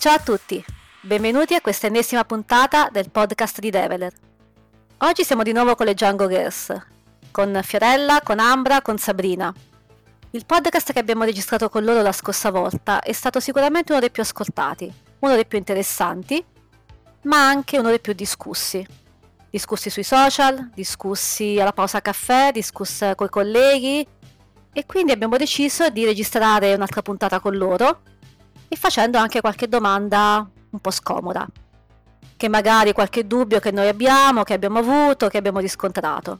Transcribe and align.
Ciao 0.00 0.14
a 0.14 0.18
tutti, 0.18 0.64
benvenuti 1.02 1.54
a 1.54 1.60
questa 1.60 1.88
ennesima 1.88 2.24
puntata 2.24 2.88
del 2.90 3.10
podcast 3.10 3.58
di 3.58 3.68
Develer. 3.68 4.10
Oggi 4.96 5.24
siamo 5.24 5.42
di 5.42 5.52
nuovo 5.52 5.74
con 5.74 5.84
le 5.84 5.92
Django 5.92 6.26
Girls, 6.26 6.74
con 7.30 7.60
Fiorella, 7.62 8.22
con 8.24 8.38
Ambra, 8.38 8.80
con 8.80 8.96
Sabrina. 8.96 9.52
Il 10.30 10.46
podcast 10.46 10.94
che 10.94 11.00
abbiamo 11.00 11.24
registrato 11.24 11.68
con 11.68 11.84
loro 11.84 12.00
la 12.00 12.12
scorsa 12.12 12.50
volta 12.50 13.00
è 13.00 13.12
stato 13.12 13.40
sicuramente 13.40 13.92
uno 13.92 14.00
dei 14.00 14.10
più 14.10 14.22
ascoltati, 14.22 14.90
uno 15.18 15.34
dei 15.34 15.44
più 15.44 15.58
interessanti, 15.58 16.42
ma 17.24 17.46
anche 17.46 17.78
uno 17.78 17.90
dei 17.90 18.00
più 18.00 18.14
discussi. 18.14 18.82
Discussi 19.50 19.90
sui 19.90 20.02
social, 20.02 20.70
discussi 20.72 21.60
alla 21.60 21.74
pausa 21.74 22.00
caffè, 22.00 22.52
discussi 22.52 23.12
con 23.14 23.26
i 23.26 23.30
colleghi 23.30 24.06
e 24.72 24.86
quindi 24.86 25.12
abbiamo 25.12 25.36
deciso 25.36 25.90
di 25.90 26.06
registrare 26.06 26.72
un'altra 26.72 27.02
puntata 27.02 27.38
con 27.38 27.54
loro 27.54 28.00
e 28.72 28.76
facendo 28.76 29.18
anche 29.18 29.40
qualche 29.40 29.68
domanda 29.68 30.48
un 30.70 30.78
po' 30.78 30.92
scomoda, 30.92 31.44
che 32.36 32.48
magari 32.48 32.92
qualche 32.92 33.26
dubbio 33.26 33.58
che 33.58 33.72
noi 33.72 33.88
abbiamo, 33.88 34.44
che 34.44 34.54
abbiamo 34.54 34.78
avuto, 34.78 35.26
che 35.26 35.38
abbiamo 35.38 35.58
riscontrato. 35.58 36.38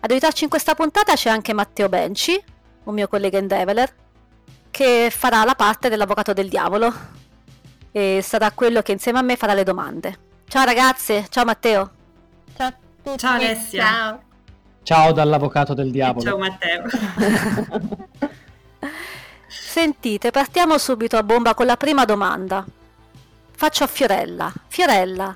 Ad 0.00 0.10
aiutarci 0.10 0.42
in 0.42 0.50
questa 0.50 0.74
puntata 0.74 1.14
c'è 1.14 1.30
anche 1.30 1.52
Matteo 1.52 1.88
Benci, 1.88 2.42
un 2.82 2.94
mio 2.94 3.06
collega 3.06 3.38
in 3.38 3.46
Develer, 3.46 3.94
che 4.72 5.12
farà 5.16 5.44
la 5.44 5.54
parte 5.54 5.88
dell'avvocato 5.88 6.32
del 6.32 6.48
diavolo 6.48 6.92
e 7.92 8.20
sarà 8.24 8.50
quello 8.50 8.82
che 8.82 8.90
insieme 8.90 9.20
a 9.20 9.22
me 9.22 9.36
farà 9.36 9.54
le 9.54 9.62
domande. 9.62 10.18
Ciao 10.48 10.64
ragazze, 10.64 11.26
ciao 11.28 11.44
Matteo. 11.44 11.90
Ciao 12.56 12.66
a 12.66 12.74
tutti. 13.04 13.18
Ciao 13.18 13.34
Alessia. 13.34 13.84
Ciao. 13.84 14.22
Ciao 14.82 15.12
dall'avvocato 15.12 15.74
del 15.74 15.92
diavolo. 15.92 16.24
Ciao 16.24 16.38
Matteo. 16.38 16.82
Sentite, 19.72 20.30
partiamo 20.30 20.76
subito 20.76 21.16
a 21.16 21.22
bomba 21.22 21.54
con 21.54 21.64
la 21.64 21.78
prima 21.78 22.04
domanda. 22.04 22.62
Faccio 23.52 23.84
a 23.84 23.86
Fiorella. 23.86 24.52
Fiorella, 24.68 25.34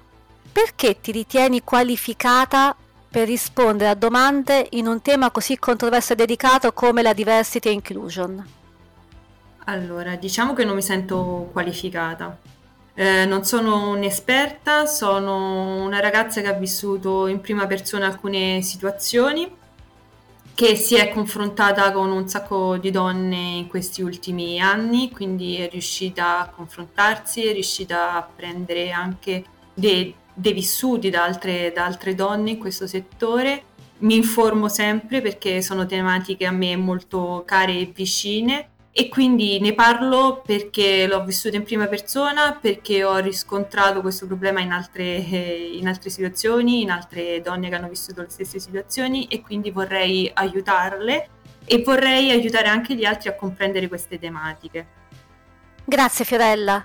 perché 0.52 1.00
ti 1.00 1.10
ritieni 1.10 1.64
qualificata 1.64 2.76
per 3.08 3.28
rispondere 3.28 3.88
a 3.88 3.94
domande 3.94 4.66
in 4.72 4.88
un 4.88 5.00
tema 5.00 5.30
così 5.30 5.58
controverso 5.58 6.12
e 6.12 6.16
dedicato 6.16 6.74
come 6.74 7.00
la 7.00 7.14
diversity 7.14 7.70
e 7.70 7.72
inclusion? 7.72 8.46
Allora, 9.64 10.16
diciamo 10.16 10.52
che 10.52 10.64
non 10.66 10.74
mi 10.74 10.82
sento 10.82 11.48
qualificata. 11.50 12.36
Eh, 12.92 13.24
non 13.24 13.42
sono 13.46 13.88
un'esperta, 13.88 14.84
sono 14.84 15.82
una 15.82 16.00
ragazza 16.00 16.42
che 16.42 16.48
ha 16.48 16.52
vissuto 16.52 17.26
in 17.26 17.40
prima 17.40 17.66
persona 17.66 18.04
alcune 18.04 18.60
situazioni 18.60 19.50
che 20.56 20.74
si 20.74 20.94
è 20.94 21.10
confrontata 21.10 21.92
con 21.92 22.10
un 22.10 22.26
sacco 22.30 22.78
di 22.78 22.90
donne 22.90 23.36
in 23.36 23.66
questi 23.66 24.00
ultimi 24.00 24.58
anni, 24.58 25.10
quindi 25.10 25.56
è 25.56 25.68
riuscita 25.68 26.38
a 26.38 26.48
confrontarsi, 26.48 27.44
è 27.44 27.52
riuscita 27.52 28.14
a 28.14 28.22
prendere 28.22 28.90
anche 28.90 29.44
dei, 29.74 30.14
dei 30.32 30.54
vissuti 30.54 31.10
da 31.10 31.24
altre, 31.24 31.72
da 31.74 31.84
altre 31.84 32.14
donne 32.14 32.52
in 32.52 32.58
questo 32.58 32.86
settore. 32.86 33.64
Mi 33.98 34.16
informo 34.16 34.70
sempre 34.70 35.20
perché 35.20 35.60
sono 35.60 35.84
tematiche 35.84 36.46
a 36.46 36.52
me 36.52 36.74
molto 36.74 37.42
care 37.44 37.78
e 37.78 37.92
vicine 37.94 38.70
e 38.98 39.10
quindi 39.10 39.60
ne 39.60 39.74
parlo 39.74 40.40
perché 40.42 41.06
l'ho 41.06 41.22
vissuto 41.22 41.54
in 41.54 41.64
prima 41.64 41.86
persona, 41.86 42.56
perché 42.58 43.04
ho 43.04 43.18
riscontrato 43.18 44.00
questo 44.00 44.26
problema 44.26 44.62
in 44.62 44.72
altre, 44.72 45.22
eh, 45.22 45.72
in 45.78 45.86
altre, 45.86 46.08
situazioni, 46.08 46.80
in 46.80 46.90
altre 46.90 47.42
donne 47.42 47.68
che 47.68 47.74
hanno 47.74 47.90
vissuto 47.90 48.22
le 48.22 48.30
stesse 48.30 48.58
situazioni 48.58 49.26
e 49.26 49.42
quindi 49.42 49.70
vorrei 49.70 50.30
aiutarle 50.32 51.28
e 51.66 51.82
vorrei 51.82 52.30
aiutare 52.30 52.68
anche 52.68 52.94
gli 52.94 53.04
altri 53.04 53.28
a 53.28 53.34
comprendere 53.34 53.86
queste 53.88 54.18
tematiche. 54.18 54.86
Grazie 55.84 56.24
Fiorella. 56.24 56.82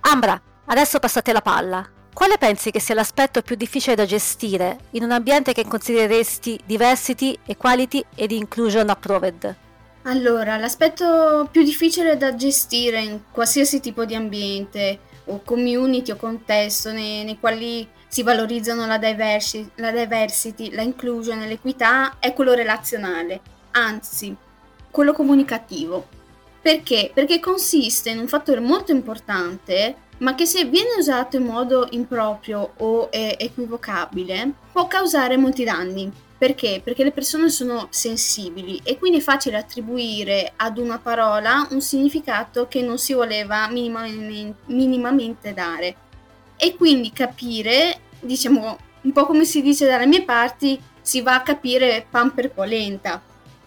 Ambra, 0.00 0.42
adesso 0.64 0.98
passate 0.98 1.32
la 1.32 1.42
palla. 1.42 1.88
Quale 2.12 2.38
pensi 2.38 2.72
che 2.72 2.80
sia 2.80 2.96
l'aspetto 2.96 3.40
più 3.42 3.54
difficile 3.54 3.94
da 3.94 4.04
gestire 4.04 4.78
in 4.90 5.04
un 5.04 5.12
ambiente 5.12 5.52
che 5.52 5.64
considereresti 5.64 6.58
diversity, 6.66 7.38
equality 7.46 8.04
ed 8.16 8.32
inclusion 8.32 8.90
approved? 8.90 9.68
Allora, 10.04 10.56
l'aspetto 10.56 11.46
più 11.50 11.62
difficile 11.62 12.16
da 12.16 12.34
gestire 12.34 13.00
in 13.00 13.20
qualsiasi 13.30 13.80
tipo 13.80 14.06
di 14.06 14.14
ambiente 14.14 14.98
o 15.26 15.42
community 15.44 16.10
o 16.10 16.16
contesto 16.16 16.90
nei, 16.90 17.22
nei 17.24 17.38
quali 17.38 17.86
si 18.08 18.22
valorizzano 18.22 18.86
la, 18.86 18.96
diversi, 18.96 19.70
la 19.76 19.90
diversity, 19.90 20.72
la 20.72 20.82
inclusion 20.82 21.40
l'equità 21.40 22.16
è 22.18 22.32
quello 22.32 22.54
relazionale, 22.54 23.40
anzi, 23.72 24.34
quello 24.90 25.12
comunicativo. 25.12 26.08
Perché? 26.62 27.10
Perché 27.12 27.38
consiste 27.38 28.10
in 28.10 28.18
un 28.18 28.26
fattore 28.26 28.60
molto 28.60 28.92
importante, 28.92 29.94
ma 30.18 30.34
che 30.34 30.46
se 30.46 30.64
viene 30.64 30.96
usato 30.98 31.36
in 31.36 31.44
modo 31.44 31.86
improprio 31.90 32.72
o 32.78 33.08
equivocabile 33.10 34.52
può 34.72 34.86
causare 34.86 35.36
molti 35.36 35.64
danni. 35.64 36.12
Perché? 36.40 36.80
Perché 36.82 37.04
le 37.04 37.12
persone 37.12 37.50
sono 37.50 37.88
sensibili 37.90 38.80
e 38.82 38.96
quindi 38.96 39.18
è 39.18 39.20
facile 39.20 39.58
attribuire 39.58 40.54
ad 40.56 40.78
una 40.78 40.98
parola 40.98 41.68
un 41.68 41.82
significato 41.82 42.66
che 42.66 42.80
non 42.80 42.96
si 42.96 43.12
voleva 43.12 43.68
minimamente, 43.68 44.62
minimamente 44.68 45.52
dare. 45.52 45.94
E 46.56 46.76
quindi 46.76 47.12
capire, 47.12 48.00
diciamo, 48.20 48.78
un 49.02 49.12
po' 49.12 49.26
come 49.26 49.44
si 49.44 49.60
dice 49.60 49.86
dalle 49.86 50.06
mie 50.06 50.24
parti, 50.24 50.80
si 51.02 51.20
va 51.20 51.34
a 51.34 51.42
capire 51.42 52.06
pan 52.08 52.32
per 52.32 52.52
polenta. 52.52 53.20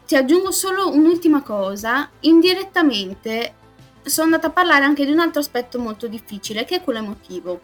Ti 0.08 0.16
aggiungo 0.16 0.50
solo 0.50 0.92
un'ultima 0.92 1.44
cosa, 1.44 2.10
indirettamente 2.22 3.54
sono 4.02 4.26
andata 4.26 4.48
a 4.48 4.52
parlare 4.52 4.84
anche 4.84 5.06
di 5.06 5.12
un 5.12 5.20
altro 5.20 5.42
aspetto 5.42 5.78
molto 5.78 6.08
difficile, 6.08 6.66
che 6.66 6.78
è 6.78 6.84
quello 6.84 6.98
emotivo 6.98 7.62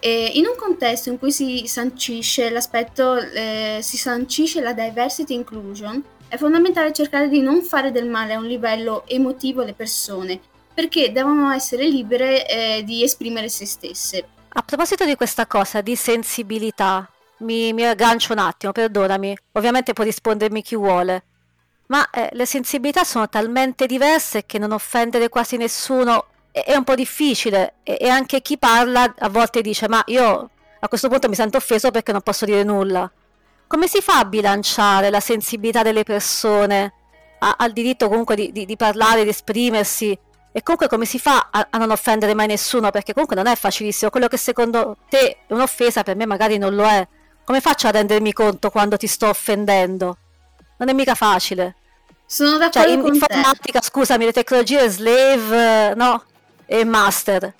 e 0.00 0.32
in 0.34 0.46
un 0.46 0.54
contesto 0.56 1.08
in 1.10 1.18
cui 1.18 1.32
si 1.32 1.66
sancisce 1.66 2.50
l'aspetto, 2.50 3.16
eh, 3.16 3.78
si 3.82 3.96
sancisce 3.96 4.60
la 4.60 4.72
diversity 4.72 5.34
inclusion, 5.34 6.02
è 6.28 6.36
fondamentale 6.36 6.92
cercare 6.92 7.28
di 7.28 7.40
non 7.40 7.62
fare 7.62 7.90
del 7.90 8.08
male 8.08 8.34
a 8.34 8.38
un 8.38 8.46
livello 8.46 9.04
emotivo 9.06 9.62
alle 9.62 9.74
persone, 9.74 10.40
perché 10.74 11.10
devono 11.12 11.50
essere 11.50 11.88
libere 11.88 12.46
eh, 12.46 12.84
di 12.84 13.02
esprimere 13.02 13.48
se 13.48 13.66
stesse. 13.66 14.28
A 14.48 14.62
proposito 14.62 15.04
di 15.04 15.16
questa 15.16 15.46
cosa, 15.46 15.80
di 15.80 15.96
sensibilità, 15.96 17.10
mi, 17.38 17.72
mi 17.72 17.84
aggancio 17.84 18.32
un 18.32 18.38
attimo, 18.38 18.72
perdonami, 18.72 19.36
ovviamente 19.52 19.92
può 19.92 20.04
rispondermi 20.04 20.62
chi 20.62 20.76
vuole, 20.76 21.24
ma 21.86 22.08
eh, 22.10 22.28
le 22.32 22.46
sensibilità 22.46 23.04
sono 23.04 23.28
talmente 23.28 23.86
diverse 23.86 24.44
che 24.44 24.58
non 24.58 24.72
offendere 24.72 25.28
quasi 25.28 25.56
nessuno 25.56 26.26
è 26.64 26.76
un 26.76 26.84
po' 26.84 26.94
difficile 26.94 27.74
e 27.82 28.08
anche 28.08 28.40
chi 28.40 28.58
parla 28.58 29.14
a 29.18 29.28
volte 29.28 29.60
dice 29.60 29.88
ma 29.88 30.02
io 30.06 30.50
a 30.80 30.88
questo 30.88 31.08
punto 31.08 31.28
mi 31.28 31.34
sento 31.34 31.56
offeso 31.56 31.90
perché 31.90 32.12
non 32.12 32.20
posso 32.22 32.44
dire 32.44 32.62
nulla. 32.62 33.10
Come 33.66 33.88
si 33.88 34.00
fa 34.00 34.18
a 34.20 34.24
bilanciare 34.24 35.10
la 35.10 35.20
sensibilità 35.20 35.82
delle 35.82 36.04
persone 36.04 36.92
a, 37.40 37.56
al 37.58 37.72
diritto 37.72 38.08
comunque 38.08 38.34
di, 38.34 38.52
di, 38.52 38.64
di, 38.64 38.76
parlare, 38.76 39.24
di 39.24 39.30
esprimersi 39.30 40.16
e 40.50 40.62
comunque 40.62 40.88
come 40.88 41.04
si 41.04 41.18
fa 41.18 41.48
a, 41.50 41.66
a, 41.70 41.78
non 41.78 41.90
offendere 41.90 42.34
mai 42.34 42.46
nessuno 42.46 42.90
perché 42.90 43.12
comunque 43.12 43.36
non 43.36 43.46
è 43.46 43.54
facilissimo, 43.54 44.10
quello 44.10 44.28
che 44.28 44.36
secondo 44.36 44.96
te 45.08 45.38
è 45.46 45.52
un'offesa 45.52 46.02
per 46.02 46.16
me 46.16 46.26
magari 46.26 46.58
non 46.58 46.74
lo 46.74 46.84
è. 46.84 47.06
Come 47.44 47.60
faccio 47.60 47.86
a 47.86 47.90
rendermi 47.90 48.32
conto 48.32 48.70
quando 48.70 48.96
ti 48.96 49.06
sto 49.06 49.28
offendendo? 49.28 50.18
Non 50.78 50.88
è 50.88 50.92
mica 50.92 51.14
facile. 51.14 51.76
Sono 52.26 52.58
d'accordo 52.58 52.88
cioè, 52.88 52.90
in 52.90 53.00
con 53.00 53.14
informatica, 53.14 53.80
te. 53.80 53.86
scusami, 53.86 54.26
le 54.26 54.32
tecnologie 54.32 54.88
slave, 54.88 55.94
no? 55.94 56.24
E 56.70 56.84
master, 56.84 57.54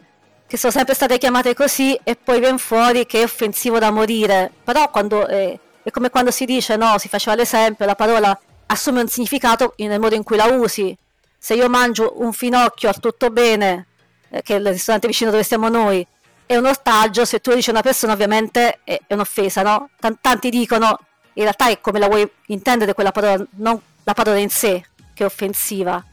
che 0.46 0.58
sono 0.58 0.70
sempre 0.70 0.92
state 0.92 1.16
chiamate 1.16 1.54
così 1.54 1.98
e 2.04 2.14
poi 2.14 2.40
viene 2.40 2.58
fuori 2.58 3.06
che 3.06 3.20
è 3.20 3.24
offensivo 3.24 3.78
da 3.78 3.90
morire. 3.90 4.52
Però 4.62 4.90
quando, 4.90 5.26
eh, 5.26 5.58
è 5.82 5.90
come 5.90 6.10
quando 6.10 6.30
si 6.30 6.44
dice, 6.44 6.76
no, 6.76 6.98
si 6.98 7.08
faceva 7.08 7.34
l'esempio, 7.34 7.86
la 7.86 7.94
parola 7.94 8.38
assume 8.66 9.00
un 9.00 9.08
significato 9.08 9.72
nel 9.78 9.98
modo 9.98 10.14
in 10.14 10.22
cui 10.22 10.36
la 10.36 10.44
usi. 10.44 10.94
Se 11.38 11.54
io 11.54 11.70
mangio 11.70 12.14
un 12.16 12.34
finocchio 12.34 12.90
al 12.90 13.00
tutto 13.00 13.30
bene, 13.30 13.86
eh, 14.28 14.42
che 14.42 14.56
è 14.56 14.58
il 14.58 14.66
ristorante 14.66 15.06
vicino 15.06 15.30
dove 15.30 15.42
stiamo 15.42 15.70
noi, 15.70 16.06
è 16.44 16.56
un 16.56 16.66
ortaggio, 16.66 17.24
se 17.24 17.40
tu 17.40 17.50
lo 17.50 17.56
dici 17.56 17.70
a 17.70 17.72
una 17.72 17.82
persona 17.82 18.12
ovviamente 18.12 18.80
è, 18.84 18.98
è 19.06 19.14
un'offesa, 19.14 19.62
no? 19.62 19.90
T- 19.98 20.16
tanti 20.20 20.50
dicono, 20.50 20.98
in 21.34 21.44
realtà 21.44 21.70
è 21.70 21.80
come 21.80 21.98
la 21.98 22.08
vuoi 22.08 22.30
intendere 22.46 22.92
quella 22.92 23.12
parola, 23.12 23.42
non 23.56 23.80
la 24.04 24.12
parola 24.12 24.38
in 24.38 24.50
sé, 24.50 24.84
che 25.14 25.22
è 25.22 25.26
offensiva. 25.26 26.04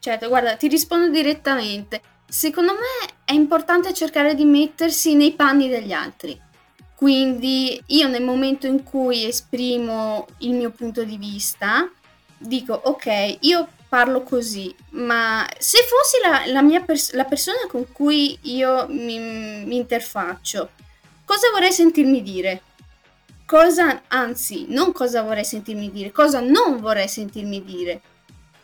Certo, 0.00 0.28
guarda, 0.28 0.56
ti 0.56 0.68
rispondo 0.68 1.08
direttamente. 1.08 2.00
Secondo 2.30 2.72
me 2.72 3.14
è 3.24 3.32
importante 3.32 3.94
cercare 3.94 4.34
di 4.34 4.44
mettersi 4.44 5.14
nei 5.14 5.32
panni 5.32 5.68
degli 5.68 5.92
altri. 5.92 6.38
Quindi 6.94 7.80
io 7.86 8.08
nel 8.08 8.22
momento 8.22 8.66
in 8.66 8.82
cui 8.82 9.24
esprimo 9.24 10.26
il 10.38 10.52
mio 10.52 10.70
punto 10.70 11.04
di 11.04 11.16
vista, 11.16 11.90
dico 12.36 12.78
ok, 12.84 13.38
io 13.40 13.68
parlo 13.88 14.22
così, 14.22 14.74
ma 14.90 15.48
se 15.58 15.78
fossi 15.78 16.18
la, 16.22 16.52
la 16.52 16.60
mia 16.60 16.82
pers- 16.82 17.12
la 17.12 17.24
persona 17.24 17.66
con 17.66 17.90
cui 17.92 18.38
io 18.42 18.86
mi, 18.88 19.18
mi 19.64 19.76
interfaccio, 19.76 20.70
cosa 21.24 21.50
vorrei 21.50 21.72
sentirmi 21.72 22.22
dire? 22.22 22.62
Cosa, 23.46 24.02
anzi, 24.08 24.66
non 24.68 24.92
cosa 24.92 25.22
vorrei 25.22 25.44
sentirmi 25.44 25.90
dire, 25.90 26.12
cosa 26.12 26.40
non 26.40 26.78
vorrei 26.80 27.08
sentirmi 27.08 27.64
dire. 27.64 28.02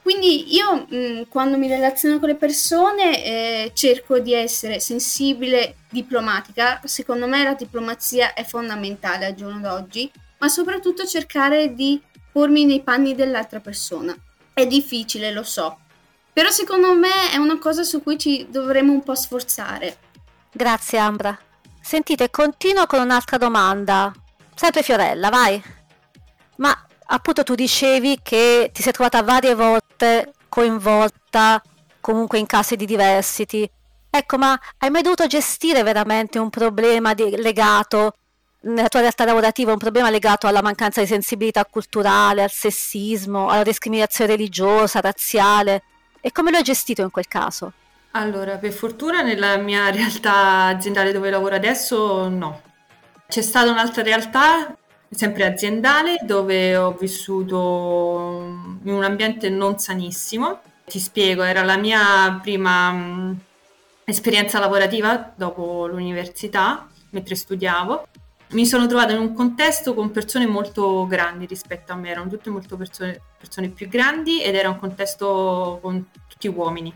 Quindi 0.05 0.55
io 0.55 0.85
mh, 0.87 0.97
mm, 0.97 1.23
quando 1.31 1.57
mi 1.57 1.67
relaziono 1.67 2.19
con 2.19 2.29
le 2.29 2.35
persone 2.35 3.25
eh, 3.25 3.73
cerco 3.73 4.19
di 4.19 4.35
essere 4.35 4.79
sensibile, 4.79 5.77
diplomatica. 5.89 6.79
Secondo 6.85 7.27
me 7.27 7.43
la 7.43 7.55
diplomazia 7.55 8.35
è 8.35 8.45
fondamentale 8.45 9.25
al 9.25 9.35
giorno 9.35 9.61
d'oggi, 9.61 10.13
ma 10.41 10.49
soprattutto 10.49 11.07
cercare 11.07 11.73
di 11.75 11.99
pormi 12.31 12.67
nei 12.67 12.83
panni 12.83 13.15
dell'altra 13.15 13.61
persona. 13.61 14.15
È 14.53 14.67
difficile, 14.67 15.33
lo 15.33 15.43
so, 15.43 15.79
però 16.35 16.51
secondo 16.51 16.95
me 16.95 17.31
è 17.33 17.39
una 17.39 17.59
cosa 17.59 17.83
su 17.83 18.03
cui 18.03 18.19
ci 18.19 18.47
dovremmo 18.51 18.93
un 18.93 19.03
po' 19.03 19.15
sforzare. 19.15 19.97
Grazie 20.53 20.99
Ambra. 20.99 21.39
Sentite, 21.81 22.29
continuo 22.29 22.85
con 22.85 23.01
un'altra 23.01 23.39
domanda. 23.39 24.13
Sempre 24.55 24.83
Fiorella, 24.83 25.31
vai. 25.31 25.63
Ma 26.57 26.77
appunto 27.07 27.43
tu 27.43 27.55
dicevi 27.55 28.21
che 28.23 28.71
ti 28.73 28.83
sei 28.83 28.93
trovata 28.93 29.23
varie 29.23 29.55
volte 29.55 30.33
coinvolta 30.49 31.63
comunque 32.01 32.39
in 32.39 32.47
casi 32.47 32.77
di 32.77 32.87
diversity. 32.87 33.69
Ecco, 34.11 34.39
ma 34.39 34.59
hai 34.79 34.91
mai 34.91 35.03
dovuto 35.03 35.27
gestire 35.27 35.83
veramente 35.83 36.39
un 36.39 36.51
problema 36.51 37.15
di, 37.15 37.37
legato 37.37 38.15
nella 38.61 38.89
tua 38.89 39.01
realtà 39.01 39.25
lavorativa, 39.25 39.73
un 39.73 39.79
problema 39.79 40.11
legato 40.11 40.47
alla 40.47 40.63
mancanza 40.63 41.01
di 41.01 41.07
sensibilità 41.07 41.65
culturale, 41.65 42.43
al 42.43 42.51
sessismo, 42.51 43.49
alla 43.49 43.63
discriminazione 43.63 44.31
religiosa, 44.31 45.01
razziale? 45.01 45.83
E 46.21 46.33
come 46.33 46.51
lo 46.51 46.59
hai 46.59 46.63
gestito 46.63 47.03
in 47.03 47.11
quel 47.11 47.27
caso? 47.27 47.73
Allora, 48.13 48.57
per 48.57 48.73
fortuna 48.73 49.23
nella 49.23 49.57
mia 49.57 49.91
realtà 49.91 50.67
aziendale 50.67 51.13
dove 51.13 51.31
lavoro 51.31 51.55
adesso 51.55 52.29
no. 52.29 52.63
C'è 53.27 53.43
stata 53.43 53.71
un'altra 53.71 54.03
realtà 54.03 54.77
sempre 55.15 55.45
aziendale 55.47 56.19
dove 56.23 56.77
ho 56.77 56.93
vissuto 56.93 58.77
in 58.83 58.93
un 58.93 59.03
ambiente 59.03 59.49
non 59.49 59.79
sanissimo. 59.79 60.61
Ti 60.85 60.99
spiego, 60.99 61.43
era 61.43 61.63
la 61.63 61.77
mia 61.77 62.39
prima 62.43 62.91
mh, 62.93 63.41
esperienza 64.05 64.59
lavorativa 64.59 65.33
dopo 65.35 65.87
l'università, 65.87 66.89
mentre 67.11 67.35
studiavo. 67.35 68.09
Mi 68.51 68.67
sono 68.67 68.87
trovata 68.87 69.13
in 69.13 69.19
un 69.19 69.33
contesto 69.33 69.95
con 69.95 70.11
persone 70.11 70.47
molto 70.47 71.07
grandi 71.07 71.47
rispetto 71.47 71.93
a 71.93 71.97
me, 71.97 72.11
erano 72.11 72.29
tutte 72.29 72.51
molto 72.51 72.77
persone, 72.77 73.21
persone 73.39 73.69
più 73.69 73.89
grandi 73.89 74.43
ed 74.43 74.55
era 74.55 74.69
un 74.69 74.79
contesto 74.79 75.79
con 75.83 76.11
tutti 76.29 76.49
uomini 76.49 76.95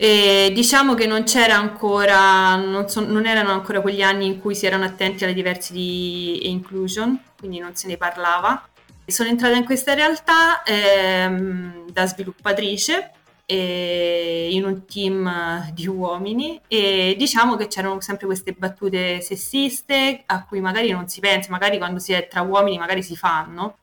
e 0.00 0.52
diciamo 0.54 0.94
che 0.94 1.06
non 1.06 1.24
c'era 1.24 1.56
ancora, 1.56 2.54
non, 2.54 2.88
so, 2.88 3.04
non, 3.04 3.26
erano 3.26 3.50
ancora 3.50 3.80
quegli 3.80 4.00
anni 4.00 4.26
in 4.26 4.40
cui 4.40 4.54
si 4.54 4.64
erano 4.64 4.84
attenti 4.84 5.24
alle 5.24 5.34
diversity 5.34 6.48
inclusion, 6.50 7.20
quindi 7.36 7.58
non 7.58 7.74
se 7.74 7.88
ne 7.88 7.96
parlava. 7.96 8.68
Sono 9.04 9.28
entrata 9.28 9.56
in 9.56 9.64
questa 9.64 9.94
realtà 9.94 10.62
ehm, 10.62 11.90
da 11.90 12.06
sviluppatrice 12.06 13.10
in 13.50 14.62
un 14.64 14.84
team 14.84 15.72
di 15.72 15.88
uomini 15.88 16.60
e 16.68 17.16
diciamo 17.18 17.56
che 17.56 17.66
c'erano 17.66 18.00
sempre 18.00 18.26
queste 18.26 18.52
battute 18.52 19.20
sessiste 19.22 20.22
a 20.26 20.44
cui 20.44 20.60
magari 20.60 20.90
non 20.90 21.08
si 21.08 21.18
pensa, 21.18 21.50
magari 21.50 21.78
quando 21.78 21.98
si 21.98 22.12
è 22.12 22.28
tra 22.28 22.42
uomini 22.42 22.78
magari 22.78 23.02
si 23.02 23.16
fanno, 23.16 23.78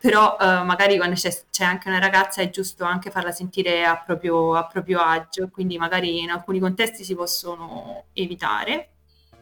però 0.00 0.36
uh, 0.40 0.64
magari 0.64 0.96
quando 0.96 1.14
c'è, 1.14 1.30
c'è, 1.50 1.62
anche 1.62 1.88
una 1.88 1.98
ragazza 1.98 2.40
è 2.40 2.48
giusto 2.48 2.84
anche 2.84 3.10
farla 3.10 3.32
sentire 3.32 3.84
a 3.84 4.02
proprio, 4.02 4.54
a 4.54 4.64
proprio 4.64 4.98
agio, 5.00 5.50
quindi 5.52 5.76
magari 5.76 6.20
in 6.20 6.30
alcuni 6.30 6.58
contesti 6.58 7.04
si 7.04 7.14
possono 7.14 8.04
evitare. 8.14 8.88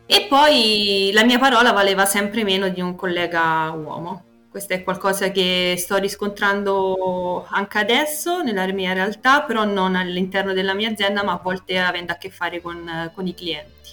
E 0.05 0.27
poi 0.29 1.11
la 1.13 1.23
mia 1.23 1.39
parola 1.39 1.71
valeva 1.71 2.07
sempre 2.07 2.43
meno 2.43 2.69
di 2.71 2.81
un 2.81 2.97
collega 2.97 3.71
uomo. 3.71 4.25
Questo 4.51 4.73
è 4.73 4.83
qualcosa 4.83 5.31
che 5.31 5.77
sto 5.79 5.97
riscontrando 5.99 7.47
anche 7.51 7.79
adesso 7.79 8.43
nella 8.43 8.67
mia 8.73 8.95
realtà, 8.95 9.43
però 9.43 9.65
non 9.65 9.95
all'interno 9.95 10.55
della 10.55 10.75
mia 10.75 10.91
azienda, 10.91 11.23
ma 11.23 11.35
a 11.35 11.41
volte 11.41 11.79
avendo 11.79 12.13
a 12.13 12.17
che 12.17 12.31
fare 12.31 12.61
con, 12.61 13.13
con 13.15 13.27
i 13.29 13.35
clienti. 13.35 13.91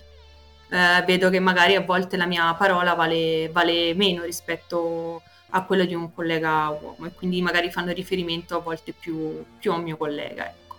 Eh, 0.70 1.04
vedo 1.06 1.30
che 1.30 1.40
magari 1.40 1.76
a 1.76 1.82
volte 1.82 2.18
la 2.18 2.26
mia 2.26 2.52
parola 2.56 2.96
vale, 2.96 3.50
vale 3.50 3.94
meno 3.94 4.24
rispetto 4.24 5.22
a 5.24 5.35
a 5.56 5.64
quello 5.64 5.86
di 5.86 5.94
un 5.94 6.14
collega 6.14 6.68
uomo 6.70 7.06
e 7.06 7.14
quindi 7.14 7.42
magari 7.42 7.72
fanno 7.72 7.94
riferimento 7.94 8.58
a 8.58 8.60
volte 8.60 8.94
più, 8.94 9.44
più 9.58 9.72
a 9.72 9.76
un 9.76 9.84
mio 9.84 9.96
collega. 9.96 10.48
Ecco. 10.50 10.76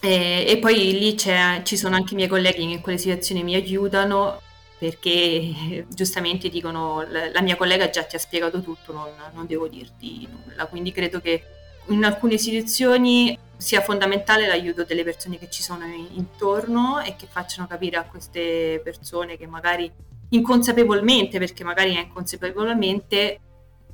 E, 0.00 0.44
e, 0.46 0.58
poi 0.58 0.98
lì 0.98 1.16
ci 1.16 1.76
sono 1.76 1.96
anche 1.96 2.12
i 2.12 2.16
miei 2.16 2.28
colleghi 2.28 2.66
che 2.66 2.72
in 2.72 2.80
quelle 2.82 2.98
situazioni 2.98 3.42
mi 3.42 3.54
aiutano 3.54 4.40
perché 4.78 5.86
giustamente 5.88 6.50
dicono 6.50 7.02
la 7.32 7.40
mia 7.40 7.56
collega 7.56 7.88
già 7.88 8.04
ti 8.04 8.16
ha 8.16 8.18
spiegato 8.18 8.60
tutto, 8.60 8.92
non, 8.92 9.08
non 9.32 9.46
devo 9.46 9.68
dirti 9.68 10.28
nulla, 10.30 10.66
quindi 10.66 10.92
credo 10.92 11.20
che 11.20 11.42
in 11.86 12.04
alcune 12.04 12.36
situazioni 12.36 13.36
sia 13.56 13.80
fondamentale 13.80 14.46
l'aiuto 14.46 14.84
delle 14.84 15.02
persone 15.02 15.38
che 15.38 15.48
ci 15.48 15.62
sono 15.62 15.84
intorno 15.86 17.00
e 17.00 17.16
che 17.16 17.26
facciano 17.26 17.66
capire 17.66 17.96
a 17.96 18.04
queste 18.04 18.80
persone 18.84 19.38
che 19.38 19.46
magari 19.46 19.90
inconsapevolmente, 20.30 21.38
perché 21.38 21.64
magari 21.64 21.94
è 21.94 22.00
inconsapevolmente, 22.00 23.40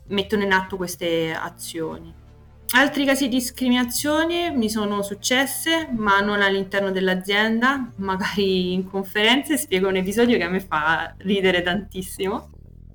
mettono 0.09 0.43
in 0.43 0.53
atto 0.53 0.77
queste 0.77 1.33
azioni. 1.33 2.27
Altri 2.71 3.07
casi 3.07 3.29
di 3.29 3.37
discriminazione 3.37 4.51
mi 4.51 4.69
sono 4.69 5.03
successe, 5.03 5.89
ma 5.97 6.21
non 6.21 6.43
all'interno 6.43 6.91
dell'azienda, 6.91 7.91
magari 7.97 8.75
in 8.75 8.85
conferenze. 8.87 9.57
Spiego 9.57 9.89
un 9.89 9.97
episodio 9.97 10.37
che 10.37 10.45
a 10.45 10.51
me 10.51 10.61
fa 10.61 11.15
ridere 11.19 11.63
tantissimo. 11.63 12.51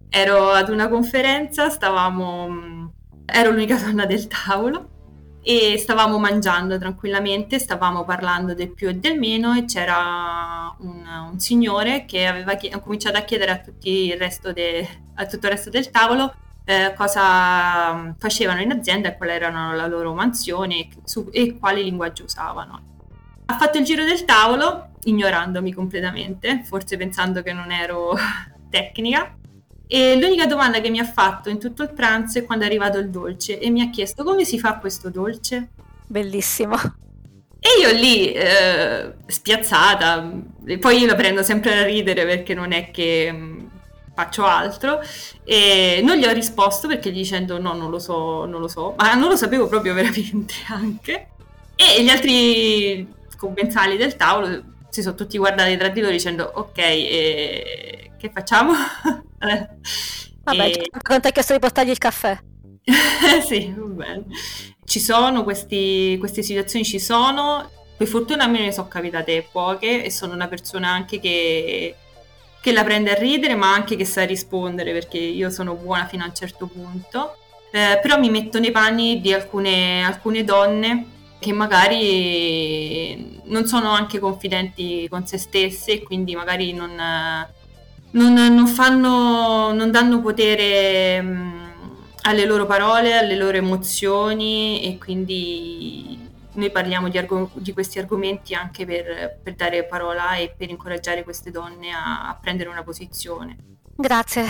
Ero 0.10 0.51
ad 0.51 0.69
una 0.69 0.89
conferenza, 0.89 1.69
stavamo, 1.69 2.94
ero 3.25 3.50
l'unica 3.50 3.77
donna 3.77 4.06
del 4.06 4.27
tavolo 4.27 4.89
e 5.42 5.80
stavamo 5.80 6.19
mangiando 6.19 6.77
tranquillamente, 6.77 7.57
stavamo 7.57 8.06
parlando 8.06 8.54
del 8.54 8.71
più 8.71 8.89
e 8.89 8.95
del 8.95 9.18
meno 9.18 9.56
e 9.56 9.65
c'era 9.65 10.74
un, 10.81 11.04
un 11.31 11.39
signore 11.39 12.06
che 12.06 12.27
aveva 12.27 12.54
chied- 12.54 12.80
cominciato 12.80 13.18
a 13.18 13.21
chiedere 13.21 13.51
a, 13.51 14.51
de- 14.54 14.88
a 15.15 15.25
tutto 15.25 15.48
il 15.48 15.51
resto 15.51 15.71
del 15.71 15.89
tavolo 15.89 16.33
eh, 16.65 16.94
cosa 16.95 17.94
mm, 17.94 18.10
facevano 18.18 18.62
in 18.62 18.71
azienda 18.71 19.10
e 19.10 19.18
quali 19.18 19.33
erano 19.33 19.74
la 19.74 19.88
loro 19.88 20.13
mansione 20.13 20.80
e, 20.80 20.89
su, 21.04 21.27
e 21.31 21.57
quali 21.57 21.83
linguaggi 21.83 22.21
usavano. 22.21 22.92
Ha 23.45 23.57
fatto 23.57 23.77
il 23.77 23.83
giro 23.83 24.06
del 24.06 24.25
tavolo, 24.25 24.91
ignorandomi 25.03 25.74
completamente, 25.74 26.63
forse 26.63 26.98
pensando 26.98 27.41
che 27.41 27.53
non 27.53 27.72
ero 27.72 28.15
tecnica, 28.70 29.36
e 29.88 30.17
l'unica 30.20 30.46
domanda 30.46 30.79
che 30.79 30.89
mi 30.89 31.00
ha 31.00 31.05
fatto 31.05 31.50
in 31.50 31.60
tutto 31.60 31.84
il 31.84 31.93
pranzo 31.93 32.39
è 32.39 32.46
quando 32.46 32.63
è 32.63 32.67
arrivato 32.67 32.98
il 32.98 33.10
dolce 33.10 33.60
e 33.60 33.70
mi 33.70 33.82
ha 33.82 33.89
chiesto 33.89 34.24
come 34.24 34.46
si 34.46 34.58
fa 34.58 34.77
questo 34.77 35.10
dolce. 35.10 35.70
Bellissimo. 36.08 36.75
E 37.60 37.79
io 37.79 37.91
lì, 37.91 38.32
eh, 38.32 39.13
spiazzata, 39.25 40.32
poi 40.79 41.00
io 41.00 41.05
la 41.05 41.15
prendo 41.15 41.43
sempre 41.43 41.77
a 41.77 41.84
ridere 41.84 42.25
perché 42.25 42.53
non 42.53 42.72
è 42.72 42.91
che 42.91 43.32
mm, 43.32 43.65
faccio 44.13 44.46
altro. 44.46 45.01
E 45.43 46.01
non 46.03 46.17
gli 46.17 46.25
ho 46.25 46.32
risposto 46.32 46.88
perché 46.88 47.12
dicendo 47.12 47.60
no 47.60 47.74
non 47.74 47.89
lo 47.89 48.00
so 48.00 48.46
non 48.46 48.62
lo 48.62 48.67
so. 48.67 48.96
Ma 48.98 49.13
non 49.13 49.29
lo 49.29 49.36
sapevo 49.36 49.67
proprio 49.67 49.93
veramente 49.96 50.53
anche. 50.67 51.29
E 51.75 52.03
gli 52.03 52.10
altri 52.10 53.08
commensali 53.38 53.98
del 53.98 54.15
tavolo 54.15 54.72
si 54.89 55.01
sono 55.01 55.15
tutti 55.15 55.38
guardati 55.38 55.75
tra 55.75 55.89
di 55.89 56.00
loro 56.00 56.12
dicendo 56.13 56.50
ok 56.53 56.77
e... 56.77 58.12
che 58.17 58.32
facciamo? 58.34 58.74
vabbè 59.39 60.65
e... 60.65 60.89
non 61.10 61.22
ti 61.22 61.27
ha 61.27 61.32
chiesto 61.32 61.53
di 61.53 61.60
portargli 61.60 61.89
il 61.89 61.98
caffè. 61.98 62.38
Sì 63.48 63.74
va 63.75 63.86
bene 63.86 64.25
ci 64.93 65.00
sono 65.00 65.43
questi, 65.43 66.17
queste 66.20 66.43
situazioni 66.43 66.86
ci 66.86 67.00
sono. 67.00 67.70
Per 67.96 68.08
fortuna 68.08 68.43
a 68.43 68.48
me 68.48 68.60
ne 68.60 68.72
sono 68.72 68.88
capitate 68.88 69.48
poche 69.51 70.03
e 70.03 70.12
sono 70.12 70.34
una 70.34 70.48
persona 70.48 70.89
anche 70.89 71.20
che 71.20 71.96
che 72.63 72.72
la 72.72 72.86
prende 72.86 73.12
a 73.12 73.20
ridere 73.20 73.55
ma 73.55 73.74
anche 73.74 73.98
che 73.98 74.05
sa 74.05 74.24
rispondere 74.24 74.93
perché 74.93 75.17
io 75.17 75.50
sono 75.50 75.75
buona 75.75 76.05
fino 76.05 76.24
a 76.24 76.27
un 76.27 76.34
certo 76.34 76.65
punto, 76.67 77.36
eh, 77.74 78.00
però 78.01 78.17
mi 78.17 78.29
metto 78.29 78.58
nei 78.58 78.72
panni 78.72 79.20
di 79.20 79.34
alcune, 79.34 80.01
alcune 80.01 80.46
donne 80.46 81.08
che 81.39 81.51
magari 81.51 83.41
non 83.48 83.65
sono 83.65 83.89
anche 83.89 84.17
confidenti 84.17 85.10
con 85.10 85.27
se 85.27 85.38
stesse 85.38 85.91
e 85.91 86.03
quindi 86.03 86.36
magari 86.36 86.72
non, 86.72 86.91
non, 88.12 88.34
non, 88.34 88.67
fanno, 88.67 89.74
non 89.74 89.91
danno 89.91 90.22
potere 90.22 91.22
mh, 91.22 91.65
alle 92.22 92.46
loro 92.46 92.65
parole, 92.65 93.17
alle 93.17 93.36
loro 93.36 93.58
emozioni 93.58 94.84
e 94.84 94.98
quindi 94.98 96.23
noi 96.53 96.72
parliamo 96.72 97.10
di, 97.10 97.17
arg- 97.17 97.57
di 97.57 97.74
questi 97.74 98.00
argomenti 98.00 98.53
anche 98.53 98.86
per, 98.86 99.39
per, 99.41 99.55
dare 99.55 99.86
parola 99.86 100.36
e 100.36 100.53
per 100.55 100.69
incoraggiare 100.69 101.24
queste 101.24 101.51
donne 101.51 101.91
a, 101.91 102.29
a 102.29 102.38
prendere 102.39 102.69
una 102.69 102.83
posizione. 102.83 103.57
Grazie. 103.95 104.45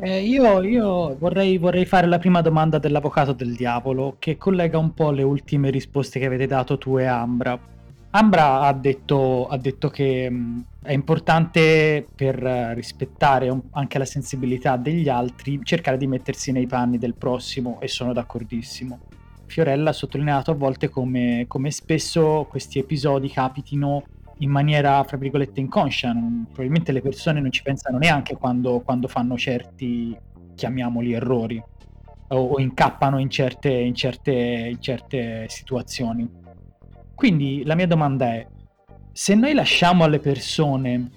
Eh, 0.00 0.20
io, 0.20 0.62
io 0.62 1.16
vorrei, 1.18 1.58
vorrei, 1.58 1.84
fare 1.84 2.06
la 2.06 2.18
prima 2.18 2.40
domanda 2.40 2.78
dell'avvocato 2.78 3.32
del 3.32 3.56
diavolo, 3.56 4.14
che 4.20 4.36
collega 4.36 4.78
un 4.78 4.94
po' 4.94 5.10
le 5.10 5.24
ultime 5.24 5.70
risposte 5.70 6.20
che 6.20 6.26
avete 6.26 6.46
dato 6.46 6.78
tu 6.78 6.98
e 6.98 7.04
Ambra. 7.04 7.58
Ambra 8.10 8.60
ha 8.60 8.72
detto, 8.72 9.48
ha 9.48 9.58
detto 9.58 9.90
che 9.90 10.30
mh, 10.30 10.64
è 10.82 10.92
importante 10.92 12.06
per 12.14 12.36
rispettare 12.74 13.48
un, 13.48 13.60
anche 13.72 13.98
la 13.98 14.04
sensibilità 14.04 14.76
degli 14.76 15.08
altri 15.08 15.58
cercare 15.64 15.98
di 15.98 16.06
mettersi 16.06 16.52
nei 16.52 16.68
panni 16.68 16.96
del 16.96 17.14
prossimo 17.14 17.80
e 17.80 17.88
sono 17.88 18.12
d'accordissimo. 18.12 19.00
Fiorella 19.48 19.90
ha 19.90 19.94
sottolineato 19.94 20.50
a 20.50 20.54
volte 20.54 20.88
come, 20.88 21.46
come 21.48 21.70
spesso 21.70 22.46
questi 22.48 22.78
episodi 22.78 23.30
capitino 23.30 24.04
in 24.38 24.50
maniera, 24.50 25.02
fra 25.04 25.16
virgolette, 25.16 25.58
inconscia. 25.58 26.12
Non, 26.12 26.44
probabilmente 26.44 26.92
le 26.92 27.00
persone 27.00 27.40
non 27.40 27.50
ci 27.50 27.62
pensano 27.62 27.98
neanche 27.98 28.36
quando, 28.36 28.80
quando 28.80 29.08
fanno 29.08 29.36
certi, 29.36 30.16
chiamiamoli, 30.54 31.12
errori 31.12 31.62
o, 32.28 32.36
o 32.36 32.60
incappano 32.60 33.18
in 33.18 33.30
certe, 33.30 33.70
in, 33.70 33.94
certe, 33.94 34.32
in 34.32 34.80
certe 34.80 35.46
situazioni. 35.48 36.28
Quindi 37.14 37.64
la 37.64 37.74
mia 37.74 37.86
domanda 37.86 38.26
è, 38.26 38.46
se 39.12 39.34
noi 39.34 39.54
lasciamo 39.54 40.04
alle 40.04 40.20
persone 40.20 41.10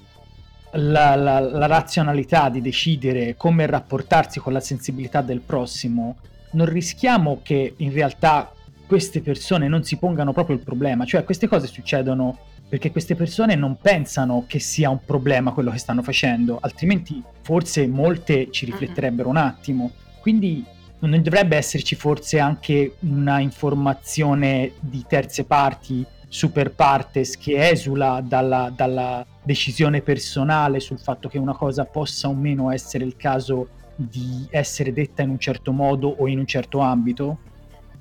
la, 0.71 1.15
la, 1.15 1.39
la, 1.39 1.65
razionalità 1.67 2.49
di 2.49 2.61
decidere 2.61 3.35
come 3.35 3.65
rapportarsi 3.65 4.39
con 4.39 4.53
la 4.53 4.61
sensibilità 4.61 5.21
del 5.21 5.41
prossimo, 5.41 6.15
non 6.51 6.67
rischiamo 6.67 7.39
che 7.43 7.73
in 7.77 7.91
realtà 7.91 8.51
queste 8.87 9.21
persone 9.21 9.67
non 9.67 9.83
si 9.83 9.97
pongano 9.97 10.33
proprio 10.33 10.55
il 10.55 10.63
problema, 10.63 11.05
cioè 11.05 11.23
queste 11.23 11.47
cose 11.47 11.67
succedono 11.67 12.37
perché 12.67 12.91
queste 12.91 13.15
persone 13.15 13.55
non 13.55 13.77
pensano 13.81 14.45
che 14.47 14.59
sia 14.59 14.89
un 14.89 15.03
problema 15.05 15.51
quello 15.51 15.71
che 15.71 15.77
stanno 15.77 16.01
facendo, 16.01 16.57
altrimenti 16.61 17.21
forse 17.41 17.85
molte 17.87 18.49
ci 18.49 18.65
rifletterebbero 18.65 19.27
un 19.27 19.35
attimo. 19.35 19.91
Quindi 20.21 20.63
non 20.99 21.21
dovrebbe 21.21 21.57
esserci 21.57 21.95
forse 21.95 22.39
anche 22.39 22.95
una 22.99 23.39
informazione 23.39 24.73
di 24.79 25.03
terze 25.07 25.43
parti 25.43 26.05
super 26.27 26.71
partes 26.71 27.37
che 27.37 27.69
esula 27.69 28.23
dalla, 28.25 28.71
dalla 28.73 29.25
decisione 29.43 30.01
personale 30.01 30.79
sul 30.79 30.99
fatto 30.99 31.27
che 31.27 31.37
una 31.37 31.53
cosa 31.53 31.83
possa 31.83 32.29
o 32.29 32.33
meno 32.33 32.71
essere 32.71 33.03
il 33.03 33.17
caso 33.17 33.67
di 33.95 34.47
essere 34.49 34.93
detta 34.93 35.21
in 35.21 35.29
un 35.29 35.39
certo 35.39 35.71
modo 35.71 36.07
o 36.07 36.27
in 36.27 36.39
un 36.39 36.45
certo 36.45 36.79
ambito? 36.79 37.37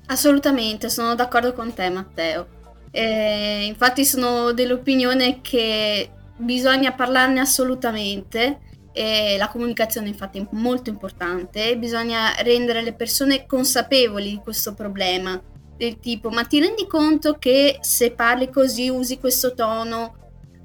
Assolutamente, 0.07 0.89
sono 0.89 1.15
d'accordo 1.15 1.53
con 1.53 1.73
te 1.73 1.89
Matteo. 1.89 2.59
Eh, 2.91 3.65
infatti 3.65 4.03
sono 4.03 4.51
dell'opinione 4.51 5.39
che 5.41 6.09
bisogna 6.35 6.91
parlarne 6.91 7.39
assolutamente 7.39 8.59
e 8.91 9.37
la 9.37 9.47
comunicazione 9.47 10.09
infatti 10.09 10.39
è 10.39 10.47
molto 10.51 10.89
importante, 10.89 11.77
bisogna 11.77 12.33
rendere 12.41 12.81
le 12.81 12.93
persone 12.93 13.45
consapevoli 13.45 14.31
di 14.31 14.41
questo 14.43 14.73
problema, 14.73 15.41
del 15.77 15.99
tipo 15.99 16.29
ma 16.29 16.43
ti 16.43 16.59
rendi 16.59 16.85
conto 16.87 17.35
che 17.35 17.77
se 17.79 18.11
parli 18.11 18.49
così, 18.49 18.89
usi 18.89 19.17
questo 19.17 19.53
tono, 19.53 20.15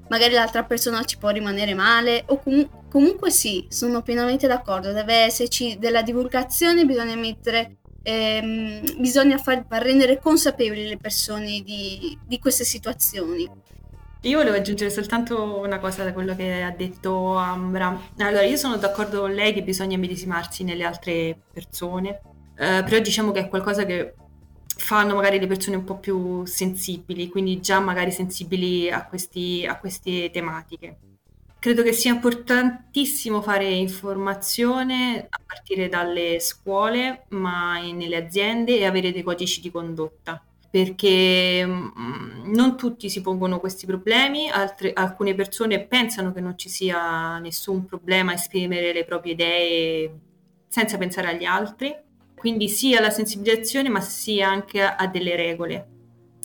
magari 0.09 0.35
l'altra 0.35 0.65
persona 0.65 1.05
ci 1.05 1.19
può 1.19 1.29
rimanere 1.29 1.75
male 1.75 2.25
o 2.27 2.39
com- 2.39 2.69
comunque 2.97 3.31
sì, 3.31 3.67
sono 3.69 4.01
pienamente 4.01 4.47
d'accordo, 4.47 4.91
deve 4.91 5.17
esserci 5.17 5.77
della 5.79 6.01
divulgazione, 6.01 6.87
bisogna 6.87 7.15
mettere 7.15 7.77
ehm, 8.03 8.81
bisogna 8.99 9.37
far, 9.37 9.67
far, 9.69 9.83
rendere 9.83 10.19
consapevoli 10.19 10.89
le 10.89 10.97
persone 10.97 11.61
di, 11.61 12.19
di 12.25 12.39
queste 12.39 12.65
situazioni. 12.65 13.47
Io 14.23 14.39
volevo 14.39 14.57
aggiungere 14.57 14.89
soltanto 14.89 15.59
una 15.59 15.79
cosa 15.79 16.05
da 16.05 16.15
quello 16.15 16.35
che 16.35 16.63
ha 16.63 16.71
detto 16.71 17.37
Ambra. 17.37 18.01
Allora, 18.17 18.45
io 18.45 18.57
sono 18.57 18.79
d'accordo 18.79 19.21
con 19.21 19.35
lei 19.35 19.53
che 19.53 19.63
bisogna 19.63 19.99
medesimarsi 19.99 20.65
nelle 20.65 20.85
altre 20.85 21.39
persone, 21.53 22.23
eh, 22.57 22.83
però 22.83 22.99
diciamo 22.99 23.31
che 23.31 23.41
è 23.41 23.49
qualcosa 23.51 23.85
che 23.85 24.15
fanno 24.75 25.15
magari 25.15 25.39
le 25.39 25.47
persone 25.47 25.77
un 25.77 25.85
po' 25.85 25.99
più 25.99 26.47
sensibili, 26.47 27.29
quindi 27.29 27.61
già 27.61 27.79
magari 27.79 28.11
sensibili 28.11 28.91
a, 28.91 29.05
questi, 29.05 29.67
a 29.69 29.79
queste 29.79 30.31
tematiche. 30.31 30.97
Credo 31.67 31.83
che 31.83 31.93
sia 31.93 32.13
importantissimo 32.13 33.43
fare 33.43 33.69
informazione 33.69 35.27
a 35.29 35.41
partire 35.45 35.89
dalle 35.89 36.39
scuole, 36.39 37.25
ma 37.31 37.81
nelle 37.81 38.15
aziende 38.15 38.79
e 38.79 38.85
avere 38.85 39.11
dei 39.11 39.25
codici 39.25 39.61
di 39.61 39.73
condotta 39.73 40.41
perché 40.71 41.67
mm, 41.67 42.55
non 42.55 42.77
tutti 42.77 43.11
si 43.11 43.21
pongono 43.21 43.59
questi 43.59 43.85
problemi, 43.85 44.49
altre, 44.49 44.93
alcune 44.93 45.35
persone 45.35 45.85
pensano 45.85 46.33
che 46.33 46.41
non 46.41 46.57
ci 46.57 46.69
sia 46.69 47.41
nessun 47.41 47.85
problema 47.85 48.31
a 48.31 48.35
esprimere 48.35 48.93
le 48.93 49.05
proprie 49.05 49.33
idee 49.33 50.19
senza 50.69 50.97
pensare 50.99 51.31
agli 51.31 51.45
altri, 51.45 51.93
quindi 52.37 52.69
sia 52.69 53.01
la 53.01 53.11
sensibilizzazione 53.11 53.89
ma 53.89 54.01
sia 54.01 54.49
anche 54.49 54.81
a 54.85 55.05
delle 55.09 55.35
regole 55.35 55.96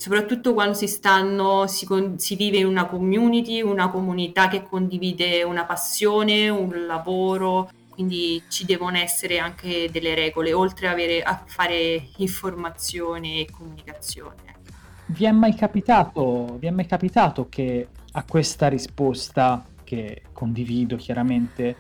soprattutto 0.01 0.55
quando 0.55 0.74
si 0.74 0.88
stanno, 0.88 1.67
si, 1.67 1.88
si, 2.15 2.36
vive 2.36 2.58
in 2.58 2.65
una 2.65 2.86
community, 2.86 3.62
una 3.62 3.88
comunità 3.91 4.48
che 4.48 4.63
condivide 4.63 5.43
una 5.43 5.63
passione, 5.65 6.50
un 6.50 6.88
lavoro, 6.88 7.70
quindi 7.88 8.41
ci 8.48 8.65
devono 8.65 8.98
essere 8.98 9.38
anche 9.38 9.91
delle 9.91 10.15
regole, 10.15 10.53
oltre 10.53 10.88
avere, 10.88 11.22
a 11.22 11.43
fare 11.46 12.08
informazione 12.17 13.41
e 13.41 13.48
comunicazione. 13.51 14.38
Ecco. 14.43 14.74
Vi 15.05 15.24
è 15.24 15.31
mai 15.31 15.53
capitato, 15.53 16.58
vi 16.60 16.65
è 16.65 16.72
mai 16.72 16.88
capitato 16.88 17.48
che 17.48 17.89
a 18.13 18.24
questa 18.27 18.70
risposta, 18.70 19.63
che 19.84 20.24
condivido 20.34 20.96
chiaramente, 20.96 21.75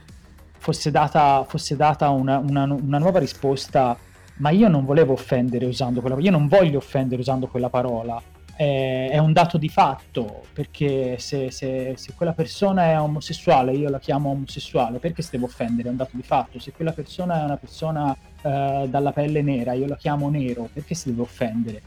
fosse 0.59 0.91
data, 0.91 1.43
fosse 1.45 1.75
data 1.75 2.09
una, 2.09 2.37
una, 2.37 2.65
una 2.65 2.99
nuova 2.99 3.17
risposta 3.17 3.97
ma 4.41 4.49
io 4.49 4.67
non 4.67 4.85
volevo 4.85 5.13
offendere 5.13 5.65
usando 5.65 6.01
quella 6.01 6.19
io 6.19 6.31
non 6.31 6.47
voglio 6.47 6.79
offendere 6.79 7.21
usando 7.21 7.47
quella 7.47 7.69
parola. 7.69 8.21
È, 8.53 9.09
è 9.11 9.17
un 9.17 9.33
dato 9.33 9.57
di 9.57 9.69
fatto, 9.69 10.43
perché 10.51 11.17
se, 11.19 11.51
se, 11.51 11.93
se, 11.95 12.13
quella 12.15 12.33
persona 12.33 12.85
è 12.85 12.99
omosessuale, 12.99 13.71
io 13.71 13.89
la 13.89 13.99
chiamo 13.99 14.31
omosessuale, 14.31 14.97
perché 14.97 15.21
si 15.21 15.29
deve 15.31 15.45
offendere? 15.45 15.87
È 15.87 15.91
un 15.91 15.97
dato 15.97 16.11
di 16.13 16.23
fatto. 16.23 16.59
Se 16.59 16.71
quella 16.71 16.91
persona 16.91 17.41
è 17.41 17.43
una 17.43 17.57
persona 17.57 18.09
uh, 18.09 18.87
dalla 18.87 19.11
pelle 19.13 19.41
nera, 19.41 19.73
io 19.73 19.87
la 19.87 19.95
chiamo 19.95 20.29
nero, 20.29 20.69
perché 20.73 20.95
si 20.95 21.09
deve 21.09 21.21
offendere? 21.21 21.81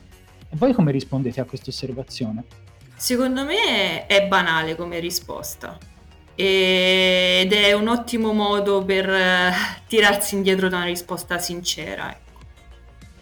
E 0.49 0.57
voi 0.57 0.73
come 0.73 0.91
rispondete 0.93 1.41
a 1.41 1.45
questa 1.45 1.71
osservazione? 1.71 2.45
Secondo 2.97 3.45
me 3.45 4.07
è 4.07 4.27
banale 4.27 4.77
come 4.77 5.01
risposta 5.01 5.77
ed 6.37 7.53
è 7.53 7.73
un 7.73 7.87
ottimo 7.89 8.33
modo 8.33 8.85
per 8.85 9.09
uh, 9.09 9.83
tirarsi 9.87 10.35
indietro 10.35 10.69
da 10.69 10.77
una 10.77 10.87
risposta 10.87 11.39
sincera 11.39 12.23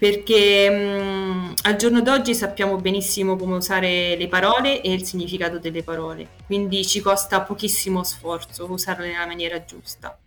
perché 0.02 0.68
mh, 0.68 1.54
al 1.62 1.76
giorno 1.76 2.00
d'oggi 2.00 2.34
sappiamo 2.34 2.76
benissimo 2.76 3.36
come 3.36 3.54
usare 3.54 4.16
le 4.16 4.26
parole 4.26 4.80
e 4.80 4.92
il 4.92 5.04
significato 5.04 5.60
delle 5.60 5.84
parole, 5.84 6.30
quindi 6.44 6.84
ci 6.84 7.00
costa 7.00 7.42
pochissimo 7.42 8.02
sforzo 8.02 8.68
usarle 8.68 9.06
nella 9.06 9.26
maniera 9.26 9.64
giusta. 9.64 10.18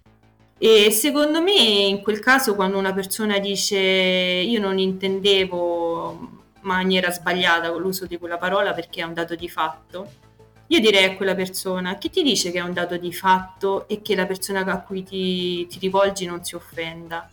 E 0.57 0.91
secondo 0.91 1.41
me 1.41 1.51
in 1.51 2.01
quel 2.01 2.19
caso 2.19 2.55
quando 2.55 2.77
una 2.77 2.93
persona 2.93 3.37
dice 3.37 3.77
io 3.77 4.61
non 4.61 4.79
intendevo 4.79 6.19
in 6.21 6.29
maniera 6.61 7.11
sbagliata 7.11 7.69
con 7.69 7.81
l'uso 7.81 8.05
di 8.05 8.17
quella 8.17 8.37
parola 8.37 8.71
perché 8.71 9.01
è 9.01 9.03
un 9.03 9.13
dato 9.13 9.35
di 9.35 9.49
fatto, 9.49 10.09
io 10.67 10.79
direi 10.79 11.03
a 11.03 11.15
quella 11.17 11.35
persona 11.35 11.97
chi 11.97 12.09
ti 12.09 12.23
dice 12.23 12.49
che 12.49 12.59
è 12.59 12.63
un 12.63 12.71
dato 12.71 12.95
di 12.95 13.11
fatto 13.11 13.89
e 13.89 14.01
che 14.01 14.15
la 14.15 14.25
persona 14.25 14.61
a 14.61 14.79
cui 14.79 15.03
ti, 15.03 15.67
ti 15.67 15.79
rivolgi 15.79 16.25
non 16.25 16.45
si 16.45 16.55
offenda? 16.55 17.29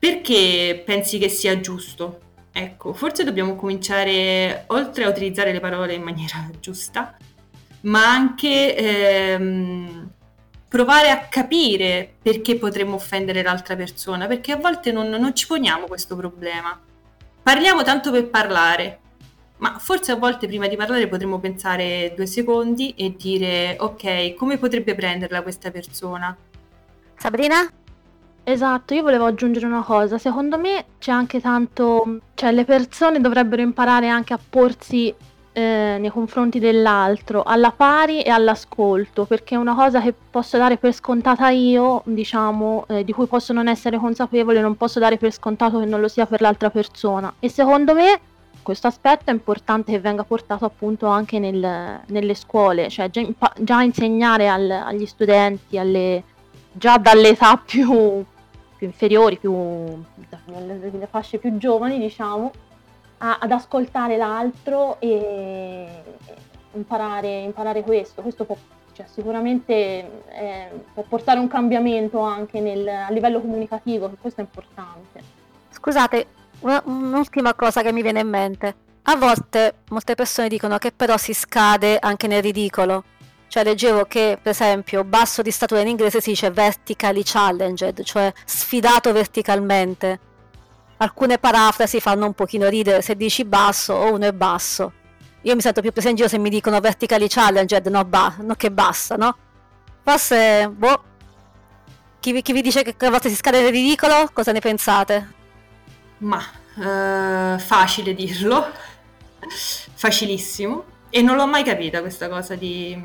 Perché 0.00 0.82
pensi 0.82 1.18
che 1.18 1.28
sia 1.28 1.60
giusto? 1.60 2.20
Ecco, 2.52 2.94
forse 2.94 3.22
dobbiamo 3.22 3.54
cominciare, 3.54 4.64
oltre 4.68 5.04
a 5.04 5.10
utilizzare 5.10 5.52
le 5.52 5.60
parole 5.60 5.92
in 5.92 6.02
maniera 6.02 6.48
giusta, 6.58 7.18
ma 7.82 8.10
anche 8.10 8.74
ehm, 8.76 10.10
provare 10.66 11.10
a 11.10 11.28
capire 11.28 12.14
perché 12.22 12.56
potremmo 12.56 12.94
offendere 12.94 13.42
l'altra 13.42 13.76
persona, 13.76 14.26
perché 14.26 14.52
a 14.52 14.56
volte 14.56 14.90
non, 14.90 15.10
non 15.10 15.34
ci 15.34 15.46
poniamo 15.46 15.84
questo 15.86 16.16
problema. 16.16 16.80
Parliamo 17.42 17.82
tanto 17.82 18.10
per 18.10 18.30
parlare, 18.30 19.00
ma 19.58 19.78
forse 19.78 20.12
a 20.12 20.16
volte 20.16 20.46
prima 20.46 20.66
di 20.66 20.76
parlare 20.76 21.08
potremmo 21.08 21.38
pensare 21.40 22.14
due 22.16 22.24
secondi 22.24 22.94
e 22.96 23.16
dire 23.18 23.76
ok, 23.78 24.32
come 24.32 24.56
potrebbe 24.56 24.94
prenderla 24.94 25.42
questa 25.42 25.70
persona? 25.70 26.34
Sabrina? 27.18 27.70
Esatto, 28.50 28.94
io 28.94 29.02
volevo 29.02 29.26
aggiungere 29.26 29.64
una 29.64 29.82
cosa. 29.82 30.18
Secondo 30.18 30.58
me 30.58 30.84
c'è 30.98 31.12
anche 31.12 31.40
tanto 31.40 32.18
cioè 32.34 32.50
le 32.50 32.64
persone 32.64 33.20
dovrebbero 33.20 33.62
imparare 33.62 34.08
anche 34.08 34.32
a 34.32 34.40
porsi, 34.50 35.14
ehm, 35.52 36.00
nei 36.00 36.10
confronti 36.10 36.58
dell'altro 36.58 37.44
alla 37.44 37.70
pari 37.70 38.22
e 38.22 38.30
all'ascolto, 38.30 39.24
perché 39.24 39.54
una 39.54 39.76
cosa 39.76 40.00
che 40.00 40.12
posso 40.12 40.58
dare 40.58 40.78
per 40.78 40.92
scontata 40.92 41.48
io, 41.50 42.02
diciamo, 42.06 42.86
ehm, 42.88 43.02
di 43.02 43.12
cui 43.12 43.26
posso 43.26 43.52
non 43.52 43.68
essere 43.68 43.98
consapevole, 43.98 44.60
non 44.60 44.76
posso 44.76 44.98
dare 44.98 45.16
per 45.16 45.32
scontato 45.32 45.78
che 45.78 45.86
non 45.86 46.00
lo 46.00 46.08
sia 46.08 46.26
per 46.26 46.40
l'altra 46.40 46.70
persona. 46.70 47.32
E 47.38 47.48
secondo 47.48 47.94
me 47.94 48.18
questo 48.62 48.88
aspetto 48.88 49.30
è 49.30 49.32
importante 49.32 49.92
che 49.92 50.00
venga 50.00 50.24
portato 50.24 50.64
appunto 50.64 51.06
anche 51.06 51.38
nel 51.38 52.00
nelle 52.06 52.34
scuole, 52.34 52.88
cioè 52.88 53.10
già 53.10 53.22
già 53.58 53.82
insegnare 53.82 54.48
al 54.48 54.68
agli 54.70 55.06
studenti, 55.06 55.78
alle 55.78 56.24
già 56.72 56.96
dall'età 56.98 57.56
più 57.64 58.24
più 58.80 58.88
inferiori, 58.88 59.36
più 59.36 59.52
nelle 60.46 61.06
fasce 61.10 61.36
più 61.36 61.58
giovani, 61.58 61.98
diciamo, 61.98 62.50
a, 63.18 63.36
ad 63.38 63.50
ascoltare 63.52 64.16
l'altro 64.16 64.98
e 65.00 65.86
imparare, 66.72 67.40
imparare 67.40 67.82
questo. 67.82 68.22
Questo 68.22 68.44
può, 68.44 68.56
cioè, 68.92 69.04
sicuramente 69.06 69.74
eh, 69.74 70.70
può 70.94 71.04
portare 71.06 71.38
un 71.38 71.48
cambiamento 71.48 72.20
anche 72.20 72.60
nel, 72.60 72.88
a 72.88 73.10
livello 73.10 73.42
comunicativo, 73.42 74.10
questo 74.18 74.40
è 74.40 74.44
importante. 74.44 75.22
Scusate, 75.68 76.26
un'ultima 76.60 77.52
cosa 77.52 77.82
che 77.82 77.92
mi 77.92 78.00
viene 78.00 78.20
in 78.20 78.28
mente. 78.30 78.74
A 79.02 79.16
volte 79.16 79.74
molte 79.90 80.14
persone 80.14 80.48
dicono 80.48 80.78
che 80.78 80.90
però 80.90 81.18
si 81.18 81.34
scade 81.34 81.98
anche 82.00 82.26
nel 82.26 82.40
ridicolo. 82.40 83.04
Cioè 83.50 83.64
leggevo 83.64 84.04
che, 84.04 84.38
per 84.40 84.52
esempio, 84.52 85.02
basso 85.02 85.42
di 85.42 85.50
statura 85.50 85.80
in 85.80 85.88
inglese 85.88 86.20
si 86.20 86.30
dice 86.30 86.52
vertically 86.52 87.22
challenged, 87.24 88.04
cioè 88.04 88.32
sfidato 88.44 89.12
verticalmente. 89.12 90.20
Alcune 90.98 91.36
parafrasi 91.38 91.98
fanno 91.98 92.26
un 92.26 92.32
pochino 92.32 92.68
ridere 92.68 93.02
se 93.02 93.16
dici 93.16 93.44
basso 93.44 93.92
o 93.92 94.12
uno 94.12 94.26
è 94.26 94.32
basso. 94.32 94.92
Io 95.42 95.54
mi 95.56 95.60
sento 95.62 95.80
più 95.80 95.90
presa 95.90 96.10
in 96.10 96.14
giro 96.14 96.28
se 96.28 96.38
mi 96.38 96.48
dicono 96.48 96.78
vertically 96.78 97.26
challenged, 97.26 97.84
no, 97.88 98.04
ba- 98.04 98.36
no 98.38 98.54
che 98.54 98.70
bassa, 98.70 99.16
no? 99.16 99.36
Forse, 100.04 100.68
boh, 100.68 101.02
chi, 102.20 102.42
chi 102.42 102.52
vi 102.52 102.62
dice 102.62 102.84
che 102.84 103.04
a 103.04 103.10
volte 103.10 103.30
si 103.30 103.34
scade 103.34 103.62
nel 103.62 103.72
ridicolo, 103.72 104.30
cosa 104.32 104.52
ne 104.52 104.60
pensate? 104.60 105.32
Ma, 106.18 106.40
uh, 106.76 107.58
facile 107.58 108.14
dirlo, 108.14 108.70
facilissimo. 109.94 110.98
E 111.10 111.22
non 111.22 111.36
l'ho 111.36 111.46
mai 111.46 111.64
capita 111.64 112.00
questa 112.00 112.28
cosa 112.28 112.54
di, 112.54 112.96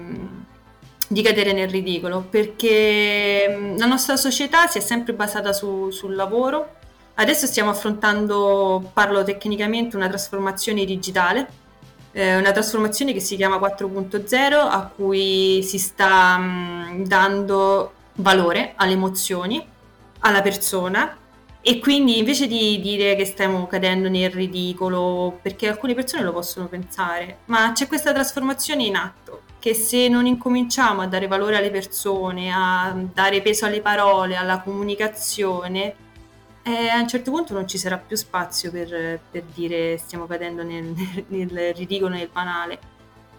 di 1.08 1.22
cadere 1.24 1.54
nel 1.54 1.70
ridicolo, 1.70 2.22
perché 2.30 3.48
mm, 3.50 3.78
la 3.78 3.88
nostra 3.88 4.16
società 4.16 4.68
si 4.68 4.78
è 4.78 4.82
sempre 4.82 5.14
basata 5.14 5.54
su, 5.54 5.90
sul 5.90 6.14
lavoro. 6.16 6.76
Adesso 7.16 7.48
stiamo 7.48 7.72
affrontando, 7.72 8.92
parlo 8.94 9.24
tecnicamente, 9.24 9.96
una 9.96 10.08
trasformazione 10.08 10.86
digitale, 10.86 11.48
eh, 12.12 12.38
una 12.38 12.52
trasformazione 12.52 13.12
che 13.12 13.20
si 13.20 13.36
chiama 13.36 13.58
4.0, 13.58 14.54
a 14.54 14.92
cui 14.96 15.64
si 15.64 15.80
sta 15.80 16.38
mh, 16.38 16.90
mm, 16.92 17.04
dando 17.06 17.94
valore 18.18 18.74
alle 18.76 18.94
emozioni, 18.94 19.66
alla 20.20 20.42
persona 20.42 21.18
e 21.68 21.80
quindi 21.80 22.20
invece 22.20 22.46
di 22.46 22.80
dire 22.80 23.16
che 23.16 23.26
stiamo 23.26 23.66
cadendo 23.66 24.08
nel 24.08 24.30
ridicolo, 24.30 25.40
perché 25.42 25.68
alcune 25.68 25.96
persone 25.96 26.22
lo 26.22 26.32
possono 26.32 26.68
pensare, 26.68 27.40
ma 27.46 27.72
c'è 27.72 27.88
questa 27.88 28.14
trasformazione 28.14 28.84
in 28.84 28.96
atto 28.96 29.42
che 29.58 29.74
se 29.74 30.08
non 30.08 30.28
incominciamo 30.28 31.02
a 31.02 31.08
dare 31.08 31.26
valore 31.26 31.58
alle 31.58 31.72
persone, 31.72 32.52
a 32.54 32.96
dare 33.12 33.42
peso 33.42 33.66
alle 33.66 33.82
parole, 33.82 34.36
alla 34.36 34.62
comunicazione, 34.62 35.96
eh, 36.62 36.88
a 36.88 37.00
un 37.00 37.08
certo 37.08 37.32
punto 37.32 37.56
non 37.56 37.68
ci 37.68 37.80
sarà 37.80 37.98
più 37.98 38.16
spazio 38.16 38.70
per, 38.70 39.20
per 39.32 39.42
dire 39.52 39.98
stiamo 39.98 40.28
cadendo 40.28 40.62
nel, 40.62 40.94
nel 41.30 41.74
ridicolo, 41.74 42.14
nel 42.14 42.30
banale 42.32 42.94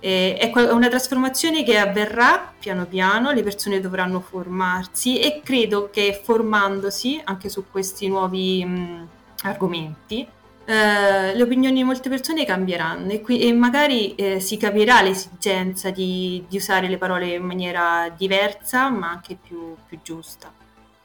è 0.06 0.50
una 0.70 0.88
trasformazione 0.88 1.64
che 1.64 1.78
avverrà 1.78 2.52
piano 2.58 2.86
piano, 2.86 3.32
le 3.32 3.42
persone 3.42 3.80
dovranno 3.80 4.20
formarsi 4.20 5.18
e 5.18 5.40
credo 5.42 5.90
che 5.90 6.20
formandosi 6.22 7.20
anche 7.24 7.48
su 7.48 7.64
questi 7.70 8.06
nuovi 8.06 8.64
mh, 8.64 9.08
argomenti, 9.42 10.24
eh, 10.64 11.34
le 11.34 11.42
opinioni 11.42 11.76
di 11.76 11.84
molte 11.84 12.08
persone 12.08 12.44
cambieranno 12.44 13.10
e, 13.10 13.20
qui, 13.20 13.40
e 13.40 13.52
magari 13.52 14.14
eh, 14.14 14.38
si 14.38 14.56
capirà 14.56 15.02
l'esigenza 15.02 15.90
di, 15.90 16.44
di, 16.48 16.56
usare 16.56 16.88
le 16.88 16.98
parole 16.98 17.34
in 17.34 17.44
maniera 17.44 18.08
diversa 18.16 18.88
ma 18.90 19.10
anche 19.10 19.36
più, 19.40 19.74
più 19.88 19.98
giusta. 20.02 20.52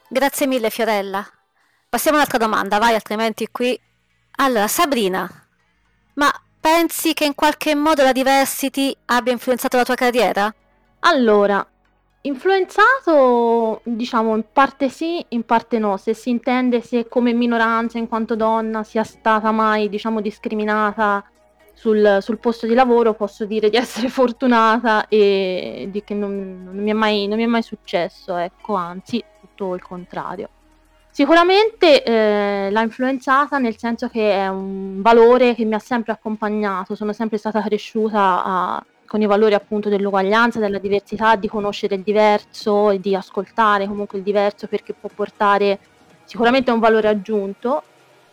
Grazie 0.08 0.46
mille 0.46 0.70
Fiorella. 0.70 1.27
Passiamo 1.89 2.17
a 2.17 2.22
un'altra 2.22 2.38
domanda, 2.38 2.77
vai 2.77 2.93
altrimenti 2.93 3.48
qui. 3.51 3.79
Allora, 4.38 4.67
Sabrina, 4.67 5.29
ma 6.13 6.31
Pensi 6.62 7.15
che 7.15 7.25
in 7.25 7.34
qualche 7.34 7.74
modo 7.74 8.03
la 8.03 8.12
diversity 8.12 8.96
abbia 9.06 9.32
influenzato 9.32 9.77
la 9.77 9.84
tua 9.84 9.96
carriera? 9.96 10.53
Allora, 11.00 11.68
influenzato, 12.22 13.81
diciamo, 13.83 14.35
in 14.35 14.46
parte 14.53 14.88
sì, 14.90 15.25
in 15.29 15.44
parte 15.44 15.79
no. 15.79 15.98
Se 15.98 16.14
si 16.14 16.29
intende 16.29 16.81
se 16.81 17.07
come 17.07 17.33
minoranza, 17.33 17.98
in 17.98 18.07
quanto 18.07 18.35
donna, 18.35 18.83
sia 18.83 19.03
stata 19.03 19.50
mai, 19.50 19.90
diciamo, 19.90 20.22
discriminata 20.22 21.25
sul, 21.74 22.20
sul 22.22 22.38
posto 22.38 22.68
di 22.68 22.75
lavoro, 22.75 23.16
posso 23.16 23.46
dire 23.46 23.72
di 23.72 23.77
essere 23.77 24.07
fortunata 24.09 25.07
e 25.07 25.88
di 25.90 26.03
che 26.03 26.14
non, 26.14 26.62
non, 26.64 26.75
mi, 26.75 26.92
è 26.92 26.94
mai, 26.94 27.25
non 27.25 27.38
mi 27.38 27.44
è 27.44 27.48
mai 27.48 27.64
successo, 27.64 28.35
ecco, 28.38 28.75
anzi, 28.75 29.24
tutto 29.40 29.74
il 29.74 29.81
contrario. 29.81 30.50
Sicuramente 31.13 32.03
eh, 32.03 32.69
l'ha 32.71 32.81
influenzata 32.81 33.57
nel 33.57 33.77
senso 33.77 34.07
che 34.07 34.31
è 34.31 34.47
un 34.47 35.01
valore 35.01 35.53
che 35.55 35.65
mi 35.65 35.74
ha 35.74 35.79
sempre 35.79 36.13
accompagnato, 36.13 36.95
sono 36.95 37.11
sempre 37.11 37.37
stata 37.37 37.61
cresciuta 37.61 38.43
a, 38.45 38.85
con 39.05 39.21
i 39.21 39.25
valori 39.25 39.53
appunto 39.53 39.89
dell'uguaglianza, 39.89 40.59
della 40.59 40.77
diversità, 40.77 41.35
di 41.35 41.50
conoscere 41.50 41.95
il 41.95 42.01
diverso 42.01 42.91
e 42.91 43.01
di 43.01 43.13
ascoltare 43.13 43.87
comunque 43.87 44.19
il 44.19 44.24
diverso 44.24 44.67
perché 44.67 44.93
può 44.93 45.09
portare 45.13 45.79
sicuramente 46.24 46.71
un 46.71 46.79
valore 46.79 47.09
aggiunto 47.09 47.83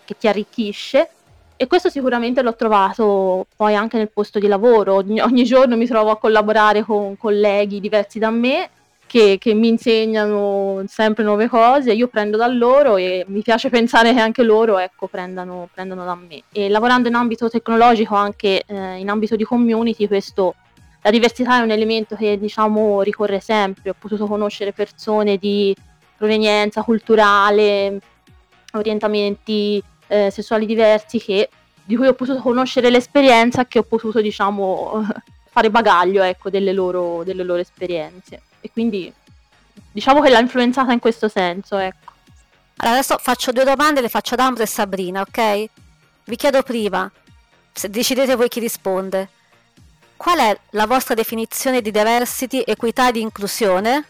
che 0.05 0.17
ti 0.17 0.29
arricchisce. 0.29 1.11
E 1.57 1.67
questo 1.67 1.91
sicuramente 1.91 2.43
l'ho 2.43 2.55
trovato 2.55 3.47
poi 3.57 3.75
anche 3.75 3.97
nel 3.97 4.09
posto 4.09 4.39
di 4.39 4.47
lavoro, 4.47 4.95
ogni, 4.95 5.19
ogni 5.21 5.43
giorno 5.43 5.77
mi 5.77 5.87
trovo 5.87 6.11
a 6.13 6.17
collaborare 6.17 6.85
con 6.85 7.17
colleghi 7.17 7.81
diversi 7.81 8.21
da 8.21 8.31
me 8.31 8.71
che, 9.09 9.39
che, 9.41 9.55
mi 9.55 9.69
insegnano 9.69 10.85
sempre 10.87 11.25
nuove 11.25 11.49
cose, 11.49 11.93
io 11.93 12.07
prendo 12.09 12.37
da 12.37 12.47
loro 12.47 12.97
e 12.97 13.25
mi 13.29 13.43
piace 13.43 13.71
pensare 13.71 14.13
che 14.13 14.21
anche 14.21 14.43
loro 14.43 14.79
ecco, 14.79 15.09
prendano, 15.09 15.69
prendano 15.73 16.05
da 16.05 16.15
me. 16.15 16.43
E 16.53 16.69
lavorando 16.69 17.09
in 17.09 17.15
ambito 17.15 17.49
tecnologico, 17.49 18.15
anche 18.15 18.63
eh, 18.67 18.97
in 18.99 19.09
ambito 19.09 19.35
di 19.35 19.45
community, 19.45 20.07
questo, 20.07 20.55
la 21.03 21.11
diversità 21.11 21.59
è 21.59 21.63
un 21.63 21.71
elemento 21.71 22.15
che 22.15 22.39
diciamo 22.39 23.03
ricorre 23.03 23.41
sempre, 23.41 23.91
ho 23.91 23.97
potuto 23.99 24.27
conoscere 24.27 24.73
persone 24.73 25.39
di 25.39 25.75
provenienza 26.17 26.83
culturale, 26.83 27.99
orientamenti 28.75 29.83
eh, 30.09 30.31
sessuali 30.31 30.67
diversi 30.67 31.19
che, 31.19 31.49
di 31.85 31.97
cui 31.97 32.07
ho 32.07 32.15
potuto 32.15 32.41
conoscere 32.41 32.91
l'esperienza 32.91 33.65
che 33.67 33.79
ho 33.79 33.85
potuto 33.85 34.21
diciamo 34.21 35.07
fare 35.59 35.71
bagaglio 35.71 36.23
ecco, 36.23 36.51
delle, 36.51 36.73
loro, 36.73 37.25
delle 37.25 37.43
loro 37.43 37.61
esperienze 37.61 38.43
e 38.61 38.71
quindi 38.71 39.13
diciamo 39.91 40.21
che 40.21 40.31
l'ha 40.31 40.39
influenzata 40.39 40.93
in 40.93 41.01
questo 41.01 41.29
senso, 41.29 41.77
ecco. 41.79 42.13
Allora 42.77 42.99
adesso 42.99 43.19
faccio 43.19 43.51
due 43.51 43.65
domande, 43.65 44.01
le 44.01 44.09
faccio 44.09 44.35
ad 44.35 44.41
Ambro 44.41 44.63
e 44.63 44.67
Sabrina, 44.67 45.21
ok? 45.23 45.65
Vi 46.25 46.37
chiedo 46.37 46.63
prima, 46.63 47.11
se 47.73 47.91
decidete 47.91 48.37
voi 48.37 48.49
chi 48.49 48.61
risponde, 48.61 49.29
qual 50.17 50.39
è 50.39 50.59
la 50.71 50.87
vostra 50.87 51.15
definizione 51.15 51.81
di 51.81 51.91
diversity, 51.91 52.63
equità 52.65 53.09
ed 53.09 53.17
inclusione? 53.17 54.05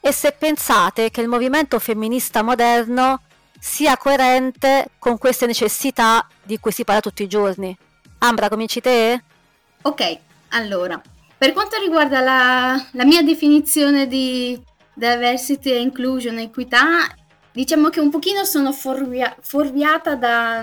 E 0.00 0.12
se 0.12 0.30
pensate 0.32 1.10
che 1.10 1.20
il 1.20 1.26
movimento 1.26 1.80
femminista 1.80 2.42
moderno 2.42 3.22
sia 3.58 3.96
coerente 3.96 4.90
con 5.00 5.18
queste 5.18 5.46
necessità 5.46 6.28
di 6.44 6.60
cui 6.60 6.70
si 6.70 6.84
parla 6.84 7.00
tutti 7.00 7.24
i 7.24 7.28
giorni. 7.28 7.76
Ambra, 8.18 8.48
cominci 8.48 8.80
te? 8.80 9.22
Ok, 9.82 10.18
allora, 10.48 11.00
per 11.38 11.52
quanto 11.52 11.78
riguarda 11.80 12.20
la, 12.20 12.88
la 12.92 13.04
mia 13.04 13.22
definizione 13.22 14.06
di 14.06 14.60
diversity 14.94 15.70
e 15.70 15.80
inclusion, 15.80 16.38
equità, 16.38 17.14
diciamo 17.52 17.88
che 17.88 18.00
un 18.00 18.10
pochino 18.10 18.44
sono 18.44 18.72
fuorvia, 18.72 19.36
fuorviata 19.40 20.14
da, 20.14 20.62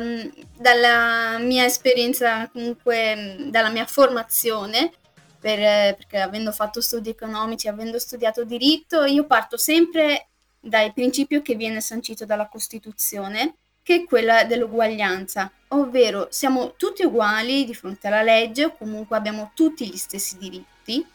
dalla 0.58 1.38
mia 1.40 1.66
esperienza, 1.66 2.50
comunque 2.52 3.48
dalla 3.50 3.70
mia 3.70 3.86
formazione, 3.86 4.92
per, 5.40 5.96
perché 5.96 6.20
avendo 6.20 6.52
fatto 6.52 6.82
studi 6.82 7.10
economici, 7.10 7.68
avendo 7.68 8.00
studiato 8.00 8.44
diritto, 8.44 9.04
io 9.04 9.26
parto 9.26 9.58
sempre 9.58 10.28
dal 10.60 10.94
principio 10.94 11.42
che 11.42 11.56
viene 11.56 11.82
sancito 11.82 12.26
dalla 12.26 12.48
Costituzione, 12.48 13.56
che 13.84 13.96
è 13.96 14.04
quella 14.06 14.46
dell'uguaglianza, 14.46 15.52
ovvero 15.70 16.28
siamo 16.30 16.74
tutti 16.78 17.04
uguali 17.04 17.66
di 17.66 17.76
fronte 17.76 18.08
alla 18.08 18.22
legge 18.22 18.66
o 18.66 18.76
comunque 18.76 19.18
abbiamo 19.18 19.52
tutti 19.54 19.88
gli 19.88 19.98
stessi 19.98 20.38
diritti, 20.38 21.06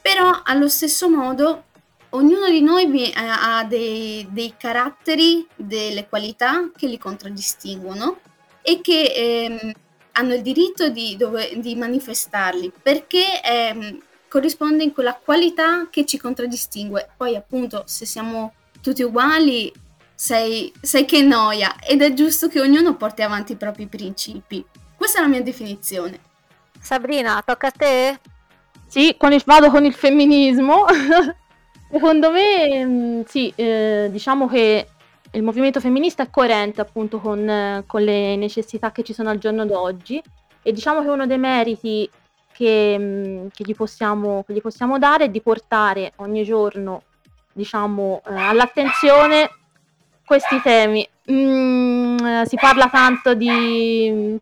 però 0.00 0.40
allo 0.44 0.68
stesso 0.68 1.10
modo 1.10 1.64
ognuno 2.10 2.48
di 2.48 2.62
noi 2.62 3.12
ha 3.14 3.64
dei, 3.64 4.26
dei 4.30 4.54
caratteri, 4.56 5.46
delle 5.54 6.08
qualità 6.08 6.70
che 6.74 6.86
li 6.86 6.98
contraddistinguono 6.98 8.20
e 8.62 8.80
che 8.80 9.12
ehm, 9.14 9.72
hanno 10.12 10.34
il 10.34 10.42
diritto 10.42 10.88
di, 10.88 11.16
dove, 11.16 11.58
di 11.58 11.74
manifestarli 11.76 12.72
perché 12.82 13.42
ehm, 13.42 14.00
corrisponde 14.28 14.82
in 14.82 14.92
quella 14.92 15.14
qualità 15.14 15.88
che 15.90 16.06
ci 16.06 16.18
contraddistingue. 16.18 17.10
Poi 17.16 17.36
appunto 17.36 17.82
se 17.86 18.06
siamo 18.06 18.54
tutti 18.80 19.02
uguali 19.02 19.72
sei, 20.16 20.72
sei 20.80 21.04
che 21.04 21.20
noia 21.20 21.76
ed 21.78 22.00
è 22.00 22.14
giusto 22.14 22.48
che 22.48 22.58
ognuno 22.60 22.96
porti 22.96 23.22
avanti 23.22 23.52
i 23.52 23.56
propri 23.56 23.86
principi. 23.86 24.64
Questa 24.96 25.18
è 25.18 25.22
la 25.22 25.28
mia 25.28 25.42
definizione. 25.42 26.18
Sabrina, 26.80 27.42
tocca 27.44 27.66
a 27.66 27.70
te? 27.70 28.18
Sì, 28.86 29.14
con 29.18 29.32
il, 29.32 29.42
vado 29.44 29.70
con 29.70 29.84
il 29.84 29.92
femminismo. 29.92 30.86
Secondo 31.92 32.30
me, 32.30 32.84
mm, 32.84 33.20
sì, 33.26 33.52
eh, 33.54 34.08
diciamo 34.10 34.48
che 34.48 34.88
il 35.32 35.42
movimento 35.42 35.80
femminista 35.80 36.22
è 36.22 36.30
coerente 36.30 36.80
appunto 36.80 37.20
con, 37.20 37.48
eh, 37.48 37.84
con, 37.86 38.02
le 38.02 38.36
necessità 38.36 38.92
che 38.92 39.02
ci 39.02 39.12
sono 39.12 39.28
al 39.28 39.38
giorno 39.38 39.66
d'oggi 39.66 40.20
e 40.62 40.72
diciamo 40.72 41.02
che 41.02 41.08
uno 41.08 41.26
dei 41.26 41.38
meriti 41.38 42.08
che, 42.52 42.96
mm, 42.98 43.46
che, 43.52 43.64
gli, 43.64 43.74
possiamo, 43.74 44.44
che 44.46 44.54
gli 44.54 44.62
possiamo 44.62 44.98
dare 44.98 45.24
è 45.24 45.28
di 45.28 45.42
portare 45.42 46.12
ogni 46.16 46.42
giorno 46.42 47.02
diciamo, 47.52 48.22
eh, 48.26 48.34
all'attenzione 48.34 49.50
questi 50.26 50.60
temi 50.60 51.08
mm, 51.30 52.42
si 52.42 52.56
parla 52.56 52.88
tanto 52.90 53.34
di, 53.34 54.36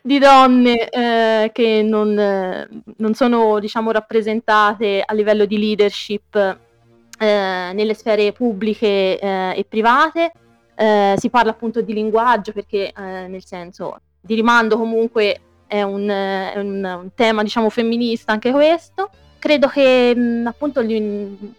di 0.00 0.18
donne 0.18 0.88
eh, 0.88 1.50
che 1.52 1.82
non, 1.82 2.18
eh, 2.18 2.68
non, 2.96 3.14
sono 3.14 3.60
diciamo, 3.60 3.92
rappresentate 3.92 5.02
a 5.04 5.12
livello 5.14 5.44
di 5.44 5.58
leadership 5.58 6.34
eh, 6.36 7.70
nelle 7.72 7.94
sfere 7.94 8.32
pubbliche 8.32 9.18
eh, 9.18 9.54
e 9.56 9.64
private. 9.68 10.32
Eh, 10.76 11.14
si 11.18 11.30
parla 11.30 11.52
appunto 11.52 11.82
di 11.82 11.92
linguaggio 11.92 12.50
perché 12.50 12.92
nel 12.96 13.44
senso 13.44 14.00
di 14.20 14.34
rimando 14.34 14.76
comunque 14.76 15.40
è 15.68 15.82
un, 15.82 16.08
è 16.08 16.58
un, 16.58 16.82
un 16.82 17.10
tema 17.14 17.42
diciamo 17.42 17.68
femminista 17.70 18.32
anche 18.32 18.50
questo. 18.50 19.10
Credo 19.38 19.68
che 19.68 20.14
mh, 20.16 20.46
appunto 20.46 20.80
il, 20.80 21.54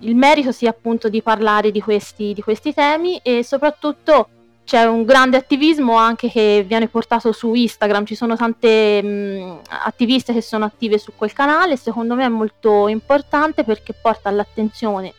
il 0.00 0.14
merito 0.14 0.52
sia 0.52 0.70
appunto 0.70 1.08
di 1.08 1.22
parlare 1.22 1.70
di 1.70 1.80
questi, 1.80 2.32
di 2.32 2.42
questi 2.42 2.72
temi 2.72 3.18
e 3.22 3.42
soprattutto 3.42 4.28
c'è 4.64 4.84
un 4.84 5.04
grande 5.04 5.38
attivismo 5.38 5.96
anche 5.96 6.30
che 6.30 6.64
viene 6.66 6.88
portato 6.88 7.32
su 7.32 7.54
Instagram, 7.54 8.04
ci 8.04 8.14
sono 8.14 8.36
tante 8.36 9.02
mh, 9.02 9.60
attiviste 9.68 10.32
che 10.32 10.42
sono 10.42 10.66
attive 10.66 10.98
su 10.98 11.12
quel 11.16 11.32
canale, 11.32 11.76
secondo 11.76 12.14
me 12.14 12.24
è 12.24 12.28
molto 12.28 12.86
importante 12.88 13.64
perché 13.64 13.94
porta 13.94 14.28
all'attenzione 14.28 15.14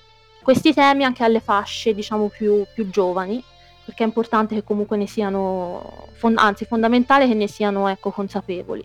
questi 0.49 0.73
temi 0.73 1.03
anche 1.03 1.23
alle 1.23 1.41
fasce 1.41 1.93
diciamo 1.93 2.27
più, 2.27 2.65
più 2.73 2.89
giovani 2.89 3.43
perché 3.85 4.03
è 4.03 4.07
importante 4.07 4.55
che 4.55 4.63
comunque 4.63 4.97
ne 4.97 5.07
siano, 5.07 6.07
fon- 6.13 6.37
anzi 6.37 6.65
fondamentale 6.65 7.27
che 7.27 7.33
ne 7.33 7.47
siano 7.47 7.87
ecco, 7.87 8.11
consapevoli. 8.11 8.83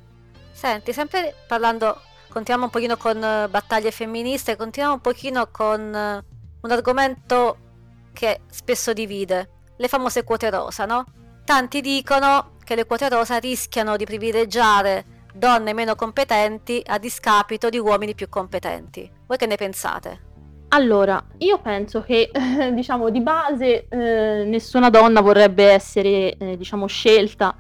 Senti, 0.51 0.93
sempre 0.93 1.35
parlando, 1.47 2.01
continuiamo 2.35 2.65
un 2.65 2.71
pochino 2.71 2.97
con 2.97 3.17
uh, 3.17 3.49
battaglie 3.49 3.93
femministe, 3.93 4.57
continuiamo 4.57 4.97
un 4.97 5.01
pochino 5.01 5.49
con 5.53 5.81
uh, 5.81 6.35
un 6.63 6.71
argomento 6.71 7.57
che 8.13 8.41
spesso 8.51 8.93
divide, 8.93 9.51
le 9.77 9.87
famose 9.87 10.25
quote 10.25 10.51
rosa, 10.51 10.85
no? 10.85 11.05
Tanti 11.45 11.81
dicono 11.81 12.57
che 12.65 12.75
le 12.75 12.87
quote 12.87 13.09
rosa 13.09 13.39
rischiano 13.39 13.97
di 13.97 14.05
privilegiare 14.05 15.05
donne 15.33 15.73
meno 15.75 15.95
competenti 15.95 16.83
a 16.85 16.99
discapito 16.99 17.69
di 17.69 17.79
uomini 17.79 18.15
più 18.15 18.29
competenti. 18.29 19.09
Voi 19.27 19.37
che 19.37 19.47
ne 19.47 19.57
pensate? 19.57 20.33
Allora, 20.69 21.25
io 21.39 21.61
penso 21.61 22.03
che, 22.03 22.33
diciamo, 22.75 23.11
di 23.11 23.21
base 23.21 23.87
eh, 23.89 24.45
nessuna 24.45 24.91
donna 24.91 25.21
vorrebbe 25.21 25.67
essere, 25.71 26.37
eh, 26.37 26.57
diciamo, 26.57 26.87
scelta 26.87 27.55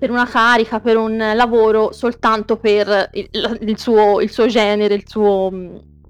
per 0.00 0.10
una 0.10 0.26
carica, 0.26 0.80
per 0.80 0.96
un 0.96 1.18
lavoro 1.34 1.92
soltanto 1.92 2.56
per 2.56 3.10
il, 3.12 3.28
il, 3.60 3.78
suo, 3.78 4.22
il 4.22 4.30
suo, 4.30 4.46
genere, 4.46 4.94
il 4.94 5.06
suo, 5.06 5.50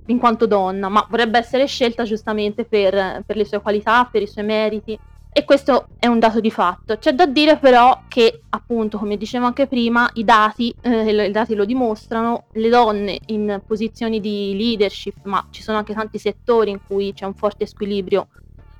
in 0.07 0.19
quanto 0.21 0.47
donna, 0.47 0.89
ma 0.89 1.05
vorrebbe 1.11 1.39
essere 1.39 1.67
scelta 1.67 2.05
giustamente 2.05 2.65
per, 2.65 3.25
per 3.27 3.35
le 3.35 3.45
sue 3.45 3.61
qualità, 3.61 4.09
per 4.09 4.23
i 4.23 4.29
suoi 4.29 4.45
meriti. 4.45 4.97
E 5.33 5.45
questo 5.45 5.89
è 5.99 6.07
un 6.07 6.21
dato 6.21 6.39
di 6.39 6.53
fatto. 6.53 6.99
C'è 6.99 7.15
da 7.15 7.27
dire 7.27 7.57
però 7.57 8.03
che, 8.07 8.43
appunto, 8.51 8.97
come 8.97 9.17
dicevo 9.17 9.47
anche 9.47 9.67
prima, 9.67 10.09
i 10.15 10.25
dati, 10.25 10.73
eh, 10.83 11.27
i 11.27 11.31
dati 11.33 11.57
lo 11.57 11.65
dimostrano, 11.65 12.45
le 12.53 12.69
donne 12.69 13.19
in 13.27 13.61
posizioni 13.67 14.21
di 14.21 14.55
leadership, 14.57 15.25
ma 15.25 15.45
ci 15.51 15.63
sono 15.63 15.79
anche 15.79 15.95
tanti 15.95 16.19
settori 16.19 16.71
in 16.71 16.79
cui 16.87 17.13
c'è 17.13 17.25
un 17.25 17.35
forte 17.35 17.67
squilibrio 17.67 18.29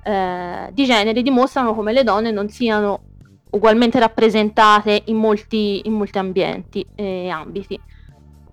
eh, 0.03 0.69
di 0.71 0.85
genere, 0.85 1.21
dimostrano 1.21 1.75
come 1.75 1.91
le 1.91 2.03
donne 2.03 2.31
non 2.31 2.47
siano 2.47 3.09
ugualmente 3.51 3.99
rappresentate 3.99 5.03
in 5.05 5.17
molti, 5.17 5.81
in 5.85 5.93
molti 5.93 6.17
ambienti 6.17 6.85
e 6.95 7.29
ambiti. 7.29 7.79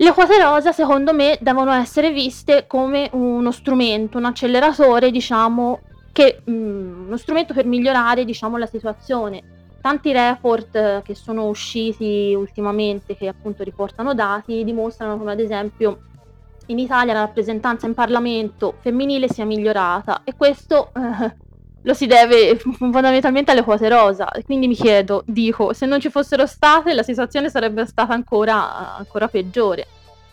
Le 0.01 0.13
quote 0.13 0.41
rosa, 0.41 0.71
secondo 0.73 1.13
me, 1.13 1.39
devono 1.41 1.73
essere 1.73 2.13
viste 2.13 2.67
come 2.69 3.09
uno 3.13 3.51
strumento, 3.51 4.19
un 4.19 4.27
acceleratore, 4.27 5.11
diciamo, 5.11 5.81
che 6.13 6.43
mh, 6.45 6.53
mm, 6.53 7.07
uno 7.07 7.17
strumento 7.17 7.53
per 7.53 7.65
migliorare 7.65 8.25
diciamo, 8.25 8.57
la 8.57 8.67
situazione. 8.67 9.43
Tanti 9.81 10.13
report 10.13 10.75
eh, 10.77 11.03
che 11.05 11.15
sono 11.15 11.47
usciti 11.47 12.33
ultimamente, 12.37 13.17
che 13.17 13.27
appunto 13.27 13.65
riportano 13.65 14.15
dati, 14.15 14.63
dimostrano 14.63 15.19
come 15.19 15.33
ad 15.33 15.41
esempio 15.41 16.03
in 16.67 16.79
Italia 16.79 17.13
la 17.13 17.21
rappresentanza 17.21 17.87
in 17.87 17.95
Parlamento 17.95 18.75
femminile 18.81 19.29
sia 19.29 19.45
migliorata 19.45 20.23
e 20.25 20.35
questo 20.37 20.93
eh, 20.95 21.35
lo 21.88 21.94
si 21.94 22.07
deve 22.07 22.59
fondamentalmente 22.59 23.51
alle 23.51 23.62
quote 23.62 23.88
rosa. 23.88 24.29
Quindi 24.44 24.68
mi 24.68 24.74
chiedo, 24.74 25.22
dico, 25.24 25.72
se 25.72 25.87
non 25.87 26.01
ci 26.01 26.11
fossero 26.11 26.44
state 26.44 26.92
la 26.92 27.03
situazione 27.03 27.48
sarebbe 27.48 27.87
stata 27.87 28.12
ancora, 28.12 28.94
ancora 28.98 29.27
peggiore. 29.27 29.87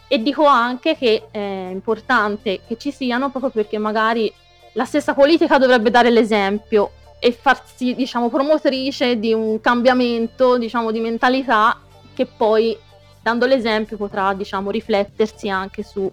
E 0.10 0.22
dico 0.22 0.46
anche 0.46 0.98
che 0.98 1.28
è 1.32 1.70
importante 1.72 2.60
che 2.68 2.76
ci 2.78 2.92
siano 2.92 3.30
proprio 3.30 3.52
perché 3.52 3.78
magari 3.78 4.32
la 4.74 4.84
stessa 4.84 5.14
politica 5.14 5.58
dovrebbe 5.58 5.90
dare 5.90 6.10
l'esempio 6.10 6.92
e 7.20 7.32
farsi, 7.32 7.96
diciamo, 7.96 8.28
promotrice 8.28 9.18
di 9.18 9.32
un 9.32 9.62
cambiamento, 9.62 10.58
diciamo, 10.58 10.92
di 10.92 11.00
mentalità 11.00 11.80
che 12.14 12.26
poi, 12.26 12.78
dando 13.22 13.46
l'esempio, 13.46 13.96
potrà, 13.96 14.34
diciamo, 14.34 14.72
riflettersi 14.72 15.48
anche 15.48 15.84
su 15.84 16.12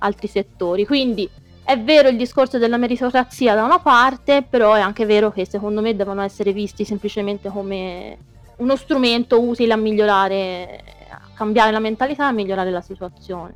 altri 0.00 0.26
settori. 0.26 0.84
Quindi 0.84 1.26
è 1.64 1.78
vero 1.80 2.08
il 2.08 2.16
discorso 2.16 2.58
della 2.58 2.76
meritocrazia 2.76 3.54
da 3.54 3.64
una 3.64 3.78
parte, 3.78 4.42
però 4.48 4.74
è 4.74 4.80
anche 4.80 5.06
vero 5.06 5.30
che 5.30 5.46
secondo 5.46 5.80
me 5.80 5.94
devono 5.94 6.22
essere 6.22 6.52
visti 6.52 6.84
semplicemente 6.84 7.48
come 7.48 8.18
uno 8.56 8.76
strumento 8.76 9.40
utile 9.40 9.72
a 9.72 9.76
migliorare, 9.76 10.82
a 11.10 11.28
cambiare 11.34 11.70
la 11.70 11.78
mentalità 11.78 12.24
e 12.24 12.28
a 12.28 12.32
migliorare 12.32 12.70
la 12.70 12.80
situazione. 12.80 13.54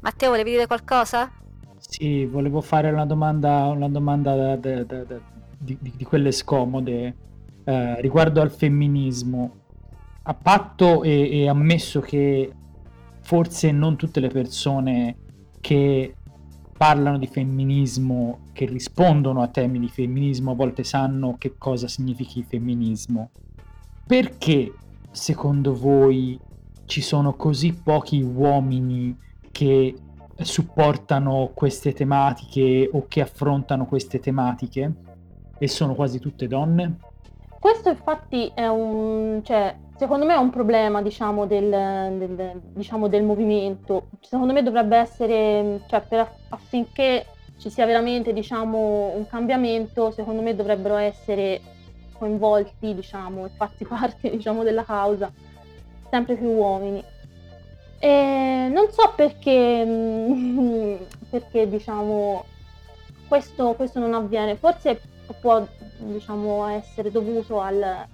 Matteo, 0.00 0.30
volevi 0.30 0.50
dire 0.50 0.66
qualcosa? 0.66 1.30
Sì, 1.78 2.26
volevo 2.26 2.60
fare 2.60 2.90
una 2.90 3.06
domanda, 3.06 3.64
una 3.66 3.88
domanda 3.88 4.34
da, 4.34 4.56
da, 4.56 4.82
da, 4.82 5.04
di, 5.56 5.78
di, 5.80 6.04
quelle 6.04 6.30
scomode 6.30 7.16
eh, 7.64 8.00
riguardo 8.00 8.40
al 8.40 8.50
femminismo. 8.50 9.62
A 10.26 10.34
patto 10.34 11.02
e, 11.02 11.40
e 11.40 11.48
ammesso 11.48 12.00
che 12.00 12.50
forse 13.20 13.70
non 13.72 13.96
tutte 13.96 14.20
le 14.20 14.28
persone 14.28 15.16
che 15.60 16.14
parlano 16.76 17.18
di 17.18 17.26
femminismo, 17.26 18.38
che 18.52 18.66
rispondono 18.66 19.42
a 19.42 19.48
temi 19.48 19.78
di 19.78 19.88
femminismo, 19.88 20.50
a 20.50 20.54
volte 20.54 20.84
sanno 20.84 21.36
che 21.38 21.54
cosa 21.56 21.88
significhi 21.88 22.42
femminismo. 22.42 23.30
Perché 24.06 24.72
secondo 25.10 25.74
voi 25.74 26.38
ci 26.86 27.00
sono 27.00 27.34
così 27.34 27.72
pochi 27.72 28.20
uomini 28.20 29.16
che 29.50 29.94
supportano 30.36 31.52
queste 31.54 31.92
tematiche 31.92 32.90
o 32.92 33.06
che 33.08 33.20
affrontano 33.20 33.86
queste 33.86 34.18
tematiche 34.18 34.92
e 35.56 35.68
sono 35.68 35.94
quasi 35.94 36.18
tutte 36.18 36.48
donne? 36.48 36.98
Questo 37.58 37.88
infatti 37.88 38.50
è 38.54 38.66
un, 38.66 39.40
cioè, 39.42 39.74
secondo 39.96 40.24
me 40.24 40.34
è 40.34 40.38
un 40.38 40.50
problema 40.50 41.02
diciamo 41.02 41.46
del, 41.46 41.68
del, 41.68 42.60
diciamo, 42.72 43.08
del 43.08 43.22
movimento. 43.22 44.08
Secondo 44.20 44.52
me 44.52 44.62
dovrebbe 44.62 44.96
essere, 44.96 45.80
cioè, 45.88 46.00
per, 46.02 46.30
affinché 46.50 47.26
ci 47.58 47.70
sia 47.70 47.86
veramente 47.86 48.32
diciamo, 48.32 49.12
un 49.14 49.26
cambiamento, 49.26 50.10
secondo 50.10 50.42
me 50.42 50.54
dovrebbero 50.54 50.96
essere 50.96 51.60
coinvolti 52.18 52.94
diciamo, 52.94 53.46
e 53.46 53.50
farsi 53.50 53.84
parte 53.86 54.30
diciamo, 54.30 54.62
della 54.62 54.84
causa 54.84 55.30
sempre 56.10 56.36
più 56.36 56.48
uomini. 56.48 57.02
E 57.98 58.68
non 58.70 58.90
so 58.90 59.12
perché, 59.16 59.84
mm, 59.84 60.96
perché 61.30 61.68
diciamo, 61.68 62.44
questo, 63.26 63.74
questo, 63.74 63.98
non 63.98 64.14
avviene. 64.14 64.56
Forse 64.56 65.00
può 65.40 65.66
diciamo, 65.98 66.66
essere 66.68 67.10
dovuto 67.10 67.60
al, 67.60 68.06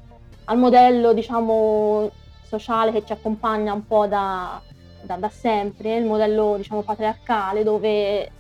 al 0.51 0.59
modello 0.59 1.13
diciamo, 1.13 2.11
sociale 2.43 2.91
che 2.91 3.05
ci 3.05 3.13
accompagna 3.13 3.73
un 3.73 3.87
po' 3.87 4.07
da, 4.09 4.61
da, 5.01 5.15
da 5.17 5.29
sempre, 5.29 5.97
il 5.97 6.05
modello 6.05 6.57
diciamo, 6.57 6.83
patriarcale 6.83 7.63
dove 7.63 8.33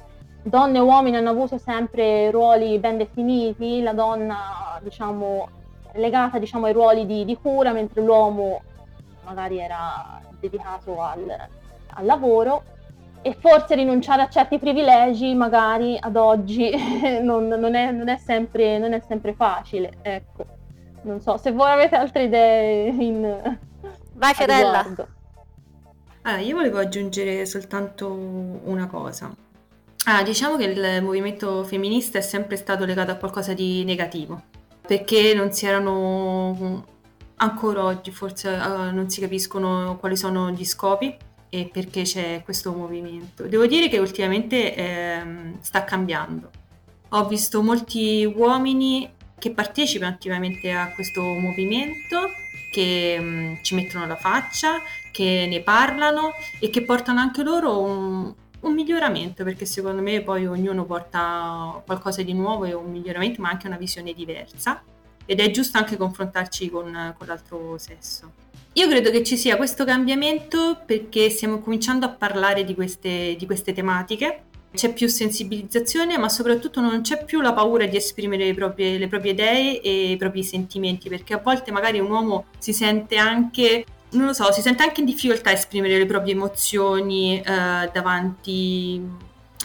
donne 0.42 0.78
e 0.78 0.80
uomini 0.80 1.16
hanno 1.16 1.30
avuto 1.30 1.56
sempre 1.56 2.30
ruoli 2.32 2.78
ben 2.78 2.96
definiti, 2.96 3.80
la 3.80 3.92
donna 3.92 4.78
diciamo, 4.82 5.48
legata 5.94 6.40
diciamo, 6.40 6.66
ai 6.66 6.72
ruoli 6.72 7.06
di, 7.06 7.24
di 7.24 7.36
cura, 7.36 7.72
mentre 7.72 8.02
l'uomo 8.02 8.60
magari 9.24 9.60
era 9.60 10.20
dedicato 10.40 11.00
al, 11.00 11.32
al 11.94 12.04
lavoro 12.04 12.64
e 13.22 13.36
forse 13.38 13.76
rinunciare 13.76 14.22
a 14.22 14.28
certi 14.28 14.58
privilegi 14.58 15.32
magari 15.34 15.96
ad 16.00 16.16
oggi 16.16 16.72
non, 17.22 17.46
non, 17.46 17.76
è, 17.76 17.92
non, 17.92 18.08
è 18.08 18.16
sempre, 18.16 18.78
non, 18.78 18.94
è, 18.94 19.00
sempre, 19.06 19.32
facile. 19.34 19.92
Ecco, 20.02 20.58
non 21.02 21.20
so 21.20 21.36
se 21.36 21.52
voi 21.52 21.70
avete 21.70 21.96
altre 21.96 22.24
idee 22.24 22.88
in... 22.88 23.58
Vai 24.14 24.34
Fiorella! 24.34 25.08
Allora, 26.22 26.42
io 26.42 26.56
volevo 26.56 26.78
aggiungere 26.78 27.46
soltanto 27.46 28.10
una 28.64 28.86
cosa. 28.86 29.34
Ah, 30.04 30.22
diciamo 30.22 30.56
che 30.56 30.64
il 30.64 31.02
movimento 31.02 31.64
femminista 31.64 32.18
è 32.18 32.22
sempre 32.22 32.56
stato 32.56 32.84
legato 32.84 33.10
a 33.10 33.16
qualcosa 33.16 33.54
di 33.54 33.84
negativo, 33.84 34.42
perché 34.86 35.34
non 35.34 35.52
si 35.52 35.66
erano 35.66 36.84
ancora 37.36 37.84
oggi 37.84 38.10
forse 38.10 38.48
uh, 38.48 38.92
non 38.92 39.08
si 39.08 39.20
capiscono 39.20 39.96
quali 39.98 40.16
sono 40.16 40.50
gli 40.50 40.64
scopi 40.64 41.16
e 41.48 41.70
perché 41.72 42.02
c'è 42.02 42.42
questo 42.44 42.72
movimento. 42.72 43.46
Devo 43.46 43.66
dire 43.66 43.88
che 43.88 43.98
ultimamente 43.98 44.74
eh, 44.74 45.22
sta 45.60 45.84
cambiando. 45.84 46.50
Ho 47.10 47.26
visto 47.26 47.62
molti 47.62 48.24
uomini 48.24 49.10
che 49.40 49.50
partecipano 49.50 50.12
attivamente 50.12 50.70
a 50.70 50.92
questo 50.92 51.22
movimento, 51.22 52.30
che 52.70 53.18
mh, 53.18 53.58
ci 53.62 53.74
mettono 53.74 54.06
la 54.06 54.14
faccia, 54.14 54.80
che 55.10 55.46
ne 55.48 55.60
parlano 55.62 56.34
e 56.60 56.70
che 56.70 56.82
portano 56.82 57.18
anche 57.18 57.42
loro 57.42 57.80
un, 57.80 58.32
un 58.60 58.72
miglioramento, 58.72 59.42
perché 59.42 59.64
secondo 59.64 60.02
me 60.02 60.20
poi 60.20 60.46
ognuno 60.46 60.84
porta 60.84 61.82
qualcosa 61.84 62.22
di 62.22 62.34
nuovo 62.34 62.64
e 62.64 62.72
un 62.72 62.90
miglioramento, 62.90 63.40
ma 63.42 63.48
anche 63.48 63.66
una 63.66 63.76
visione 63.76 64.12
diversa. 64.12 64.80
Ed 65.26 65.40
è 65.40 65.50
giusto 65.50 65.78
anche 65.78 65.96
confrontarci 65.96 66.70
con, 66.70 67.14
con 67.16 67.26
l'altro 67.26 67.76
sesso. 67.78 68.32
Io 68.74 68.88
credo 68.88 69.10
che 69.10 69.24
ci 69.24 69.36
sia 69.36 69.56
questo 69.56 69.84
cambiamento 69.84 70.80
perché 70.86 71.28
stiamo 71.30 71.58
cominciando 71.58 72.06
a 72.06 72.10
parlare 72.10 72.64
di 72.64 72.74
queste, 72.74 73.34
di 73.36 73.46
queste 73.46 73.72
tematiche, 73.72 74.44
c'è 74.72 74.92
più 74.92 75.08
sensibilizzazione, 75.08 76.16
ma 76.18 76.28
soprattutto 76.28 76.80
non 76.80 77.00
c'è 77.02 77.24
più 77.24 77.40
la 77.40 77.52
paura 77.52 77.86
di 77.86 77.96
esprimere 77.96 78.44
le 78.44 78.54
proprie, 78.54 78.98
le 78.98 79.08
proprie 79.08 79.32
idee 79.32 79.80
e 79.80 80.12
i 80.12 80.16
propri 80.16 80.44
sentimenti, 80.44 81.08
perché 81.08 81.34
a 81.34 81.40
volte 81.42 81.72
magari 81.72 81.98
un 81.98 82.10
uomo 82.10 82.46
si 82.58 82.72
sente 82.72 83.16
anche 83.16 83.84
non 84.12 84.26
lo 84.26 84.32
so, 84.32 84.50
si 84.50 84.60
sente 84.60 84.82
anche 84.82 85.00
in 85.00 85.06
difficoltà 85.06 85.50
a 85.50 85.52
esprimere 85.52 85.96
le 85.96 86.06
proprie 86.06 86.32
emozioni 86.32 87.40
eh, 87.40 87.90
davanti 87.92 89.00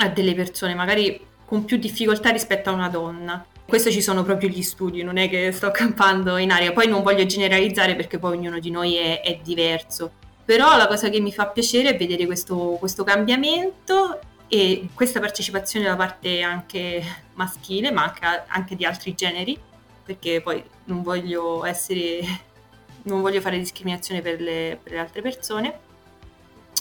a 0.02 0.10
delle 0.10 0.36
persone, 0.36 0.76
magari 0.76 1.20
con 1.46 1.66
più 1.66 1.78
difficoltà 1.78 2.30
rispetto 2.30 2.70
a 2.70 2.74
una 2.74 2.90
donna. 2.90 3.46
Questo 3.66 3.90
ci 3.90 4.02
sono 4.02 4.24
proprio 4.24 4.50
gli 4.50 4.62
studi, 4.62 5.02
non 5.02 5.18
è 5.18 5.30
che 5.30 5.52
sto 5.52 5.72
campando 5.72 6.38
in 6.38 6.52
aria. 6.52 6.72
Poi 6.72 6.88
non 6.88 7.02
voglio 7.02 7.26
generalizzare 7.26 7.96
perché 7.96 8.20
poi 8.20 8.38
ognuno 8.38 8.60
di 8.60 8.70
noi 8.70 8.96
è, 8.96 9.22
è 9.22 9.40
diverso. 9.44 10.12
Però 10.46 10.78
la 10.78 10.86
cosa 10.86 11.10
che 11.10 11.20
mi 11.20 11.34
fa 11.34 11.48
piacere 11.48 11.90
è 11.90 11.98
vedere 11.98 12.28
questo, 12.28 12.78
questo 12.80 13.04
cambiamento 13.04 14.20
e 14.48 14.90
questa 14.94 15.20
partecipazione 15.20 15.86
da 15.86 15.96
parte 15.96 16.42
anche 16.42 17.04
maschile, 17.34 17.92
ma 17.92 18.14
anche, 18.48 18.76
di 18.76 18.86
altri 18.86 19.16
generi, 19.16 19.60
perché 20.04 20.42
poi 20.42 20.64
non 20.86 21.02
voglio 21.02 21.66
essere 21.66 22.54
non 23.06 23.22
voglio 23.22 23.42
fare 23.42 23.58
discriminazione 23.58 24.22
per 24.22 24.40
le, 24.40 24.80
per 24.82 24.94
le 24.94 25.00
altre 25.00 25.22
persone. 25.22 25.80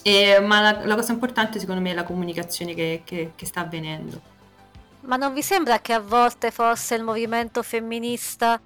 E, 0.03 0.39
ma 0.41 0.61
la, 0.61 0.85
la, 0.85 0.95
cosa 0.95 1.13
importante 1.13 1.59
secondo 1.59 1.81
me 1.81 1.93
è 1.93 1.95
la 1.95 2.05
comunicazione 2.05 2.75
che, 2.75 3.03
che, 3.05 3.33
che 3.35 3.47
sta 3.47 3.61
avvenendo. 3.61 4.21
Ma 5.01 5.17
non 5.17 5.33
vi 5.33 5.43
sembra 5.43 5.81
che 5.81 5.93
a 5.93 6.01
volte 6.01 6.51
forse 6.51 6.95
il 6.95 7.03
movimento 7.03 7.63
femminista 7.63 8.61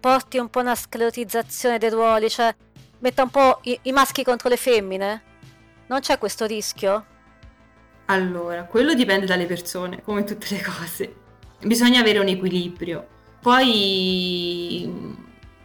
porti 0.00 0.38
un 0.38 0.48
po' 0.48 0.60
una 0.60 0.74
sclerotizzazione 0.74 1.78
dei 1.78 1.90
ruoli, 1.90 2.28
cioè 2.28 2.54
metta 2.98 3.22
un 3.22 3.30
po' 3.30 3.60
i, 3.62 3.78
i 3.82 3.92
maschi 3.92 4.24
contro 4.24 4.48
le 4.48 4.56
femmine? 4.56 5.22
Non 5.86 6.00
c'è 6.00 6.18
questo 6.18 6.46
rischio? 6.46 7.06
Allora, 8.06 8.64
quello 8.64 8.94
dipende 8.94 9.26
dalle 9.26 9.46
persone, 9.46 10.02
come 10.02 10.24
tutte 10.24 10.46
le 10.50 10.62
cose. 10.62 11.14
Bisogna 11.62 12.00
avere 12.00 12.18
un 12.18 12.28
equilibrio. 12.28 13.06
Poi 13.40 14.90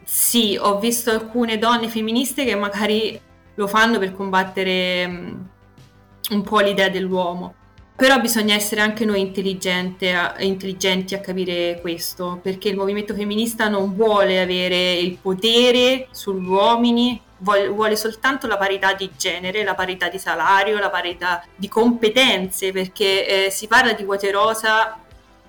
sì, 0.04 0.58
ho 0.60 0.80
visto 0.80 1.12
alcune 1.12 1.58
donne 1.58 1.90
femministe 1.90 2.46
che 2.46 2.56
magari 2.56 3.20
lo 3.56 3.68
fanno 3.68 4.00
per 4.00 4.14
combattere 4.14 5.06
un 6.30 6.42
po' 6.44 6.60
l'idea 6.60 6.90
dell'uomo 6.90 7.54
però 7.98 8.20
bisogna 8.20 8.54
essere 8.54 8.82
anche 8.82 9.06
noi 9.06 9.22
intelligenti 9.22 10.06
a 11.16 11.20
capire 11.20 11.80
questo, 11.82 12.40
perché 12.44 12.70
il 12.70 12.78
movimento 12.78 13.16
femminista 13.16 13.70
non 13.70 13.96
vuole 13.96 14.40
avere 14.40 14.94
il 14.94 15.18
potere 15.20 16.08
sugli 16.12 16.46
uomini, 16.46 17.20
vuole 17.40 17.96
soltanto 17.96 18.48
la 18.48 18.58
parità 18.58 18.94
di 18.94 19.12
genere, 19.16 19.64
la 19.64 19.76
parità 19.76 20.10
di 20.10 20.18
salario, 20.18 20.80
la 20.80 20.90
parità 20.90 21.44
di 21.56 21.68
competenze, 21.68 22.72
perché 22.72 23.46
eh, 23.46 23.50
si 23.50 23.68
parla 23.68 23.94
di 23.94 24.06
quote 24.06 24.32
rosa, 24.32 25.00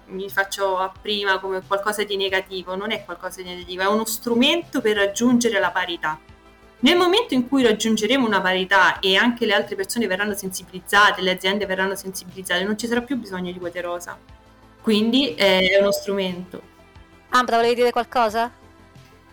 mi 0.07 0.29
faccio 0.29 0.79
a 0.79 0.93
prima 1.01 1.39
come 1.39 1.63
qualcosa 1.67 2.03
di 2.05 2.17
negativo, 2.17 2.75
non 2.75 2.91
è 2.91 3.05
qualcosa 3.05 3.43
di 3.43 3.49
negativo, 3.49 3.83
è 3.83 3.87
uno 3.87 4.05
strumento 4.05 4.81
per 4.81 4.97
raggiungere 4.97 5.59
la 5.59 5.71
parità. 5.71 6.19
Nel 6.81 6.97
momento 6.97 7.35
in 7.35 7.49
cui 7.49 7.65
raggiungeremo 7.65 8.25
una 8.25 8.41
parità 8.41 9.01
e 9.01 9.17
anche 9.17 9.47
le 9.47 9.55
altre 9.55 9.75
persone 9.75 10.07
verranno 10.07 10.35
sensibilizzate, 10.35 11.23
le 11.23 11.33
aziende 11.33 11.67
verranno 11.67 11.97
sensibilizzate, 11.97 12.63
non 12.63 12.79
ci 12.79 12.87
sarà 12.87 13.01
più 13.01 13.17
bisogno 13.17 13.51
di 13.51 13.59
quote 13.59 13.81
rosa. 13.81 14.17
Quindi 14.81 15.35
è 15.35 15.77
uno 15.81 15.91
strumento. 15.91 16.63
Ambra, 17.31 17.57
volevi 17.57 17.75
dire 17.75 17.91
qualcosa? 17.91 18.51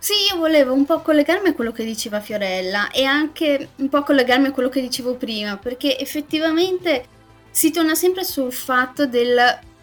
Sì, 0.05 0.13
io 0.31 0.37
volevo 0.37 0.71
un 0.71 0.85
po' 0.85 1.01
collegarmi 1.01 1.47
a 1.47 1.53
quello 1.55 1.71
che 1.71 1.83
diceva 1.83 2.19
Fiorella 2.19 2.91
e 2.91 3.05
anche 3.05 3.69
un 3.77 3.89
po' 3.89 4.03
collegarmi 4.03 4.49
a 4.49 4.51
quello 4.51 4.69
che 4.69 4.79
dicevo 4.79 5.15
prima, 5.15 5.57
perché 5.57 5.97
effettivamente 5.97 7.05
si 7.49 7.71
torna 7.71 7.95
sempre 7.95 8.23
sul 8.23 8.53
fatto 8.53 9.07
del 9.07 9.35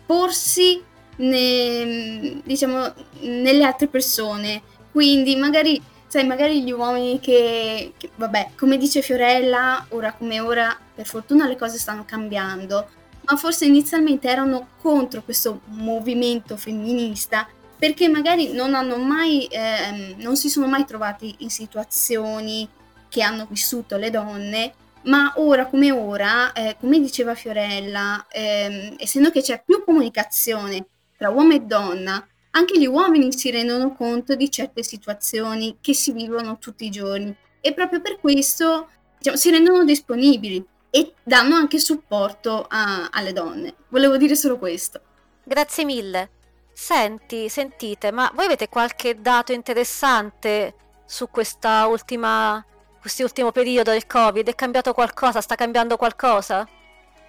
porsi 0.06 0.80
ne, 1.16 2.40
diciamo, 2.44 2.94
nelle 3.22 3.64
altre 3.64 3.88
persone. 3.88 4.62
Quindi 4.92 5.34
magari 5.34 5.82
sai, 6.06 6.24
magari 6.24 6.62
gli 6.62 6.70
uomini 6.70 7.18
che, 7.18 7.94
che, 7.96 8.10
vabbè, 8.14 8.50
come 8.56 8.76
dice 8.76 9.02
Fiorella, 9.02 9.86
ora 9.88 10.12
come 10.12 10.38
ora, 10.38 10.78
per 10.94 11.04
fortuna 11.04 11.48
le 11.48 11.56
cose 11.56 11.78
stanno 11.78 12.04
cambiando, 12.04 12.88
ma 13.22 13.36
forse 13.36 13.64
inizialmente 13.64 14.28
erano 14.28 14.68
contro 14.80 15.24
questo 15.24 15.62
movimento 15.64 16.56
femminista 16.56 17.48
perché 17.82 18.08
magari 18.08 18.52
non 18.52 18.74
hanno 18.74 18.96
mai, 18.96 19.48
ehm, 19.50 20.14
non 20.18 20.36
si 20.36 20.48
sono 20.48 20.68
mai 20.68 20.84
trovati 20.84 21.34
in 21.38 21.50
situazioni 21.50 22.68
che 23.08 23.22
hanno 23.22 23.48
vissuto 23.50 23.96
le 23.96 24.08
donne, 24.08 24.72
ma 25.06 25.32
ora 25.38 25.66
come 25.66 25.90
ora, 25.90 26.52
eh, 26.52 26.76
come 26.78 27.00
diceva 27.00 27.34
Fiorella, 27.34 28.24
ehm, 28.30 28.94
essendo 28.98 29.32
che 29.32 29.42
c'è 29.42 29.64
più 29.66 29.82
comunicazione 29.82 30.86
tra 31.16 31.30
uomo 31.30 31.54
e 31.54 31.62
donna, 31.62 32.24
anche 32.52 32.78
gli 32.78 32.86
uomini 32.86 33.32
si 33.32 33.50
rendono 33.50 33.96
conto 33.96 34.36
di 34.36 34.48
certe 34.48 34.84
situazioni 34.84 35.78
che 35.80 35.92
si 35.92 36.12
vivono 36.12 36.58
tutti 36.58 36.84
i 36.84 36.90
giorni 36.90 37.34
e 37.60 37.74
proprio 37.74 38.00
per 38.00 38.20
questo 38.20 38.90
diciamo, 39.18 39.36
si 39.36 39.50
rendono 39.50 39.82
disponibili 39.82 40.64
e 40.88 41.14
danno 41.24 41.56
anche 41.56 41.80
supporto 41.80 42.64
a, 42.68 43.08
alle 43.10 43.32
donne. 43.32 43.74
Volevo 43.88 44.16
dire 44.16 44.36
solo 44.36 44.56
questo. 44.56 45.00
Grazie 45.42 45.84
mille. 45.84 46.30
Senti, 46.72 47.48
sentite, 47.48 48.10
ma 48.10 48.30
voi 48.34 48.46
avete 48.46 48.68
qualche 48.68 49.20
dato 49.20 49.52
interessante 49.52 50.74
su 51.04 51.28
questa 51.28 51.86
ultima, 51.86 52.64
quest'ultimo 52.98 53.52
periodo 53.52 53.90
del 53.90 54.06
Covid? 54.06 54.48
È 54.48 54.54
cambiato 54.54 54.94
qualcosa? 54.94 55.40
Sta 55.40 55.54
cambiando 55.54 55.96
qualcosa? 55.96 56.66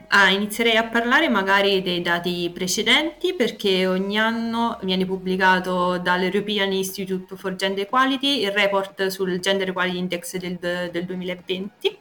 Ah, 0.08 0.30
inizierei 0.30 0.78
a 0.78 0.86
parlare 0.86 1.28
magari 1.28 1.82
dei 1.82 2.02
dati 2.02 2.50
precedenti 2.54 3.34
perché 3.34 3.88
ogni 3.88 4.18
anno 4.18 4.78
viene 4.84 5.06
pubblicato 5.06 5.98
dall'European 5.98 6.72
Institute 6.72 7.36
for 7.36 7.56
Gender 7.56 7.86
Equality 7.86 8.42
il 8.42 8.52
report 8.52 9.08
sul 9.08 9.40
Gender 9.40 9.70
Equality 9.70 9.98
Index 9.98 10.38
del, 10.38 10.58
del 10.92 11.06
2020. 11.06 11.98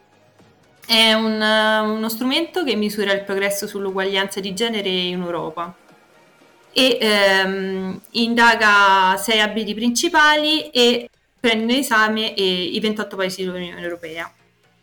È 0.85 1.13
un, 1.13 1.41
uno 1.41 2.09
strumento 2.09 2.63
che 2.63 2.75
misura 2.75 3.13
il 3.13 3.23
progresso 3.23 3.67
sull'uguaglianza 3.67 4.39
di 4.39 4.53
genere 4.53 4.89
in 4.89 5.21
Europa 5.21 5.75
e 6.73 6.97
ehm, 6.99 8.01
indaga 8.11 9.15
sei 9.17 9.39
ambiti 9.39 9.73
principali 9.73 10.69
e 10.71 11.09
prende 11.39 11.73
in 11.73 11.79
esame 11.79 12.25
i 12.25 12.79
28 12.79 13.15
paesi 13.15 13.43
dell'Unione 13.43 13.81
Europea. 13.81 14.31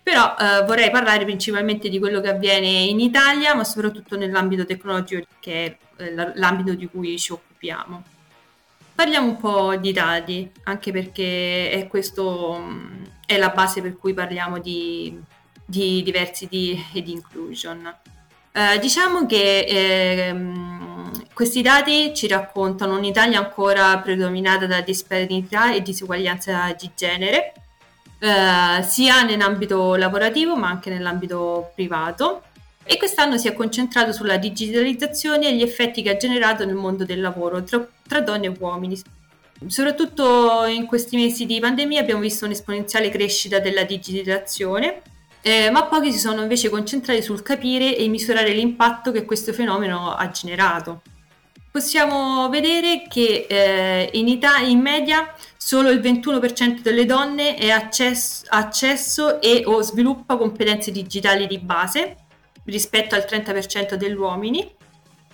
Però 0.02 0.34
eh, 0.38 0.64
vorrei 0.64 0.90
parlare 0.90 1.24
principalmente 1.24 1.88
di 1.88 1.98
quello 1.98 2.20
che 2.20 2.28
avviene 2.28 2.68
in 2.68 3.00
Italia, 3.00 3.54
ma 3.54 3.64
soprattutto 3.64 4.16
nell'ambito 4.16 4.64
tecnologico, 4.64 5.26
che 5.40 5.64
è 5.96 6.02
eh, 6.02 6.32
l'ambito 6.34 6.74
di 6.74 6.86
cui 6.86 7.18
ci 7.18 7.32
occupiamo. 7.32 8.02
Parliamo 8.94 9.26
un 9.26 9.36
po' 9.36 9.76
di 9.76 9.92
dati, 9.92 10.50
anche 10.64 10.92
perché 10.92 11.70
è 11.70 11.86
questo 11.86 12.62
è 13.24 13.38
la 13.38 13.50
base 13.50 13.80
per 13.80 13.96
cui 13.96 14.12
parliamo 14.12 14.58
di, 14.58 15.18
di 15.64 16.02
diversity 16.02 16.84
e 16.92 17.02
di 17.02 17.12
inclusion. 17.12 17.94
Eh, 18.52 18.78
diciamo 18.80 19.26
che 19.26 19.60
eh, 19.60 20.34
questi 21.32 21.62
dati 21.62 22.12
ci 22.14 22.26
raccontano 22.26 22.96
un'Italia 22.96 23.38
ancora 23.38 23.98
predominata 23.98 24.66
da 24.66 24.80
disparità 24.80 25.72
e 25.72 25.82
disuguaglianza 25.82 26.74
di 26.78 26.90
genere, 26.94 27.52
eh, 28.18 28.82
sia 28.82 29.22
nell'ambito 29.22 29.94
lavorativo 29.94 30.56
ma 30.56 30.68
anche 30.68 30.90
nell'ambito 30.90 31.72
privato 31.74 32.42
e 32.84 32.96
quest'anno 32.96 33.38
si 33.38 33.48
è 33.48 33.54
concentrato 33.54 34.12
sulla 34.12 34.36
digitalizzazione 34.36 35.48
e 35.48 35.54
gli 35.56 35.62
effetti 35.62 36.02
che 36.02 36.10
ha 36.10 36.16
generato 36.16 36.64
nel 36.64 36.74
mondo 36.74 37.04
del 37.04 37.20
lavoro 37.20 37.62
tra, 37.62 37.86
tra 38.06 38.20
donne 38.20 38.46
e 38.46 38.56
uomini. 38.58 39.00
Soprattutto 39.66 40.64
in 40.64 40.86
questi 40.86 41.16
mesi 41.16 41.46
di 41.46 41.60
pandemia 41.60 42.00
abbiamo 42.00 42.22
visto 42.22 42.46
un'esponenziale 42.46 43.10
crescita 43.10 43.58
della 43.58 43.84
digitalizzazione, 43.84 45.02
eh, 45.42 45.70
ma 45.70 45.86
pochi 45.86 46.12
si 46.12 46.18
sono 46.18 46.42
invece 46.42 46.68
concentrati 46.68 47.22
sul 47.22 47.42
capire 47.42 47.96
e 47.96 48.08
misurare 48.08 48.52
l'impatto 48.52 49.10
che 49.10 49.24
questo 49.24 49.52
fenomeno 49.52 50.14
ha 50.14 50.28
generato. 50.30 51.02
Possiamo 51.70 52.48
vedere 52.48 53.04
che 53.08 53.46
eh, 53.48 54.10
in 54.14 54.26
Italia 54.26 54.68
in 54.68 54.80
media 54.80 55.32
solo 55.56 55.90
il 55.90 56.00
21% 56.00 56.80
delle 56.80 57.06
donne 57.06 57.56
ha 57.70 57.76
accesso, 57.76 58.44
accesso, 58.48 59.40
e 59.40 59.62
o 59.64 59.80
sviluppa 59.80 60.36
competenze 60.36 60.90
digitali 60.90 61.46
di 61.46 61.58
base 61.58 62.16
rispetto 62.64 63.14
al 63.14 63.24
30% 63.28 63.94
degli 63.94 64.14
uomini. 64.14 64.68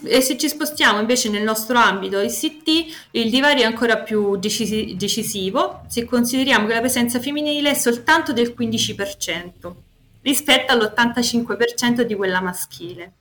E 0.03 0.21
se 0.21 0.37
ci 0.37 0.49
spostiamo 0.49 1.01
invece 1.01 1.31
nel 1.31 1.43
nostro 1.43 1.79
ambito 1.79 2.21
ICT, 2.21 3.09
il 3.13 3.31
divario 3.31 3.63
è 3.63 3.67
ancora 3.67 3.97
più 3.97 4.37
decisi- 4.37 4.95
decisivo 4.95 5.85
se 5.89 6.05
consideriamo 6.05 6.67
che 6.67 6.75
la 6.75 6.81
presenza 6.81 7.19
femminile 7.19 7.71
è 7.71 7.75
soltanto 7.75 8.35
del 8.35 8.55
15% 8.57 9.86
rispetto 10.27 10.73
all'85% 10.73 12.01
di 12.03 12.17
quella 12.17 12.41
maschile. 12.41 13.13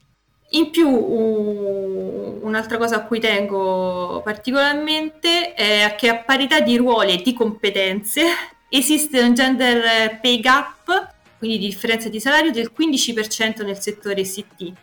In 0.52 0.72
più, 0.72 0.90
un'altra 0.90 2.78
cosa 2.78 2.96
a 2.96 3.04
cui 3.04 3.20
tengo 3.20 4.22
particolarmente 4.24 5.54
è 5.54 5.96
che 5.98 6.10
a 6.10 6.18
parità 6.18 6.62
di 6.62 6.78
ruoli 6.78 7.14
e 7.14 7.22
di 7.22 7.34
competenze 7.34 8.24
esiste 8.70 9.22
un 9.22 9.36
gender 9.36 10.20
pay 10.20 10.40
gap, 10.40 11.14
quindi 11.38 11.60
di 11.60 11.68
differenza 11.68 12.10
di 12.10 12.20
salario 12.20 12.52
del 12.52 12.72
15% 12.76 13.64
nel 13.64 13.80
settore 13.80 14.22
ICT 14.22 14.74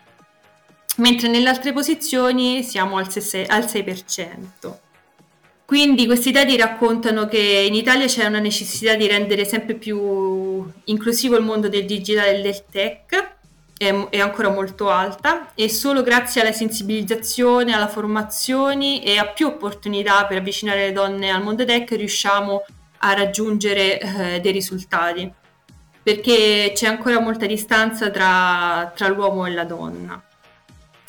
mentre 0.97 1.27
nelle 1.27 1.49
altre 1.49 1.73
posizioni 1.73 2.61
siamo 2.63 2.97
al 2.97 3.07
6%. 3.07 4.82
Quindi 5.65 6.05
questi 6.05 6.31
dati 6.31 6.57
raccontano 6.57 7.25
che 7.27 7.65
in 7.67 7.73
Italia 7.73 8.05
c'è 8.05 8.25
una 8.25 8.39
necessità 8.39 8.95
di 8.95 9.07
rendere 9.07 9.45
sempre 9.45 9.75
più 9.75 10.63
inclusivo 10.85 11.37
il 11.37 11.43
mondo 11.43 11.69
del 11.69 11.85
digitale 11.85 12.37
e 12.37 12.41
del 12.41 12.63
tech, 12.69 13.31
è, 13.77 14.09
è 14.09 14.19
ancora 14.19 14.49
molto 14.49 14.89
alta 14.89 15.53
e 15.55 15.69
solo 15.69 16.03
grazie 16.03 16.41
alla 16.41 16.51
sensibilizzazione, 16.51 17.73
alla 17.73 17.87
formazione 17.87 19.03
e 19.03 19.17
a 19.17 19.25
più 19.27 19.47
opportunità 19.47 20.25
per 20.25 20.37
avvicinare 20.37 20.87
le 20.87 20.91
donne 20.91 21.31
al 21.31 21.43
mondo 21.43 21.65
tech 21.65 21.89
riusciamo 21.91 22.63
a 22.99 23.13
raggiungere 23.13 23.99
eh, 23.99 24.39
dei 24.39 24.51
risultati, 24.51 25.29
perché 26.01 26.71
c'è 26.73 26.87
ancora 26.87 27.19
molta 27.19 27.45
distanza 27.45 28.09
tra, 28.09 28.91
tra 28.95 29.07
l'uomo 29.09 29.45
e 29.45 29.51
la 29.51 29.65
donna. 29.65 30.23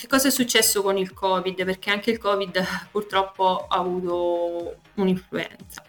Che 0.04 0.10
cosa 0.10 0.28
è 0.28 0.30
successo 0.30 0.82
con 0.82 0.98
il 0.98 1.14
Covid? 1.14 1.64
Perché 1.64 1.88
anche 1.88 2.10
il 2.10 2.18
Covid 2.18 2.62
purtroppo 2.92 3.64
ha 3.66 3.78
avuto 3.78 4.80
un'influenza. 4.96 5.82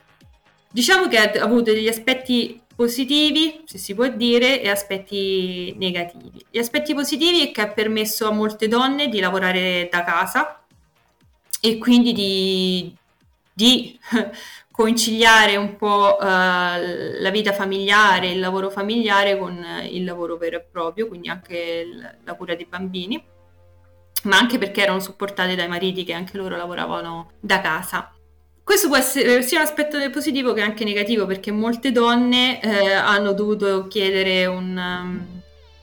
Diciamo 0.72 1.10
che 1.10 1.18
ha 1.18 1.44
avuto 1.44 1.74
degli 1.74 1.90
aspetti 1.90 2.62
positivi, 2.74 3.64
se 3.66 3.78
si 3.78 3.94
può 3.94 4.08
dire, 4.08 4.62
e 4.62 4.70
aspetti 4.70 5.76
negativi. 5.78 6.46
Gli 6.50 6.58
aspetti 6.58 6.94
positivi 6.94 7.46
è 7.46 7.52
che 7.52 7.60
ha 7.60 7.68
permesso 7.68 8.26
a 8.26 8.32
molte 8.32 8.70
donne 8.70 9.10
di 9.10 9.20
lavorare 9.20 9.90
da 9.92 10.06
casa 10.06 10.64
e 11.60 11.78
quindi 11.78 12.14
di, 12.14 12.96
di 13.54 14.00
conciliare 14.72 15.58
un 15.58 15.76
po' 15.76 16.16
uh, 16.18 16.24
la 16.24 17.30
vita 17.34 17.52
familiare, 17.52 18.30
il 18.30 18.40
lavoro 18.40 18.70
familiare 18.70 19.38
con 19.38 19.62
il 19.90 20.06
lavoro 20.06 20.38
vero 20.38 20.56
e 20.56 20.62
proprio, 20.72 21.10
quindi 21.10 21.28
anche 21.28 21.86
la 22.24 22.34
cura 22.36 22.56
dei 22.56 22.66
bambini 22.66 23.34
ma 24.26 24.38
anche 24.38 24.58
perché 24.58 24.82
erano 24.82 25.00
supportate 25.00 25.56
dai 25.56 25.68
mariti 25.68 26.04
che 26.04 26.14
anche 26.14 26.38
loro 26.38 26.56
lavoravano 26.56 27.32
da 27.40 27.62
casa. 27.62 28.12
Questo 28.64 28.88
può 28.88 28.98
essere 28.98 29.42
sia 29.44 29.60
un 29.60 29.66
aspetto 29.66 29.98
positivo 30.10 30.54
che 30.54 30.62
anche 30.62 30.84
negativo 30.84 31.26
perché 31.26 31.52
molte 31.52 31.92
donne 31.92 32.60
eh, 32.62 32.94
hanno 32.94 33.32
dovuto 33.34 33.88
chiedere 33.88 34.48
un, 34.48 34.76
um, 34.76 35.42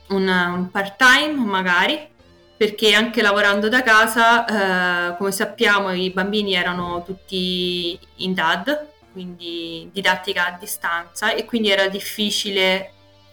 un, 0.09 0.27
un 0.27 0.69
part-time 0.69 1.33
magari 1.45 2.11
perché 2.55 2.93
anche 2.93 3.21
lavorando 3.21 3.67
da 3.67 3.81
casa, 3.81 5.11
eh, 5.11 5.17
come 5.17 5.31
sappiamo, 5.31 5.91
i 5.91 6.11
bambini 6.11 6.53
erano 6.53 7.03
tutti 7.03 7.97
in 8.17 8.33
DAD, 8.33 8.87
quindi 9.11 9.89
didattica 9.91 10.47
a 10.47 10.57
distanza, 10.57 11.33
e 11.33 11.43
quindi 11.45 11.71
era 11.71 11.89
difficile 11.89 12.91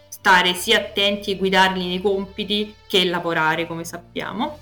stare 0.08 0.54
sia 0.54 0.78
attenti 0.78 1.30
e 1.30 1.36
guidarli 1.36 1.86
nei 1.86 2.00
compiti 2.00 2.74
che 2.88 3.04
lavorare, 3.04 3.66
come 3.66 3.84
sappiamo. 3.84 4.58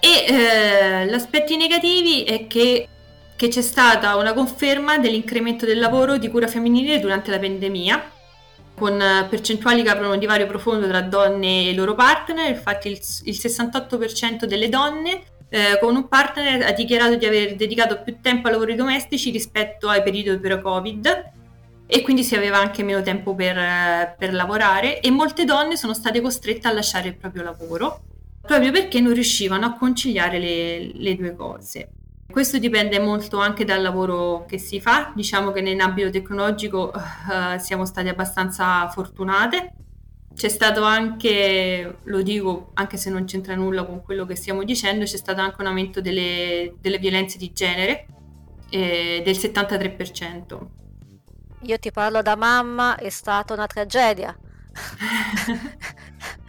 E 0.00 0.24
eh, 0.28 1.06
gli 1.06 1.12
aspetti 1.12 1.56
negativi 1.56 2.24
è 2.24 2.46
che, 2.46 2.88
che 3.34 3.48
c'è 3.48 3.62
stata 3.62 4.16
una 4.16 4.32
conferma 4.32 4.98
dell'incremento 4.98 5.66
del 5.66 5.78
lavoro 5.78 6.18
di 6.18 6.28
cura 6.28 6.46
femminile 6.46 7.00
durante 7.00 7.30
la 7.30 7.38
pandemia, 7.38 8.10
con 8.74 8.98
percentuali 9.28 9.82
che 9.82 9.90
aprono 9.90 10.12
un 10.12 10.18
divario 10.18 10.46
profondo 10.46 10.86
tra 10.86 11.00
donne 11.00 11.68
e 11.68 11.74
loro 11.74 11.94
partner. 11.94 12.50
Infatti, 12.50 12.88
il, 12.88 13.00
il 13.24 13.34
68% 13.34 14.44
delle 14.44 14.68
donne 14.68 15.22
eh, 15.48 15.78
con 15.80 15.94
un 15.94 16.08
partner 16.08 16.62
ha 16.62 16.72
dichiarato 16.72 17.14
di 17.16 17.24
aver 17.24 17.54
dedicato 17.54 18.02
più 18.02 18.20
tempo 18.20 18.48
ai 18.48 18.52
lavori 18.52 18.74
domestici 18.74 19.30
rispetto 19.30 19.88
ai 19.88 20.02
periodi 20.02 20.38
pre-Covid 20.38 21.32
e 21.86 22.02
quindi 22.02 22.24
si 22.24 22.34
aveva 22.34 22.58
anche 22.58 22.82
meno 22.82 23.00
tempo 23.00 23.34
per, 23.34 24.14
per 24.18 24.34
lavorare 24.34 25.00
e 25.00 25.10
molte 25.10 25.44
donne 25.44 25.76
sono 25.76 25.94
state 25.94 26.20
costrette 26.20 26.66
a 26.66 26.72
lasciare 26.72 27.08
il 27.08 27.16
proprio 27.16 27.44
lavoro 27.44 28.00
proprio 28.46 28.70
perché 28.70 29.00
non 29.00 29.12
riuscivano 29.12 29.66
a 29.66 29.72
conciliare 29.74 30.38
le, 30.38 30.92
le 30.94 31.16
due 31.16 31.34
cose. 31.34 31.90
Questo 32.30 32.58
dipende 32.58 32.98
molto 32.98 33.38
anche 33.38 33.64
dal 33.64 33.80
lavoro 33.80 34.44
che 34.46 34.58
si 34.58 34.80
fa, 34.80 35.12
diciamo 35.14 35.52
che 35.52 35.60
nell'ambito 35.60 36.10
tecnologico 36.10 36.92
uh, 36.94 37.58
siamo 37.58 37.86
stati 37.86 38.08
abbastanza 38.08 38.88
fortunate. 38.88 39.72
C'è 40.34 40.48
stato 40.48 40.82
anche, 40.82 41.98
lo 42.02 42.22
dico 42.22 42.72
anche 42.74 42.98
se 42.98 43.08
non 43.08 43.24
c'entra 43.24 43.54
nulla 43.54 43.84
con 43.84 44.02
quello 44.02 44.26
che 44.26 44.36
stiamo 44.36 44.64
dicendo, 44.64 45.04
c'è 45.04 45.16
stato 45.16 45.40
anche 45.40 45.56
un 45.60 45.68
aumento 45.68 46.02
delle, 46.02 46.74
delle 46.78 46.98
violenze 46.98 47.38
di 47.38 47.52
genere 47.52 48.06
eh, 48.68 49.22
del 49.24 49.34
73%. 49.34 50.58
Io 51.62 51.78
ti 51.78 51.90
parlo 51.90 52.20
da 52.20 52.36
mamma, 52.36 52.96
è 52.96 53.08
stata 53.08 53.54
una 53.54 53.66
tragedia. 53.66 54.36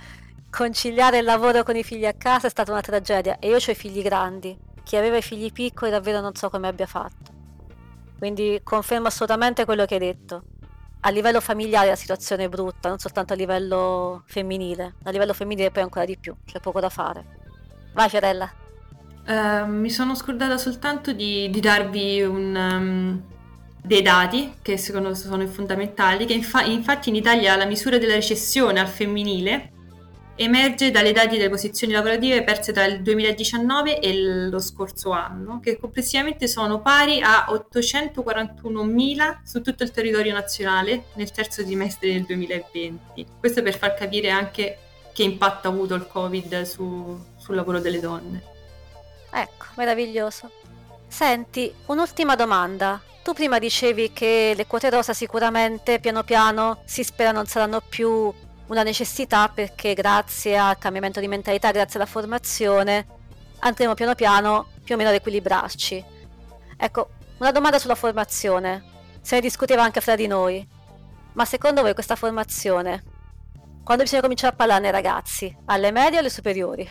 conciliare 0.57 1.19
il 1.19 1.23
lavoro 1.23 1.61
con 1.61 1.75
i 1.75 1.83
figli 1.83 2.07
a 2.07 2.13
casa 2.13 2.47
è 2.47 2.49
stata 2.49 2.71
una 2.71 2.81
tragedia 2.81 3.37
e 3.37 3.49
io 3.49 3.57
ho 3.57 3.71
i 3.71 3.75
figli 3.75 4.01
grandi. 4.01 4.57
Chi 4.83 4.95
aveva 4.95 5.17
i 5.17 5.21
figli 5.21 5.51
piccoli 5.51 5.91
davvero 5.91 6.19
non 6.19 6.33
so 6.33 6.49
come 6.49 6.67
abbia 6.67 6.87
fatto. 6.87 7.31
Quindi 8.17 8.59
confermo 8.63 9.05
assolutamente 9.05 9.65
quello 9.65 9.85
che 9.85 9.93
hai 9.93 9.99
detto. 9.99 10.41
A 11.01 11.11
livello 11.11 11.41
familiare 11.41 11.89
la 11.89 11.95
situazione 11.95 12.45
è 12.45 12.49
brutta, 12.49 12.89
non 12.89 12.97
soltanto 12.97 13.33
a 13.33 13.35
livello 13.35 14.23
femminile. 14.25 14.95
A 15.03 15.11
livello 15.11 15.33
femminile 15.33 15.69
poi 15.69 15.83
ancora 15.83 16.05
di 16.05 16.17
più, 16.17 16.35
c'è 16.43 16.59
poco 16.59 16.79
da 16.79 16.89
fare. 16.89 17.23
Vai 17.93 18.09
Fiorella. 18.09 18.51
Uh, 19.27 19.67
mi 19.67 19.91
sono 19.91 20.15
scordata 20.15 20.57
soltanto 20.57 21.11
di, 21.11 21.51
di 21.51 21.59
darvi 21.59 22.23
un, 22.23 22.55
um, 22.55 23.21
dei 23.79 24.01
dati 24.01 24.55
che 24.63 24.77
secondo 24.77 25.09
me 25.09 25.15
sono 25.15 25.45
fondamentali, 25.45 26.25
che 26.25 26.33
infa- 26.33 26.63
infatti 26.63 27.09
in 27.09 27.15
Italia 27.15 27.55
la 27.55 27.65
misura 27.65 27.99
della 27.99 28.15
recessione 28.15 28.79
al 28.79 28.87
femminile 28.87 29.73
emerge 30.37 30.91
dalle 30.91 31.11
dati 31.11 31.35
delle 31.37 31.49
posizioni 31.49 31.93
lavorative 31.93 32.43
perse 32.43 32.71
tra 32.71 32.85
il 32.85 33.01
2019 33.01 33.99
e 33.99 34.21
lo 34.49 34.59
scorso 34.59 35.11
anno, 35.11 35.59
che 35.59 35.77
complessivamente 35.77 36.47
sono 36.47 36.81
pari 36.81 37.21
a 37.21 37.47
841.000 37.49 39.37
su 39.43 39.61
tutto 39.61 39.83
il 39.83 39.91
territorio 39.91 40.33
nazionale 40.33 41.05
nel 41.15 41.31
terzo 41.31 41.63
trimestre 41.63 42.13
del 42.13 42.23
2020. 42.23 43.25
Questo 43.39 43.61
per 43.61 43.77
far 43.77 43.95
capire 43.95 44.29
anche 44.29 44.77
che 45.13 45.23
impatto 45.23 45.67
ha 45.67 45.71
avuto 45.71 45.95
il 45.95 46.07
Covid 46.07 46.61
su, 46.61 47.19
sul 47.37 47.55
lavoro 47.55 47.79
delle 47.79 47.99
donne. 47.99 48.43
Ecco, 49.31 49.65
meraviglioso. 49.75 50.51
Senti, 51.07 51.73
un'ultima 51.87 52.35
domanda. 52.35 53.01
Tu 53.23 53.33
prima 53.33 53.59
dicevi 53.59 54.13
che 54.13 54.53
le 54.55 54.67
quote 54.67 54.89
rosa 54.89 55.13
sicuramente 55.13 55.99
piano 55.99 56.23
piano 56.23 56.81
si 56.85 57.03
spera 57.03 57.31
non 57.31 57.45
saranno 57.45 57.81
più 57.81 58.31
una 58.67 58.83
necessità 58.83 59.49
perché 59.49 59.93
grazie 59.93 60.57
al 60.57 60.77
cambiamento 60.77 61.19
di 61.19 61.27
mentalità, 61.27 61.71
grazie 61.71 61.99
alla 61.99 62.09
formazione, 62.09 63.05
andremo 63.59 63.93
piano 63.93 64.15
piano 64.15 64.67
più 64.83 64.95
o 64.95 64.97
meno 64.97 65.09
ad 65.09 65.15
equilibrarci. 65.15 66.03
Ecco, 66.77 67.09
una 67.39 67.51
domanda 67.51 67.79
sulla 67.79 67.95
formazione. 67.95 68.95
Se 69.21 69.35
ne 69.35 69.41
discuteva 69.41 69.83
anche 69.83 70.01
fra 70.01 70.15
di 70.15 70.27
noi. 70.27 70.65
Ma 71.33 71.45
secondo 71.45 71.81
voi 71.81 71.93
questa 71.93 72.15
formazione, 72.15 73.03
quando 73.83 74.03
bisogna 74.03 74.21
cominciare 74.21 74.53
a 74.53 74.55
parlarne 74.55 74.87
ai 74.87 74.91
ragazzi? 74.91 75.55
Alle 75.65 75.91
medie 75.91 76.17
o 76.17 76.19
alle 76.21 76.29
superiori? 76.29 76.89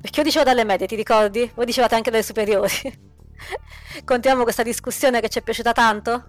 Perché 0.00 0.20
io 0.20 0.24
dicevo 0.24 0.44
dalle 0.44 0.64
medie, 0.64 0.86
ti 0.86 0.96
ricordi? 0.96 1.50
Voi 1.54 1.66
dicevate 1.66 1.94
anche 1.94 2.10
dalle 2.10 2.22
superiori. 2.22 3.10
Contiamo 4.04 4.42
questa 4.42 4.62
discussione 4.62 5.20
che 5.20 5.28
ci 5.28 5.38
è 5.38 5.42
piaciuta 5.42 5.72
tanto? 5.72 6.24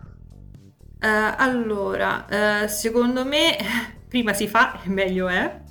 Uh, 1.01 1.33
allora, 1.37 2.25
uh, 2.29 2.67
secondo 2.67 3.25
me 3.25 4.02
prima 4.13 4.31
si 4.33 4.47
fa 4.47 4.79
e 4.83 4.89
meglio 4.89 5.27
è. 5.27 5.61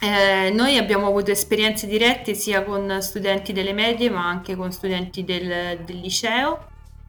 Eh, 0.00 0.50
noi 0.54 0.78
abbiamo 0.78 1.06
avuto 1.06 1.32
esperienze 1.32 1.86
dirette 1.86 2.32
sia 2.32 2.64
con 2.64 3.02
studenti 3.02 3.52
delle 3.52 3.74
medie 3.74 4.08
ma 4.08 4.26
anche 4.26 4.56
con 4.56 4.72
studenti 4.72 5.22
del, 5.22 5.80
del 5.84 5.98
liceo. 5.98 6.68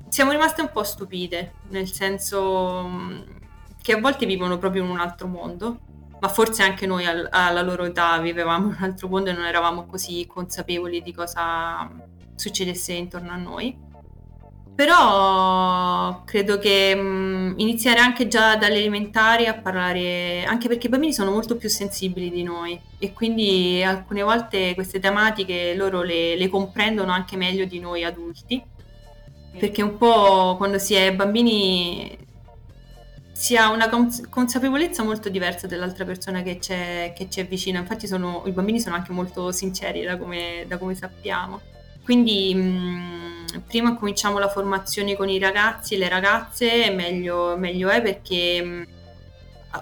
Siamo 0.10 0.32
rimaste 0.32 0.60
un 0.60 0.70
po' 0.70 0.84
stupite, 0.84 1.54
nel 1.70 1.89
senso 1.89 2.84
mm, 2.86 3.22
che 3.82 3.94
a 3.94 4.02
volte 4.02 4.26
vivono 4.26 4.58
proprio 4.58 4.84
in 4.84 4.89
un 4.89 5.00
altro 5.00 5.28
mondo, 5.28 5.80
ma 6.20 6.28
forse 6.28 6.62
anche 6.62 6.86
noi 6.86 7.06
al, 7.06 7.26
alla 7.32 7.62
loro 7.62 7.86
età 7.86 8.18
vivevamo 8.18 8.66
in 8.66 8.76
un 8.78 8.84
altro 8.84 9.08
mondo 9.08 9.30
e 9.30 9.34
non 9.34 9.46
eravamo 9.46 9.86
così 9.86 10.28
consapevoli 10.28 11.02
di 11.02 11.14
cosa 11.14 11.89
succedesse 12.36 12.92
intorno 12.92 13.32
a 13.32 13.38
noi. 13.38 13.78
Però 14.82 16.23
credo 16.25 16.57
che 16.57 16.95
mh, 16.95 17.53
iniziare 17.57 17.99
anche 17.99 18.27
già 18.27 18.55
dalle 18.55 18.77
elementari 18.77 19.45
a 19.45 19.53
parlare, 19.53 20.43
anche 20.43 20.67
perché 20.67 20.88
i 20.88 20.89
bambini 20.89 21.13
sono 21.13 21.29
molto 21.29 21.55
più 21.55 21.69
sensibili 21.69 22.32
di 22.32 22.41
noi 22.41 22.79
e 22.97 23.13
quindi 23.13 23.84
alcune 23.84 24.23
volte 24.23 24.73
queste 24.73 24.99
tematiche 24.99 25.75
loro 25.75 26.01
le, 26.01 26.36
le 26.36 26.49
comprendono 26.49 27.11
anche 27.11 27.38
meglio 27.38 27.65
di 27.65 27.77
noi 27.77 28.03
adulti, 28.03 28.59
perché 29.59 29.84
un 29.84 29.97
po' 29.97 30.55
quando 30.57 30.79
si 30.79 30.95
è 30.95 31.13
bambini 31.13 32.17
si 33.34 33.55
ha 33.55 33.69
una 33.69 33.88
cons- 33.88 34.27
consapevolezza 34.29 35.03
molto 35.03 35.29
diversa 35.29 35.67
dell'altra 35.67 36.05
persona 36.05 36.41
che 36.41 36.57
c'è, 36.57 37.13
che 37.15 37.27
c'è 37.27 37.45
vicino, 37.45 37.77
infatti 37.77 38.07
sono, 38.07 38.41
i 38.47 38.51
bambini 38.51 38.79
sono 38.79 38.95
anche 38.95 39.11
molto 39.11 39.51
sinceri 39.51 40.01
da 40.01 40.17
come, 40.17 40.65
da 40.67 40.79
come 40.79 40.95
sappiamo. 40.95 41.61
Quindi 42.03 42.55
mh, 42.55 43.41
prima 43.60 43.95
cominciamo 43.95 44.39
la 44.39 44.47
formazione 44.47 45.16
con 45.16 45.30
i 45.30 45.39
ragazzi 45.39 45.95
e 45.95 45.97
le 45.97 46.10
ragazze, 46.10 46.89
meglio, 46.91 47.56
meglio 47.58 47.89
è 47.89 48.02
perché 48.02 48.64
mh, 48.64 48.88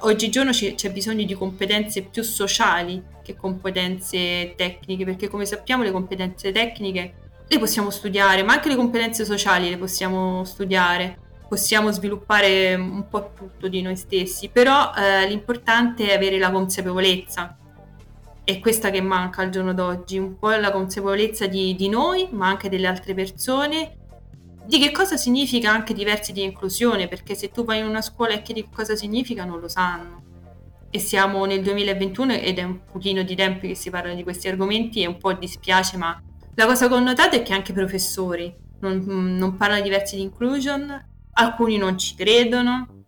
oggigiorno 0.02 0.52
c- 0.52 0.76
c'è 0.76 0.92
bisogno 0.92 1.24
di 1.26 1.34
competenze 1.34 2.02
più 2.04 2.24
sociali 2.24 3.02
che 3.24 3.36
competenze 3.36 4.54
tecniche, 4.56 5.06
perché 5.06 5.28
come 5.28 5.46
sappiamo 5.46 5.84
le 5.84 5.92
competenze 5.92 6.52
tecniche 6.52 7.14
le 7.48 7.60
possiamo 7.60 7.90
studiare, 7.90 8.44
ma 8.44 8.54
anche 8.54 8.70
le 8.70 8.76
competenze 8.76 9.26
sociali 9.26 9.70
le 9.70 9.78
possiamo 9.78 10.44
studiare, 10.44 11.18
possiamo 11.48 11.92
sviluppare 11.92 12.76
un 12.76 13.08
po' 13.10 13.32
tutto 13.36 13.68
di 13.68 13.82
noi 13.82 13.96
stessi, 13.96 14.50
però 14.50 14.92
eh, 14.96 15.28
l'importante 15.28 16.10
è 16.10 16.16
avere 16.16 16.38
la 16.38 16.52
consapevolezza 16.52 17.58
è 18.50 18.60
questa 18.60 18.90
che 18.90 19.00
manca 19.00 19.44
al 19.44 19.52
giorno 19.52 19.76
d'oggi, 19.76 20.18
un 20.18 20.40
po' 20.40 20.50
la 20.50 20.72
consapevolezza 20.72 21.46
di, 21.46 21.76
di 21.76 21.88
noi, 21.88 22.28
ma 22.32 22.48
anche 22.48 22.68
delle 22.68 22.88
altre 22.88 23.14
persone, 23.14 23.98
di 24.66 24.80
che 24.80 24.92
cosa 24.92 25.18
significa 25.18 25.70
anche 25.70 25.94
diversi 25.94 26.32
di 26.32 26.42
inclusione, 26.42 27.08
perché 27.08 27.36
se 27.36 27.52
tu 27.52 27.64
vai 27.64 27.78
in 27.78 27.86
una 27.86 28.02
scuola 28.02 28.34
e 28.34 28.42
chiedi 28.42 28.68
cosa 28.74 28.96
significa 28.96 29.46
non 29.46 29.60
lo 29.60 29.68
sanno. 29.68 30.24
E 30.90 30.98
siamo 30.98 31.46
nel 31.46 31.62
2021 31.62 32.34
ed 32.34 32.58
è 32.58 32.64
un 32.64 32.80
pochino 32.92 33.22
di 33.22 33.36
tempo 33.36 33.68
che 33.68 33.76
si 33.76 33.92
parla 33.92 34.16
di 34.16 34.24
questi 34.24 34.48
argomenti 34.48 35.04
e 35.04 35.08
un 35.08 35.18
po' 35.20 35.32
dispiace, 35.34 35.98
ma 35.98 36.20
la 36.56 36.66
cosa 36.66 36.88
notato 36.88 37.36
è 37.36 37.44
che 37.44 37.54
anche 37.54 37.70
i 37.70 37.76
professori 37.76 38.52
non, 38.80 39.04
non 39.38 39.58
parlano 39.58 39.84
di 39.84 39.90
diversi 39.90 40.16
di 40.16 40.24
inclusion, 40.24 41.08
alcuni 41.34 41.78
non 41.78 42.00
ci 42.00 42.16
credono, 42.16 42.99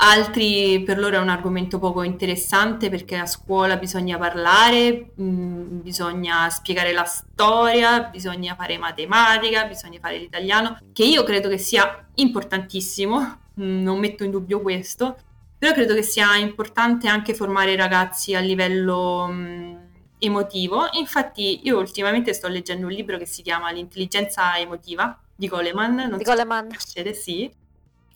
altri 0.00 0.82
per 0.82 0.98
loro 0.98 1.16
è 1.16 1.18
un 1.18 1.28
argomento 1.28 1.78
poco 1.78 2.02
interessante 2.02 2.88
perché 2.88 3.16
a 3.16 3.26
scuola 3.26 3.76
bisogna 3.76 4.18
parlare, 4.18 5.12
mh, 5.14 5.22
mm, 5.22 5.80
bisogna 5.80 6.48
spiegare 6.50 6.92
la 6.92 7.04
storia, 7.04 8.02
bisogna 8.04 8.54
fare 8.54 8.78
matematica, 8.78 9.64
bisogna 9.64 9.98
fare 10.00 10.18
l'italiano, 10.18 10.78
che 10.92 11.04
io 11.04 11.22
credo 11.22 11.48
che 11.48 11.58
sia 11.58 12.06
importantissimo, 12.14 13.18
mh, 13.54 13.62
mm, 13.62 13.82
non 13.82 13.98
metto 13.98 14.24
in 14.24 14.30
dubbio 14.30 14.60
questo, 14.60 15.16
però 15.58 15.72
credo 15.72 15.94
che 15.94 16.02
sia 16.02 16.36
importante 16.36 17.06
anche 17.08 17.34
formare 17.34 17.72
i 17.72 17.76
ragazzi 17.76 18.34
a 18.34 18.40
livello 18.40 19.26
mh, 19.26 19.32
mm, 19.32 19.76
emotivo. 20.18 20.88
Infatti 20.92 21.60
io 21.64 21.78
ultimamente 21.78 22.32
sto 22.32 22.48
leggendo 22.48 22.86
un 22.86 22.92
libro 22.92 23.18
che 23.18 23.26
si 23.26 23.42
chiama 23.42 23.70
L'intelligenza 23.70 24.56
emotiva 24.58 25.18
di 25.34 25.48
Goleman, 25.48 25.94
non 25.94 26.18
di 26.18 26.24
Goleman. 26.24 26.68
So 26.78 27.02
sì, 27.12 27.50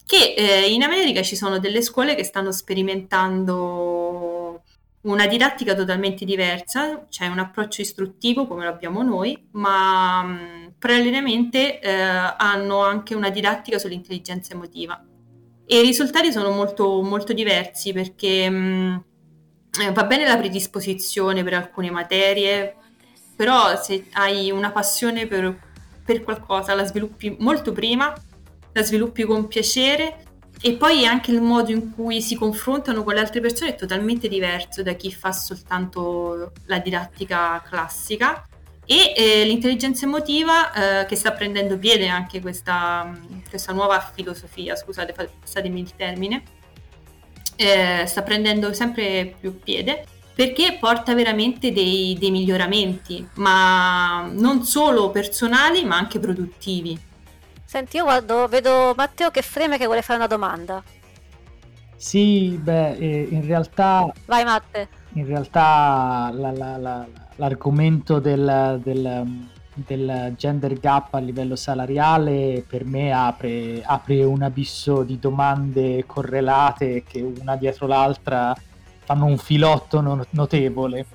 che 0.07 0.34
eh, 0.36 0.70
in 0.70 0.82
America 0.82 1.22
ci 1.22 1.36
sono 1.36 1.59
delle 1.59 1.82
scuole 1.82 2.14
che 2.14 2.24
stanno 2.24 2.52
sperimentando 2.52 4.62
una 5.05 5.26
didattica 5.26 5.74
totalmente 5.74 6.24
diversa, 6.24 7.07
cioè 7.09 7.28
un 7.28 7.38
approccio 7.38 7.80
istruttivo 7.80 8.46
come 8.46 8.64
lo 8.64 8.70
abbiamo 8.70 9.02
noi, 9.02 9.48
ma 9.52 10.22
mh, 10.22 10.32
mm, 10.32 10.66
parallelamente 10.78 11.80
eh, 11.80 11.92
hanno 11.92 12.80
anche 12.80 13.14
una 13.14 13.30
didattica 13.30 13.78
sull'intelligenza 13.78 14.52
emotiva. 14.52 15.02
E 15.66 15.80
i 15.80 15.82
risultati 15.82 16.32
sono 16.32 16.50
molto, 16.50 17.02
molto 17.02 17.32
diversi 17.32 17.92
perché 17.92 18.48
mh, 18.48 18.57
mm, 18.57 18.96
eh, 19.82 19.92
va 19.92 20.05
bene 20.05 20.26
la 20.26 20.36
predisposizione 20.36 21.42
per 21.42 21.55
alcune 21.55 21.90
materie, 21.90 22.76
però 23.36 23.80
se 23.80 24.07
hai 24.12 24.50
una 24.50 24.70
passione 24.70 25.26
per, 25.26 25.59
per 26.05 26.22
qualcosa 26.22 26.74
la 26.74 26.84
sviluppi 26.84 27.36
molto 27.40 27.72
prima 27.72 28.12
la 28.75 28.83
sviluppi 28.83 29.25
con 29.25 29.49
piacere 29.49 30.25
e 30.61 30.75
poi 30.75 31.07
anche 31.07 31.31
il 31.31 31.41
modo 31.41 31.70
in 31.70 31.93
cui 31.93 32.22
si 32.22 32.37
confrontano 32.37 33.03
con 33.03 33.14
le 33.14 33.20
altre 33.20 33.41
persone 33.41 33.70
è 33.70 33.75
totalmente 33.75 34.29
diverso 34.29 34.83
da 34.83 34.93
chi 34.93 35.12
fa 35.12 35.33
soltanto 35.33 36.53
la 36.66 36.79
didattica 36.79 37.62
classica 37.66 38.47
e 38.87 39.14
eh, 39.16 39.45
l'intelligenza 39.45 40.05
emotiva 40.05 41.03
eh, 41.03 41.07
che 41.07 41.16
sta 41.16 41.33
prendendo 41.33 41.79
piede 41.79 42.07
anche 42.09 42.41
questa, 42.41 43.18
questa 43.49 43.72
nuova 43.72 43.99
filosofia, 44.14 44.77
scusate, 44.77 45.14
passatemi 45.14 45.81
il 45.81 45.95
termine, 45.97 46.43
eh, 47.57 48.05
sta 48.07 48.22
prendendo 48.22 48.72
sempre 48.72 49.35
più 49.39 49.59
piede 49.59 50.05
perché 50.35 50.77
porta 50.81 51.14
veramente 51.14 51.72
dei, 51.72 52.16
dei 52.18 52.31
miglioramenti, 52.31 53.27
ma 53.35 54.29
non 54.33 54.64
solo 54.64 55.11
personali 55.11 55.85
ma 55.85 55.97
anche 55.97 56.18
produttivi. 56.18 56.99
Senti, 57.75 57.97
io 57.97 58.05
guardo, 58.05 58.47
vedo 58.47 58.95
Matteo 58.97 59.33
che 59.33 59.43
freme 59.43 59.79
che 59.79 59.87
vuole 59.87 60.01
fare 60.01 60.20
una 60.20 60.29
domanda. 60.29 60.81
Sì, 61.97 62.57
beh, 62.62 62.93
eh, 62.93 63.27
in 63.29 63.45
realtà... 63.45 64.09
Vai 64.27 64.45
Matte. 64.45 64.89
In 65.14 65.27
realtà 65.27 66.31
la, 66.33 66.53
la, 66.53 66.77
la, 66.77 67.05
l'argomento 67.35 68.20
del, 68.20 68.79
del, 68.81 69.49
del, 69.75 70.35
gender 70.37 70.79
gap 70.79 71.14
a 71.14 71.18
livello 71.18 71.57
salariale 71.57 72.64
per 72.64 72.85
me 72.85 73.12
apre, 73.12 73.83
apre 73.85 74.22
un 74.22 74.43
abisso 74.43 75.03
di 75.03 75.18
domande 75.18 76.07
correlate 76.07 77.03
che 77.03 77.22
una 77.22 77.57
dietro 77.57 77.89
l'altra 77.89 78.55
fanno 79.05 79.25
un 79.25 79.37
filotto 79.37 80.27
notevole. 80.31 81.07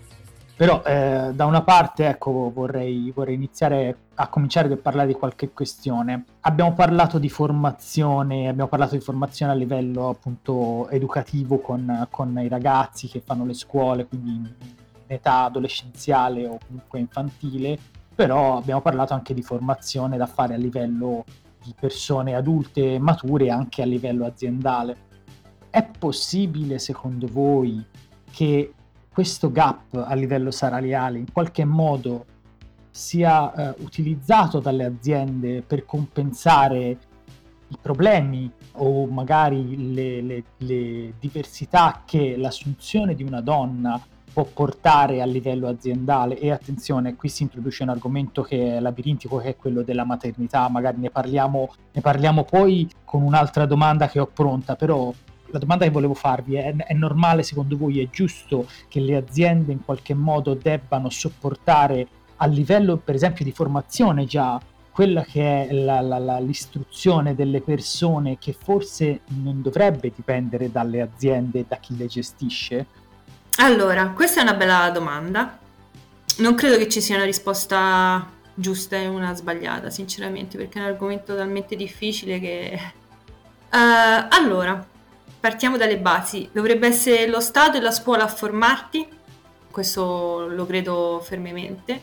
Però 0.59 0.83
eh, 0.83 1.31
da 1.33 1.45
una 1.45 1.61
parte 1.61 2.05
ecco, 2.05 2.51
vorrei, 2.53 3.13
vorrei 3.15 3.35
iniziare 3.35 3.95
a 4.15 4.27
cominciare 4.27 4.69
a 4.73 4.75
parlare 4.75 5.07
di 5.07 5.13
qualche 5.13 5.51
questione. 5.51 6.25
Abbiamo 6.41 6.73
parlato 6.73 7.17
di 7.17 7.29
formazione, 7.29 8.49
abbiamo 8.49 8.67
parlato 8.67 8.95
di 8.95 9.01
formazione 9.01 9.53
a 9.53 9.55
livello 9.55 10.09
appunto 10.09 10.89
educativo 10.89 11.59
con, 11.59 12.05
con 12.11 12.37
i 12.39 12.49
ragazzi 12.49 13.07
che 13.07 13.21
fanno 13.25 13.45
le 13.45 13.53
scuole, 13.53 14.05
quindi 14.05 14.31
in 14.31 14.53
età 15.07 15.45
adolescenziale 15.45 16.45
o 16.45 16.57
comunque 16.67 16.99
infantile, 16.99 17.79
però 18.13 18.57
abbiamo 18.57 18.81
parlato 18.81 19.13
anche 19.13 19.33
di 19.33 19.41
formazione 19.41 20.17
da 20.17 20.25
fare 20.25 20.55
a 20.55 20.57
livello 20.57 21.23
di 21.63 21.73
persone 21.79 22.35
adulte 22.35 22.99
mature 22.99 23.49
anche 23.49 23.81
a 23.81 23.85
livello 23.85 24.25
aziendale. 24.25 24.97
È 25.69 25.87
possibile 25.97 26.79
secondo 26.79 27.29
voi 27.31 27.81
che 28.29 28.73
questo 29.19 29.51
gap 29.51 29.95
a 29.95 30.13
livello 30.13 30.49
salariale 30.49 31.17
in 31.17 31.29
qualche 31.33 31.65
modo 31.65 32.25
sia 32.89 33.53
eh, 33.53 33.75
utilizzato 33.79 34.61
dalle 34.61 34.85
aziende 34.85 35.61
per 35.61 35.83
compensare 35.83 36.97
i 37.67 37.77
problemi 37.81 38.49
o 38.75 39.07
magari 39.07 39.93
le, 39.93 40.21
le, 40.21 40.43
le, 40.59 41.13
diversità 41.19 42.03
che 42.05 42.37
l'assunzione 42.37 43.13
di 43.13 43.23
una 43.23 43.41
donna 43.41 44.01
può 44.31 44.45
portare 44.45 45.21
a 45.21 45.25
livello 45.25 45.67
aziendale? 45.67 46.39
E 46.39 46.51
attenzione 46.51 47.17
qui 47.17 47.27
si 47.27 47.43
introduce 47.43 47.83
un 47.83 47.89
argomento 47.89 48.41
che 48.41 48.77
è 48.77 48.79
labirintico 48.79 49.35
che 49.39 49.49
è 49.49 49.55
quello 49.57 49.81
della 49.81 50.05
maternità 50.05 50.69
magari 50.69 50.97
ne 50.99 51.09
parliamo, 51.09 51.73
ne 51.91 51.99
parliamo 51.99 52.45
poi 52.45 52.89
con 53.03 53.21
un'altra 53.21 53.65
domanda 53.65 54.07
che 54.07 54.21
ho 54.21 54.27
pronta 54.27 54.77
però 54.77 55.11
la 55.51 55.59
domanda 55.59 55.85
che 55.85 55.91
volevo 55.91 56.13
farvi 56.13 56.55
è, 56.55 56.75
è 56.75 56.93
normale 56.93 57.43
secondo 57.43 57.77
voi, 57.77 58.01
è 58.01 58.09
giusto 58.09 58.67
che 58.87 58.99
le 58.99 59.15
aziende 59.15 59.71
in 59.71 59.83
qualche 59.83 60.13
modo 60.13 60.53
debbano 60.53 61.09
sopportare 61.09 62.07
a 62.37 62.45
livello 62.45 62.97
per 62.97 63.15
esempio 63.15 63.43
di 63.43 63.51
formazione 63.51 64.25
già 64.25 64.59
quella 64.91 65.23
che 65.23 65.67
è 65.67 65.73
la, 65.73 66.01
la, 66.01 66.17
la, 66.17 66.39
l'istruzione 66.39 67.33
delle 67.33 67.61
persone 67.61 68.37
che 68.37 68.53
forse 68.53 69.21
non 69.27 69.61
dovrebbe 69.61 70.11
dipendere 70.13 70.71
dalle 70.71 70.99
aziende 70.99 71.59
e 71.59 71.65
da 71.65 71.77
chi 71.77 71.95
le 71.95 72.07
gestisce? 72.07 72.85
Allora, 73.59 74.09
questa 74.09 74.41
è 74.41 74.43
una 74.43 74.55
bella 74.55 74.89
domanda. 74.89 75.57
Non 76.39 76.55
credo 76.55 76.77
che 76.77 76.89
ci 76.89 76.99
sia 76.99 77.15
una 77.15 77.23
risposta 77.23 78.29
giusta 78.53 78.97
e 78.97 79.07
una 79.07 79.33
sbagliata, 79.33 79.89
sinceramente, 79.89 80.57
perché 80.57 80.79
è 80.79 80.81
un 80.81 80.89
argomento 80.89 81.33
talmente 81.33 81.77
difficile 81.77 82.39
che... 82.39 82.79
Uh, 83.71 84.27
allora, 84.29 84.85
partiamo 85.39 85.77
dalle 85.77 85.97
basi. 85.97 86.49
Dovrebbe 86.51 86.87
essere 86.87 87.27
lo 87.27 87.39
Stato 87.39 87.77
e 87.77 87.81
la 87.81 87.91
scuola 87.91 88.23
a 88.23 88.27
formarti, 88.27 89.07
questo 89.71 90.47
lo 90.47 90.65
credo 90.65 91.21
fermamente, 91.23 92.01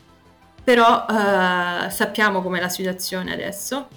però 0.62 1.06
eh, 1.08 1.90
sappiamo 1.90 2.42
com'è 2.42 2.60
la 2.60 2.68
situazione 2.68 3.32
adesso. 3.32 3.88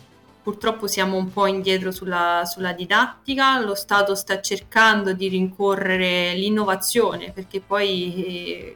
Purtroppo 0.42 0.88
siamo 0.88 1.18
un 1.18 1.32
po' 1.32 1.46
indietro 1.46 1.92
sulla, 1.92 2.44
sulla 2.46 2.74
didattica, 2.74 3.60
lo 3.60 3.76
Stato 3.76 4.16
sta 4.16 4.42
cercando 4.42 5.14
di 5.14 5.28
rincorrere 5.28 6.34
l'innovazione 6.34 7.32
perché 7.32 7.60
poi 7.60 8.26
eh, 8.26 8.76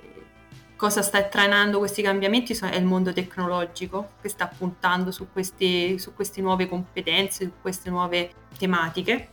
cosa 0.75 1.01
sta 1.01 1.23
trainando 1.23 1.79
questi 1.79 2.01
cambiamenti 2.01 2.53
è 2.53 2.75
il 2.75 2.83
mondo 2.83 3.13
tecnologico 3.13 4.11
che 4.21 4.29
sta 4.29 4.47
puntando 4.47 5.11
su, 5.11 5.27
questi, 5.31 5.97
su 5.97 6.13
queste 6.13 6.41
nuove 6.41 6.67
competenze, 6.67 7.45
su 7.45 7.51
queste 7.61 7.89
nuove 7.89 8.31
tematiche 8.57 9.29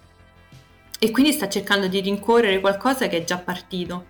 e 1.03 1.11
quindi 1.11 1.32
sta 1.32 1.48
cercando 1.48 1.88
di 1.88 2.01
rincorrere 2.01 2.61
qualcosa 2.61 3.09
che 3.09 3.16
è 3.16 3.24
già 3.24 3.38
partito. 3.38 4.05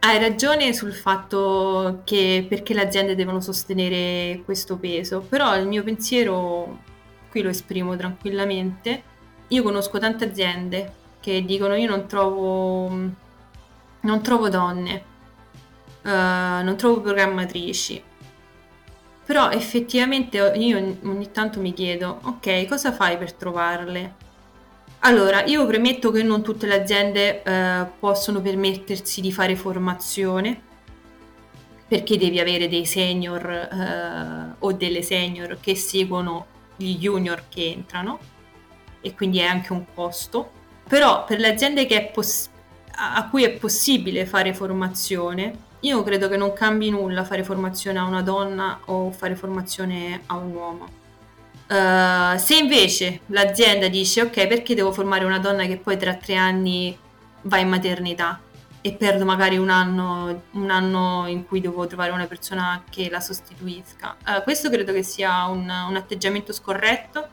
Hai 0.00 0.18
ragione 0.18 0.72
sul 0.72 0.92
fatto 0.92 2.00
che 2.04 2.44
perché 2.48 2.74
le 2.74 2.82
aziende 2.82 3.14
devono 3.14 3.40
sostenere 3.40 4.42
questo 4.44 4.78
peso, 4.78 5.20
però 5.20 5.56
il 5.56 5.68
mio 5.68 5.84
pensiero, 5.84 6.80
qui 7.30 7.40
lo 7.40 7.50
esprimo 7.50 7.94
tranquillamente, 7.94 9.02
io 9.46 9.62
conosco 9.62 9.98
tante 10.00 10.24
aziende 10.24 10.92
che 11.20 11.44
dicono 11.44 11.76
io 11.76 11.88
non 11.88 12.08
trovo, 12.08 12.88
non 14.00 14.22
trovo 14.22 14.48
donne, 14.48 15.04
uh, 16.02 16.08
non 16.64 16.74
trovo 16.76 17.00
programmatrici, 17.00 18.02
però 19.24 19.50
effettivamente 19.50 20.38
io 20.56 20.78
ogni 21.04 21.30
tanto 21.30 21.60
mi 21.60 21.72
chiedo, 21.72 22.18
ok, 22.24 22.66
cosa 22.66 22.90
fai 22.90 23.16
per 23.16 23.34
trovarle? 23.34 24.30
Allora, 25.04 25.42
io 25.44 25.66
premetto 25.66 26.12
che 26.12 26.22
non 26.22 26.42
tutte 26.42 26.68
le 26.68 26.80
aziende 26.80 27.42
eh, 27.42 27.86
possono 27.98 28.40
permettersi 28.40 29.20
di 29.20 29.32
fare 29.32 29.56
formazione 29.56 30.70
perché 31.88 32.16
devi 32.16 32.38
avere 32.38 32.68
dei 32.68 32.86
senior 32.86 33.44
eh, 33.44 34.54
o 34.60 34.72
delle 34.72 35.02
senior 35.02 35.58
che 35.60 35.74
seguono 35.74 36.46
gli 36.76 36.98
junior 36.98 37.44
che 37.48 37.72
entrano 37.72 38.20
e 39.00 39.12
quindi 39.12 39.40
è 39.40 39.44
anche 39.44 39.72
un 39.72 39.86
costo. 39.92 40.52
Però 40.86 41.24
per 41.24 41.40
le 41.40 41.48
aziende 41.48 41.84
poss- 42.14 42.48
a 42.94 43.28
cui 43.28 43.42
è 43.42 43.50
possibile 43.50 44.24
fare 44.24 44.54
formazione, 44.54 45.70
io 45.80 46.02
credo 46.04 46.28
che 46.28 46.36
non 46.36 46.52
cambi 46.52 46.90
nulla 46.90 47.24
fare 47.24 47.42
formazione 47.42 47.98
a 47.98 48.04
una 48.04 48.22
donna 48.22 48.78
o 48.84 49.10
fare 49.10 49.34
formazione 49.34 50.22
a 50.26 50.36
un 50.36 50.54
uomo 50.54 51.00
Uh, 51.72 52.36
se 52.36 52.56
invece 52.56 53.20
l'azienda 53.28 53.88
dice 53.88 54.20
ok 54.20 54.46
perché 54.46 54.74
devo 54.74 54.92
formare 54.92 55.24
una 55.24 55.38
donna 55.38 55.64
che 55.64 55.78
poi 55.78 55.96
tra 55.96 56.12
tre 56.12 56.34
anni 56.34 56.94
va 57.42 57.56
in 57.56 57.68
maternità 57.70 58.38
e 58.82 58.92
perdo 58.92 59.24
magari 59.24 59.56
un 59.56 59.70
anno, 59.70 60.42
un 60.50 60.68
anno 60.68 61.26
in 61.28 61.46
cui 61.46 61.62
devo 61.62 61.86
trovare 61.86 62.10
una 62.10 62.26
persona 62.26 62.84
che 62.90 63.08
la 63.08 63.20
sostituisca. 63.20 64.16
Uh, 64.26 64.42
questo 64.42 64.68
credo 64.68 64.92
che 64.92 65.02
sia 65.02 65.46
un, 65.46 65.60
un, 65.60 65.96
atteggiamento 65.96 66.52
scorretto 66.52 67.26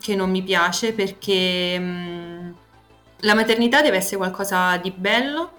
che 0.00 0.14
non 0.14 0.30
mi 0.30 0.44
piace 0.44 0.92
perché 0.92 1.76
mh, 1.76 2.54
la 3.22 3.34
maternità 3.34 3.82
deve 3.82 3.96
essere 3.96 4.18
qualcosa 4.18 4.76
di 4.76 4.92
bello 4.92 5.50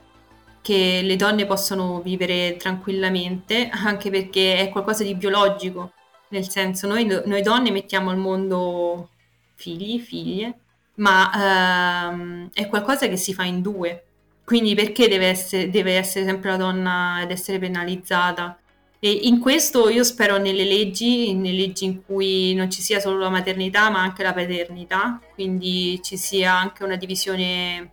che 0.61 1.01
le 1.03 1.15
donne 1.17 1.45
possono 1.45 1.99
vivere 1.99 2.55
tranquillamente 2.55 3.67
anche 3.69 4.09
perché 4.09 4.55
è 4.55 4.69
qualcosa 4.69 5.03
di 5.03 5.15
biologico 5.15 5.91
nel 6.35 6.49
senso 6.49 6.85
noi, 6.87 7.05
noi 7.05 7.41
donne 7.41 7.71
mettiamo 7.71 8.09
al 8.09 8.17
mondo 8.17 9.09
figli, 9.55 9.99
figlie, 9.99 10.59
ma 10.95 12.09
ehm, 12.11 12.49
è 12.53 12.67
qualcosa 12.67 13.07
che 13.07 13.15
si 13.15 13.33
fa 13.33 13.43
in 13.43 13.61
due. 13.61 14.03
Quindi 14.43 14.75
perché 14.75 15.07
deve 15.07 15.27
essere, 15.27 15.69
deve 15.69 15.95
essere 15.95 16.25
sempre 16.25 16.51
la 16.51 16.57
donna 16.57 17.21
ed 17.21 17.31
essere 17.31 17.57
penalizzata? 17.57 18.59
E 18.99 19.11
in 19.11 19.39
questo 19.39 19.89
io 19.89 20.03
spero 20.03 20.37
nelle 20.37 20.65
leggi, 20.65 21.33
nelle 21.33 21.55
leggi 21.55 21.85
in 21.85 22.03
cui 22.05 22.53
non 22.53 22.69
ci 22.69 22.81
sia 22.81 22.99
solo 22.99 23.19
la 23.19 23.29
maternità 23.29 23.89
ma 23.89 24.01
anche 24.01 24.23
la 24.23 24.33
paternità, 24.33 25.19
quindi 25.33 25.99
ci 26.03 26.17
sia 26.17 26.53
anche 26.53 26.83
una 26.83 26.95
divisione 26.95 27.91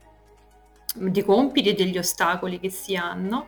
dei 0.95 1.25
compiti 1.25 1.71
e 1.71 1.75
degli 1.75 1.97
ostacoli 1.97 2.59
che 2.59 2.71
si 2.71 2.97
hanno. 2.97 3.47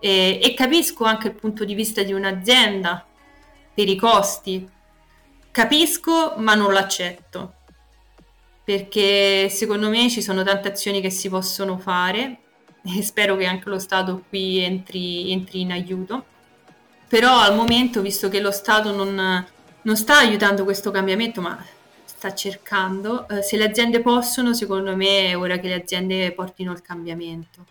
E, 0.00 0.40
e 0.42 0.54
capisco 0.54 1.04
anche 1.04 1.28
il 1.28 1.34
punto 1.34 1.64
di 1.64 1.74
vista 1.74 2.02
di 2.02 2.12
un'azienda 2.12 3.06
per 3.74 3.88
i 3.88 3.96
costi. 3.96 4.68
Capisco, 5.50 6.34
ma 6.38 6.54
non 6.54 6.72
l'accetto. 6.72 7.54
Perché 8.64 9.48
secondo 9.50 9.88
me 9.90 10.08
ci 10.08 10.22
sono 10.22 10.42
tante 10.42 10.68
azioni 10.68 11.00
che 11.00 11.10
si 11.10 11.28
possono 11.28 11.78
fare 11.78 12.38
e 12.82 13.02
spero 13.02 13.36
che 13.36 13.46
anche 13.46 13.68
lo 13.68 13.78
Stato 13.78 14.24
qui 14.28 14.58
entri, 14.60 15.32
entri 15.32 15.60
in 15.60 15.72
aiuto. 15.72 16.24
Però 17.08 17.38
al 17.38 17.54
momento, 17.54 18.00
visto 18.00 18.28
che 18.28 18.40
lo 18.40 18.50
Stato 18.50 18.94
non, 18.94 19.46
non 19.82 19.96
sta 19.96 20.18
aiutando 20.18 20.64
questo 20.64 20.90
cambiamento, 20.90 21.40
ma 21.40 21.62
sta 22.04 22.34
cercando, 22.34 23.28
eh, 23.28 23.42
se 23.42 23.56
le 23.56 23.64
aziende 23.64 24.00
possono, 24.00 24.54
secondo 24.54 24.96
me 24.96 25.28
è 25.28 25.36
ora 25.36 25.58
che 25.58 25.68
le 25.68 25.74
aziende 25.74 26.32
portino 26.32 26.72
il 26.72 26.80
cambiamento. 26.80 27.66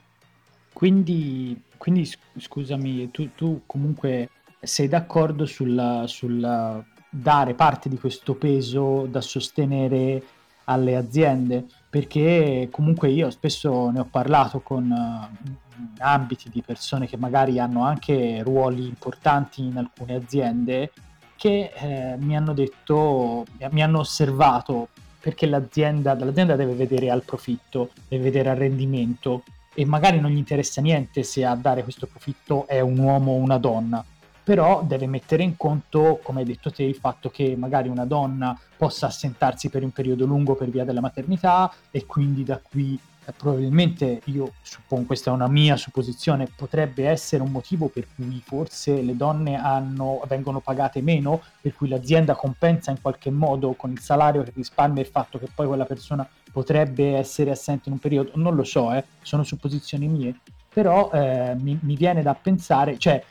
Quindi, 0.71 1.59
quindi 1.77 2.11
scusami, 2.37 3.09
tu, 3.11 3.33
tu 3.35 3.61
comunque 3.65 4.29
sei 4.64 4.88
d'accordo 4.88 5.45
sulla, 5.45 6.03
sulla 6.07 6.84
dare 7.09 7.53
parte 7.53 7.89
di 7.89 7.97
questo 7.97 8.36
peso 8.36 9.05
da 9.05 9.22
sostenere 9.22 10.24
alle 10.66 10.95
aziende? 10.95 11.66
Perché 11.89 12.70
comunque 12.72 13.09
io 13.09 13.30
spesso 13.30 13.89
ne 13.89 13.99
ho 13.99 14.07
parlato 14.09 14.61
con 14.61 14.89
uh, 14.89 15.51
ambiti 15.99 16.49
di 16.49 16.61
persone 16.61 17.07
che 17.07 17.18
magari 17.18 17.59
hanno 17.59 17.84
anche 17.84 18.41
ruoli 18.43 18.88
importanti 18.88 19.64
in 19.64 19.78
alcune 19.78 20.16
aziende 20.16 20.91
che 21.36 21.72
eh, 21.76 22.16
mi 22.20 22.38
hanno 22.38 22.53
detto, 22.53 23.45
mi 23.72 23.84
hanno 23.84 23.99
osservato 23.99 24.89
perché 25.20 25.45
l'azienda, 25.45 26.16
l'azienda 26.16 26.55
deve 26.55 26.74
vedere 26.74 27.09
al 27.09 27.24
profitto, 27.24 27.89
deve 28.07 28.24
vedere 28.24 28.49
al 28.49 28.55
rendimento 28.55 29.43
e 29.74 29.86
magari 29.86 30.20
non 30.20 30.32
gli 30.32 30.38
interessa 30.38 30.80
niente 30.80 31.24
se 31.24 31.43
a 31.43 31.55
dare 31.55 31.84
questo 31.84 32.07
profitto 32.07 32.66
è 32.68 32.80
un 32.80 32.97
uomo 32.97 33.34
o 33.34 33.36
una 33.36 33.57
donna 33.57 34.05
però 34.43 34.83
deve 34.83 35.07
mettere 35.07 35.43
in 35.43 35.55
conto, 35.55 36.19
come 36.21 36.41
hai 36.41 36.45
detto 36.45 36.71
te, 36.71 36.83
il 36.83 36.95
fatto 36.95 37.29
che 37.29 37.55
magari 37.55 37.87
una 37.87 38.05
donna 38.05 38.57
possa 38.75 39.07
assentarsi 39.07 39.69
per 39.69 39.83
un 39.83 39.91
periodo 39.91 40.25
lungo 40.25 40.55
per 40.55 40.69
via 40.69 40.83
della 40.83 41.01
maternità 41.01 41.71
e 41.89 42.05
quindi 42.05 42.43
da 42.43 42.59
qui 42.59 42.99
eh, 43.25 43.31
probabilmente 43.31 44.21
io 44.25 44.53
suppongo 44.61 45.05
questa 45.05 45.31
è 45.31 45.33
una 45.33 45.47
mia 45.47 45.77
supposizione 45.77 46.49
potrebbe 46.53 47.07
essere 47.07 47.41
un 47.41 47.51
motivo 47.51 47.87
per 47.87 48.07
cui 48.13 48.41
forse 48.43 49.01
le 49.01 49.15
donne 49.15 49.55
hanno, 49.55 50.21
vengono 50.27 50.59
pagate 50.59 51.01
meno 51.01 51.41
per 51.61 51.73
cui 51.73 51.87
l'azienda 51.87 52.35
compensa 52.35 52.91
in 52.91 52.99
qualche 53.01 53.31
modo 53.31 53.73
con 53.73 53.91
il 53.91 53.99
salario 53.99 54.43
che 54.43 54.51
risparmia 54.53 55.01
il 55.01 55.07
fatto 55.07 55.39
che 55.39 55.47
poi 55.53 55.67
quella 55.67 55.85
persona 55.85 56.27
potrebbe 56.51 57.15
essere 57.15 57.51
assente 57.51 57.87
in 57.87 57.93
un 57.93 57.99
periodo. 57.99 58.31
Non 58.35 58.55
lo 58.55 58.63
so 58.63 58.91
eh, 58.91 59.05
sono 59.21 59.43
supposizioni 59.43 60.07
mie 60.07 60.35
però 60.73 61.11
eh, 61.13 61.55
mi, 61.59 61.77
mi, 61.81 61.95
viene 61.95 62.23
da 62.23 62.33
pensare 62.33 62.97
cioè 62.97 63.23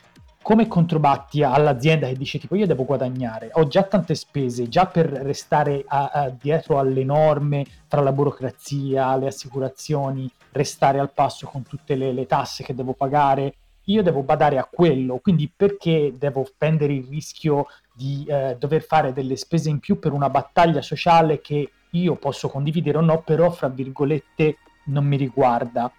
come 0.43 0.67
controbatti 0.67 1.43
all'azienda 1.43 2.09
che 2.09 2.17
dice 2.17 2.39
tipo 2.39 2.57
io 2.57 2.67
devo 2.67 2.85
guadagnare, 2.85 3.51
ho 3.53 3.67
già 3.69 3.85
tante 3.85 4.15
spese, 4.15 4.69
già 4.69 4.87
per 4.87 5.07
restare 5.07 5.85
a, 5.87 6.11
a, 6.13 6.29
dietro 6.31 6.79
alle 6.79 7.05
norme, 7.05 7.65
tra 7.89 8.01
la 8.01 8.13
burocrazia, 8.13 9.17
le 9.17 9.29
assicurazioni, 9.29 10.31
restare 10.51 10.99
al 10.99 11.13
passo 11.13 11.47
con 11.47 11.63
tutte 11.63 11.95
le, 11.95 12.13
le 12.13 12.27
tasse 12.27 12.65
che 12.65 12.75
devo 12.75 12.93
pagare, 12.93 13.55
io 13.87 14.03
devo 14.03 14.23
badare 14.23 14.59
a 14.59 14.69
quello, 14.71 15.19
quindi 15.19 15.51
perché 15.55 16.15
devo 16.17 16.47
prendere 16.57 16.93
il 16.93 17.07
rischio 17.09 17.67
di 17.95 18.25
eh, 18.29 18.57
dover 18.59 18.83
fare 18.83 19.13
delle 19.13 19.37
spese 19.37 19.71
in 19.71 19.79
più 19.79 19.99
per 19.99 20.13
una 20.13 20.29
battaglia 20.31 20.83
sociale 20.83 21.41
che 21.41 21.71
io 21.91 22.15
posso 22.17 22.49
condividere 22.49 22.99
o 22.99 23.01
no, 23.01 23.23
però 23.23 23.51
fra 23.51 23.69
virgolette 23.69 24.57
non 24.85 25.05
mi 25.05 25.17
riguarda. 25.17 25.93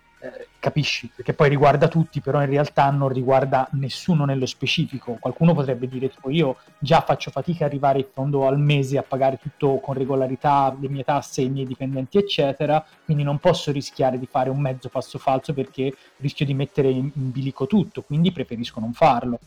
Capisci? 0.59 1.11
Perché 1.13 1.33
poi 1.33 1.49
riguarda 1.49 1.89
tutti, 1.89 2.21
però 2.21 2.39
in 2.39 2.49
realtà 2.49 2.89
non 2.89 3.09
riguarda 3.09 3.67
nessuno 3.73 4.23
nello 4.23 4.45
specifico. 4.45 5.17
Qualcuno 5.19 5.53
potrebbe 5.53 5.87
dire, 5.89 6.09
tipo, 6.09 6.29
io 6.29 6.55
già 6.79 7.01
faccio 7.01 7.29
fatica 7.31 7.65
a 7.65 7.67
arrivare 7.67 7.99
in 7.99 8.07
fondo 8.13 8.47
al 8.47 8.57
mese 8.57 8.97
a 8.97 9.03
pagare 9.03 9.37
tutto 9.37 9.79
con 9.79 9.95
regolarità, 9.95 10.73
le 10.79 10.87
mie 10.87 11.03
tasse, 11.03 11.41
i 11.41 11.49
miei 11.49 11.67
dipendenti, 11.67 12.17
eccetera, 12.17 12.85
quindi 13.03 13.23
non 13.23 13.39
posso 13.39 13.71
rischiare 13.73 14.17
di 14.17 14.25
fare 14.25 14.49
un 14.49 14.61
mezzo 14.61 14.87
passo 14.87 15.19
falso 15.19 15.53
perché 15.53 15.93
rischio 16.17 16.45
di 16.45 16.53
mettere 16.53 16.89
in 16.89 17.11
bilico 17.13 17.67
tutto, 17.67 18.01
quindi 18.01 18.31
preferisco 18.31 18.79
non 18.79 18.93
farlo. 18.93 19.39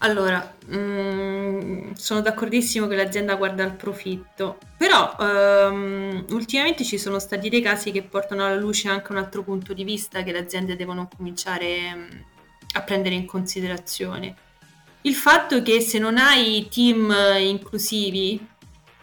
Allora, 0.00 0.54
mm, 0.72 1.92
sono 1.94 2.20
d'accordissimo 2.20 2.86
che 2.86 2.94
l'azienda 2.94 3.34
guarda 3.34 3.64
il 3.64 3.74
profitto, 3.74 4.58
però 4.76 5.16
um, 5.18 6.24
ultimamente 6.30 6.84
ci 6.84 6.98
sono 6.98 7.18
stati 7.18 7.48
dei 7.48 7.60
casi 7.60 7.90
che 7.90 8.02
portano 8.02 8.46
alla 8.46 8.54
luce 8.54 8.88
anche 8.88 9.10
un 9.10 9.18
altro 9.18 9.42
punto 9.42 9.72
di 9.72 9.82
vista 9.82 10.22
che 10.22 10.30
le 10.30 10.38
aziende 10.38 10.76
devono 10.76 11.08
cominciare 11.14 11.94
mm, 11.94 12.08
a 12.74 12.82
prendere 12.82 13.16
in 13.16 13.26
considerazione. 13.26 14.36
Il 15.02 15.14
fatto 15.14 15.62
che 15.62 15.80
se 15.80 15.98
non 15.98 16.16
hai 16.16 16.68
team 16.70 17.12
inclusivi 17.40 18.46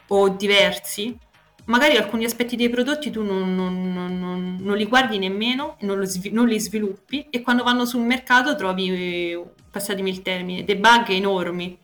o 0.07 0.29
diversi, 0.29 1.17
magari 1.65 1.97
alcuni 1.97 2.25
aspetti 2.25 2.55
dei 2.55 2.69
prodotti 2.69 3.09
tu 3.09 3.23
non, 3.23 3.55
non, 3.55 3.91
non, 4.19 4.57
non 4.59 4.77
li 4.77 4.85
guardi 4.85 5.17
nemmeno, 5.17 5.77
non, 5.81 6.03
non, 6.31 6.47
li 6.47 6.59
sviluppi 6.59 7.27
e 7.29 7.41
quando 7.41 7.63
vanno 7.63 7.85
sul 7.85 8.01
mercato 8.01 8.55
trovi 8.55 9.39
passatemi 9.71 10.09
il 10.09 10.21
termine, 10.21 10.63
dei 10.63 10.75
bug 10.75 11.09
enormi. 11.09 11.77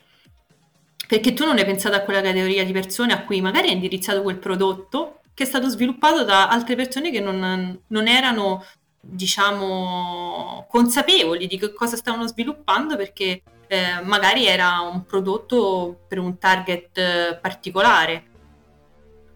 Perché 1.07 1.33
tu 1.33 1.45
non 1.45 1.57
hai 1.57 1.65
pensato 1.65 1.95
a 1.95 2.01
quella 2.01 2.21
categoria 2.21 2.63
di 2.63 2.71
persone 2.71 3.11
a 3.11 3.23
cui 3.23 3.41
magari 3.41 3.67
è 3.67 3.71
indirizzato 3.71 4.21
quel 4.21 4.37
prodotto 4.37 5.19
che 5.33 5.43
è 5.43 5.45
stato 5.45 5.67
sviluppato 5.67 6.23
da 6.23 6.47
altre 6.47 6.75
persone 6.75 7.11
che 7.11 7.19
non, 7.19 7.81
non 7.87 8.07
erano 8.07 8.63
diciamo, 9.01 10.67
consapevoli 10.69 11.47
di 11.47 11.57
che 11.57 11.73
cosa 11.73 11.97
stavano 11.97 12.27
sviluppando 12.27 12.95
perché 12.95 13.41
eh, 13.67 14.01
magari 14.03 14.45
era 14.45 14.79
un 14.81 15.05
prodotto 15.05 16.01
per 16.07 16.19
un 16.19 16.37
target 16.37 16.97
eh, 16.97 17.39
particolare. 17.41 18.25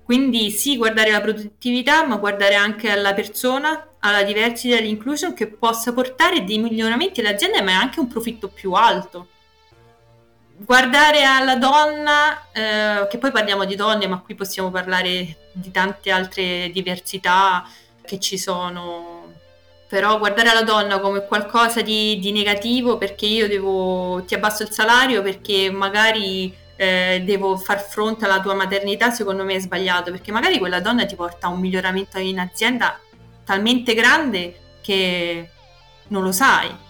Quindi 0.05 0.51
sì, 0.51 0.77
guardare 0.77 1.09
la 1.09 1.19
produttività, 1.19 2.05
ma 2.05 2.17
guardare 2.17 2.53
anche 2.53 2.91
alla 2.91 3.15
persona, 3.15 3.87
alla 3.99 4.21
diversity 4.21 4.75
e 4.75 4.77
all'inclusion 4.77 5.33
che 5.33 5.47
possa 5.47 5.93
portare 5.93 6.43
dei 6.43 6.59
miglioramenti 6.59 7.21
all'azienda, 7.21 7.63
ma 7.63 7.79
anche 7.79 7.99
un 7.99 8.07
profitto 8.07 8.47
più 8.47 8.73
alto. 8.73 9.29
Guardare 10.57 11.23
alla 11.23 11.55
donna, 11.55 12.49
eh, 12.51 13.07
che 13.09 13.17
poi 13.17 13.31
parliamo 13.31 13.65
di 13.65 13.75
donne, 13.75 14.05
ma 14.05 14.19
qui 14.19 14.35
possiamo 14.35 14.69
parlare 14.69 15.37
di 15.51 15.71
tante 15.71 16.11
altre 16.11 16.69
diversità 16.71 17.67
che 18.03 18.19
ci 18.19 18.37
sono 18.37 19.15
però 19.87 20.17
guardare 20.17 20.53
la 20.53 20.63
donna 20.63 20.99
come 20.99 21.25
qualcosa 21.25 21.81
di, 21.81 22.19
di 22.19 22.31
negativo 22.31 22.97
perché 22.97 23.25
io 23.25 23.47
devo, 23.47 24.23
ti 24.25 24.33
abbasso 24.33 24.63
il 24.63 24.71
salario 24.71 25.21
perché 25.21 25.71
magari 25.71 26.53
eh, 26.75 27.21
devo 27.25 27.57
far 27.57 27.79
fronte 27.81 28.25
alla 28.25 28.41
tua 28.41 28.53
maternità, 28.53 29.09
secondo 29.11 29.43
me 29.43 29.55
è 29.55 29.59
sbagliato, 29.59 30.11
perché 30.11 30.31
magari 30.31 30.57
quella 30.57 30.79
donna 30.79 31.05
ti 31.05 31.15
porta 31.15 31.47
a 31.47 31.49
un 31.49 31.59
miglioramento 31.59 32.19
in 32.19 32.39
azienda 32.39 32.99
talmente 33.43 33.93
grande 33.93 34.59
che 34.81 35.49
non 36.07 36.23
lo 36.23 36.31
sai. 36.31 36.83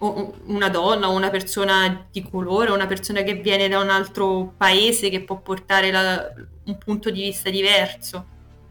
O 0.00 0.34
una 0.46 0.68
donna, 0.68 1.08
o 1.08 1.12
una 1.12 1.30
persona 1.30 2.06
di 2.10 2.22
colore, 2.22 2.70
una 2.70 2.86
persona 2.86 3.22
che 3.22 3.34
viene 3.34 3.68
da 3.68 3.80
un 3.80 3.90
altro 3.90 4.52
paese 4.56 5.08
che 5.08 5.22
può 5.22 5.38
portare 5.38 5.90
la, 5.90 6.32
un 6.66 6.78
punto 6.78 7.10
di 7.10 7.22
vista 7.22 7.50
diverso. 7.50 8.26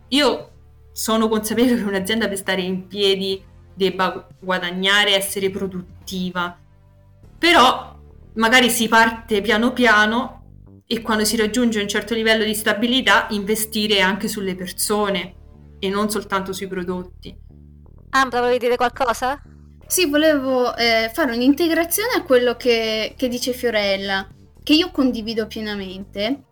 Io 0.09 0.51
sono 0.93 1.27
consapevole 1.27 1.75
che 1.75 1.83
un'azienda 1.83 2.29
per 2.29 2.37
stare 2.37 2.61
in 2.61 2.87
piedi 2.87 3.43
debba 3.73 4.25
guadagnare, 4.39 5.15
essere 5.15 5.49
produttiva, 5.49 6.57
però 7.37 7.96
magari 8.37 8.69
si 8.69 8.87
parte 8.87 9.41
piano 9.41 9.73
piano 9.73 10.33
e 10.87 11.01
quando 11.01 11.25
si 11.25 11.35
raggiunge 11.35 11.81
un 11.81 11.87
certo 11.87 12.13
livello 12.13 12.43
di 12.43 12.55
stabilità 12.55 13.27
investire 13.31 13.99
anche 13.99 14.27
sulle 14.27 14.55
persone 14.55 15.35
e 15.79 15.89
non 15.89 16.09
soltanto 16.09 16.53
sui 16.53 16.67
prodotti. 16.67 17.35
Ambra, 18.11 18.39
volevi 18.39 18.59
dire 18.59 18.77
qualcosa? 18.77 19.41
Sì, 19.85 20.09
volevo 20.09 20.75
eh, 20.75 21.11
fare 21.13 21.35
un'integrazione 21.35 22.13
a 22.15 22.23
quello 22.23 22.55
che, 22.55 23.13
che, 23.17 23.27
dice 23.27 23.53
Fiorella, 23.53 24.27
che 24.63 24.73
io 24.73 24.91
condivido 24.91 25.47
pienamente, 25.47 26.43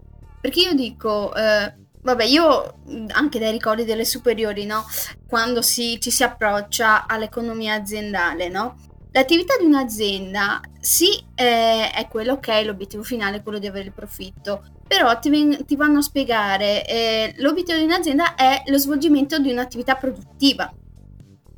perché 0.41 0.61
io 0.61 0.73
dico, 0.73 1.33
eh, 1.33 1.73
Vabbè, 2.05 2.23
io 2.23 2.81
anche 3.13 3.39
dai 3.39 3.51
ricordi 3.51 3.83
delle 3.83 4.05
superiori, 4.05 4.65
no? 4.65 4.85
Quando 5.27 5.63
si, 5.63 5.99
ci 5.99 6.11
si 6.11 6.21
approccia 6.21 7.07
all'economia 7.07 7.73
aziendale, 7.73 8.47
no? 8.47 8.75
L'attività 9.15 9.55
di 9.57 9.63
un'azienda 9.63 10.59
sì 10.77 11.07
è, 11.33 11.89
è 11.95 12.05
quello, 12.09 12.33
ok, 12.33 12.63
l'obiettivo 12.65 13.01
finale 13.01 13.37
è 13.37 13.43
quello 13.43 13.59
di 13.59 13.67
avere 13.67 13.85
il 13.85 13.93
profitto, 13.93 14.61
però 14.85 15.17
ti, 15.19 15.63
ti 15.63 15.77
vanno 15.77 15.99
a 15.99 16.01
spiegare 16.01 16.85
eh, 16.85 17.33
l'obiettivo 17.37 17.77
di 17.77 17.85
un'azienda 17.85 18.35
è 18.35 18.63
lo 18.65 18.77
svolgimento 18.77 19.39
di 19.39 19.53
un'attività 19.53 19.95
produttiva. 19.95 20.69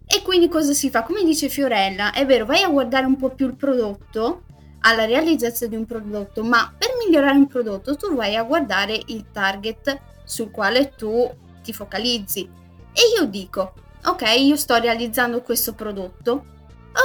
E 0.05 0.21
quindi 0.21 0.49
cosa 0.49 0.71
si 0.73 0.91
fa? 0.91 1.01
Come 1.01 1.23
dice 1.23 1.49
Fiorella, 1.49 2.11
è 2.11 2.27
vero, 2.27 2.45
vai 2.45 2.61
a 2.61 2.69
guardare 2.69 3.07
un 3.07 3.15
po' 3.15 3.31
più 3.31 3.47
il 3.47 3.55
prodotto, 3.55 4.43
alla 4.81 5.05
realizzazione 5.05 5.71
di 5.71 5.79
un 5.79 5.87
prodotto, 5.87 6.43
ma 6.43 6.71
per 6.77 6.89
migliorare 7.03 7.39
un 7.39 7.47
prodotto 7.47 7.95
tu 7.95 8.13
vai 8.13 8.35
a 8.35 8.43
guardare 8.43 9.01
il 9.07 9.31
target 9.31 9.99
sul 10.25 10.51
quale 10.51 10.93
tu 10.95 11.27
ti 11.63 11.73
focalizzi. 11.73 12.47
E 12.93 13.01
io 13.19 13.25
dico, 13.25 13.73
ok, 14.05 14.21
io 14.37 14.55
sto 14.55 14.75
realizzando 14.75 15.41
questo 15.41 15.73
prodotto, 15.73 16.53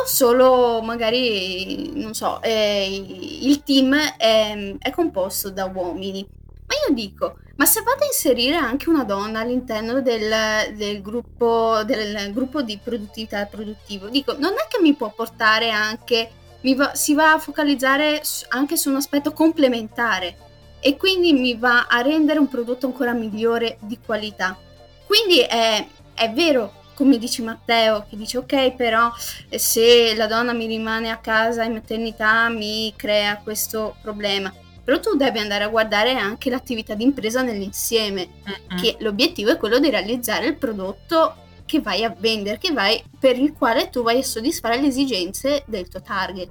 ho 0.01 0.07
solo 0.07 0.81
magari, 0.83 1.93
non 2.01 2.15
so, 2.15 2.41
eh, 2.43 3.39
il 3.43 3.63
team 3.63 3.95
è, 4.17 4.77
è 4.79 4.91
composto 4.91 5.51
da 5.51 5.67
uomini. 5.67 6.27
Ma 6.67 6.75
io 6.89 6.95
dico, 6.95 7.37
ma 7.57 7.67
se 7.67 7.83
vado 7.83 8.03
a 8.03 8.07
inserire 8.07 8.57
anche 8.57 8.89
una 8.89 9.05
donna 9.05 9.41
all'interno 9.41 10.01
del, 10.01 10.75
del, 10.75 11.03
gruppo, 11.03 11.83
del 11.85 12.33
gruppo 12.33 12.63
di 12.63 12.79
produttività 12.83 13.45
produttivo, 13.47 14.09
dico, 14.09 14.35
non 14.39 14.53
è 14.53 14.67
che 14.69 14.81
mi 14.81 14.95
può 14.95 15.13
portare 15.13 15.71
anche, 15.71 16.31
va, 16.75 16.95
si 16.95 17.15
va 17.15 17.35
a 17.35 17.39
focalizzare 17.39 18.23
anche 18.49 18.77
su 18.77 18.89
un 18.89 18.97
aspetto 18.97 19.33
complementare 19.33 20.37
e 20.81 20.97
quindi 20.97 21.33
mi 21.35 21.55
va 21.57 21.87
a 21.87 22.01
rendere 22.01 22.39
un 22.39 22.49
prodotto 22.49 22.87
ancora 22.87 23.13
migliore 23.13 23.77
di 23.81 23.99
qualità. 24.05 24.59
Quindi 25.07 25.41
è, 25.41 25.87
è 26.15 26.33
vero, 26.33 26.82
come 26.95 27.19
dice 27.19 27.43
Matteo, 27.43 28.07
che 28.09 28.17
dice 28.17 28.39
ok, 28.39 28.73
però 28.73 29.11
eh, 29.49 29.59
se 29.59 30.15
la 30.15 30.27
donna 30.27 30.53
mi 30.53 30.67
rimane 30.67 31.11
a 31.11 31.19
casa 31.19 31.65
in 31.65 31.73
maternità 31.73 32.49
mi 32.49 32.93
crea 32.97 33.39
questo 33.39 33.97
problema. 34.03 34.53
Però 34.85 34.99
tu 34.99 35.15
devi 35.15 35.39
andare 35.39 35.65
a 35.65 35.69
guardare 35.69 36.13
anche 36.15 36.51
l'attività 36.51 36.95
di 36.95 37.05
impresa 37.05 37.43
nell'insieme, 37.43 38.29
uh-huh. 38.45 38.81
che 38.81 38.97
l'obiettivo 38.99 39.51
è 39.51 39.57
quello 39.57 39.79
di 39.79 39.91
realizzare 39.91 40.47
il 40.47 40.57
prodotto 40.57 41.37
che 41.65 41.81
vai 41.81 42.03
a 42.05 42.15
vendere, 42.19 42.59
che 42.59 42.73
vai, 42.73 43.03
per 43.19 43.39
il 43.39 43.53
quale 43.53 43.91
tu 43.91 44.03
vai 44.03 44.19
a 44.19 44.25
soddisfare 44.25 44.81
le 44.81 44.89
esigenze 44.89 45.63
del 45.67 45.89
tuo 45.89 46.03
target. 46.03 46.51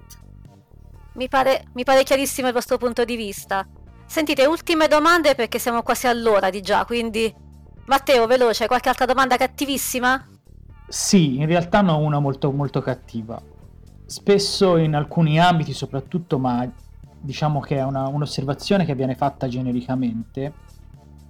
Mi 1.13 1.27
pare, 1.27 1.65
mi 1.73 1.83
pare 1.83 2.03
chiarissimo 2.03 2.47
il 2.47 2.53
vostro 2.53 2.77
punto 2.77 3.03
di 3.03 3.17
vista. 3.17 3.67
Sentite, 4.05 4.45
ultime 4.45 4.87
domande 4.87 5.35
perché 5.35 5.59
siamo 5.59 5.83
quasi 5.83 6.07
all'ora 6.07 6.49
di 6.49 6.61
già, 6.61 6.85
quindi... 6.85 7.49
Matteo, 7.85 8.27
veloce, 8.27 8.67
qualche 8.67 8.89
altra 8.89 9.05
domanda 9.05 9.37
cattivissima? 9.37 10.27
Sì, 10.87 11.37
in 11.37 11.45
realtà 11.45 11.81
ne 11.81 11.91
ho 11.91 11.97
una 11.97 12.19
molto, 12.19 12.51
molto 12.51 12.81
cattiva. 12.81 13.41
Spesso 14.05 14.77
in 14.77 14.93
alcuni 14.93 15.39
ambiti 15.39 15.73
soprattutto, 15.73 16.37
ma 16.37 16.69
diciamo 17.19 17.59
che 17.59 17.77
è 17.77 17.83
una, 17.83 18.07
un'osservazione 18.07 18.85
che 18.85 18.95
viene 18.95 19.15
fatta 19.15 19.47
genericamente, 19.47 20.53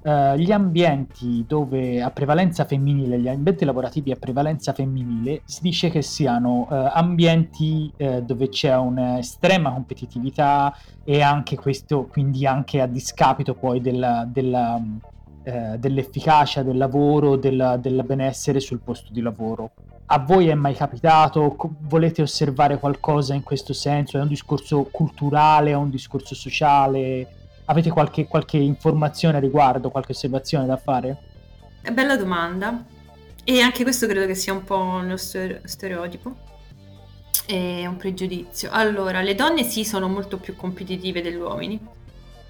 Uh, 0.03 0.33
gli 0.35 0.51
ambienti 0.51 1.45
dove 1.47 2.01
a 2.01 2.09
prevalenza 2.09 2.65
femminile, 2.65 3.19
gli 3.19 3.27
ambienti 3.27 3.65
lavorativi 3.65 4.11
a 4.11 4.15
prevalenza 4.15 4.73
femminile, 4.73 5.43
si 5.45 5.61
dice 5.61 5.91
che 5.91 6.01
siano 6.01 6.61
uh, 6.61 6.89
ambienti 6.91 7.93
uh, 7.97 8.19
dove 8.21 8.49
c'è 8.49 8.75
un'estrema 8.75 9.71
competitività 9.71 10.75
e 11.03 11.21
anche 11.21 11.55
questo, 11.55 12.07
quindi 12.07 12.47
anche 12.47 12.81
a 12.81 12.87
discapito 12.87 13.53
poi 13.53 13.79
della, 13.79 14.25
della, 14.27 14.81
dell'efficacia 15.43 16.63
del 16.63 16.77
lavoro, 16.77 17.35
del, 17.35 17.79
del 17.81 18.03
benessere 18.05 18.59
sul 18.59 18.79
posto 18.79 19.11
di 19.11 19.21
lavoro. 19.21 19.71
A 20.13 20.19
voi 20.19 20.49
è 20.49 20.53
mai 20.53 20.75
capitato? 20.75 21.55
Volete 21.79 22.21
osservare 22.21 22.77
qualcosa 22.77 23.33
in 23.33 23.43
questo 23.43 23.73
senso? 23.73 24.17
È 24.17 24.21
un 24.21 24.27
discorso 24.27 24.83
culturale, 24.91 25.71
è 25.71 25.75
un 25.75 25.89
discorso 25.89 26.35
sociale? 26.35 27.27
Avete 27.65 27.89
qualche, 27.89 28.27
qualche 28.27 28.57
informazione 28.57 29.37
a 29.37 29.39
riguardo, 29.39 29.89
qualche 29.89 30.11
osservazione 30.11 30.65
da 30.65 30.75
fare? 30.75 31.17
È 31.81 31.91
bella 31.91 32.17
domanda. 32.17 32.83
E 33.43 33.61
anche 33.61 33.83
questo 33.83 34.05
credo 34.05 34.25
che 34.25 34.35
sia 34.35 34.51
un 34.53 34.63
po' 34.63 34.77
uno 34.77 35.15
stereotipo. 35.15 36.35
È 37.45 37.85
un 37.85 37.97
pregiudizio. 37.97 38.69
Allora, 38.71 39.21
le 39.21 39.33
donne 39.33 39.63
sì 39.63 39.85
sono 39.85 40.07
molto 40.07 40.37
più 40.37 40.55
competitive 40.55 41.21
degli 41.21 41.35
uomini, 41.35 41.79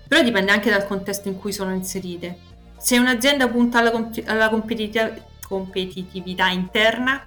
però 0.07 0.21
dipende 0.23 0.51
anche 0.51 0.69
dal 0.69 0.85
contesto 0.85 1.27
in 1.27 1.39
cui 1.39 1.53
sono 1.53 1.73
inserite. 1.73 2.49
Se 2.81 2.97
un'azienda 2.97 3.47
punta 3.47 3.79
alla, 3.79 3.91
comp- 3.91 4.23
alla 4.27 4.49
competitiv- 4.49 5.21
competitività 5.47 6.47
interna, 6.47 7.23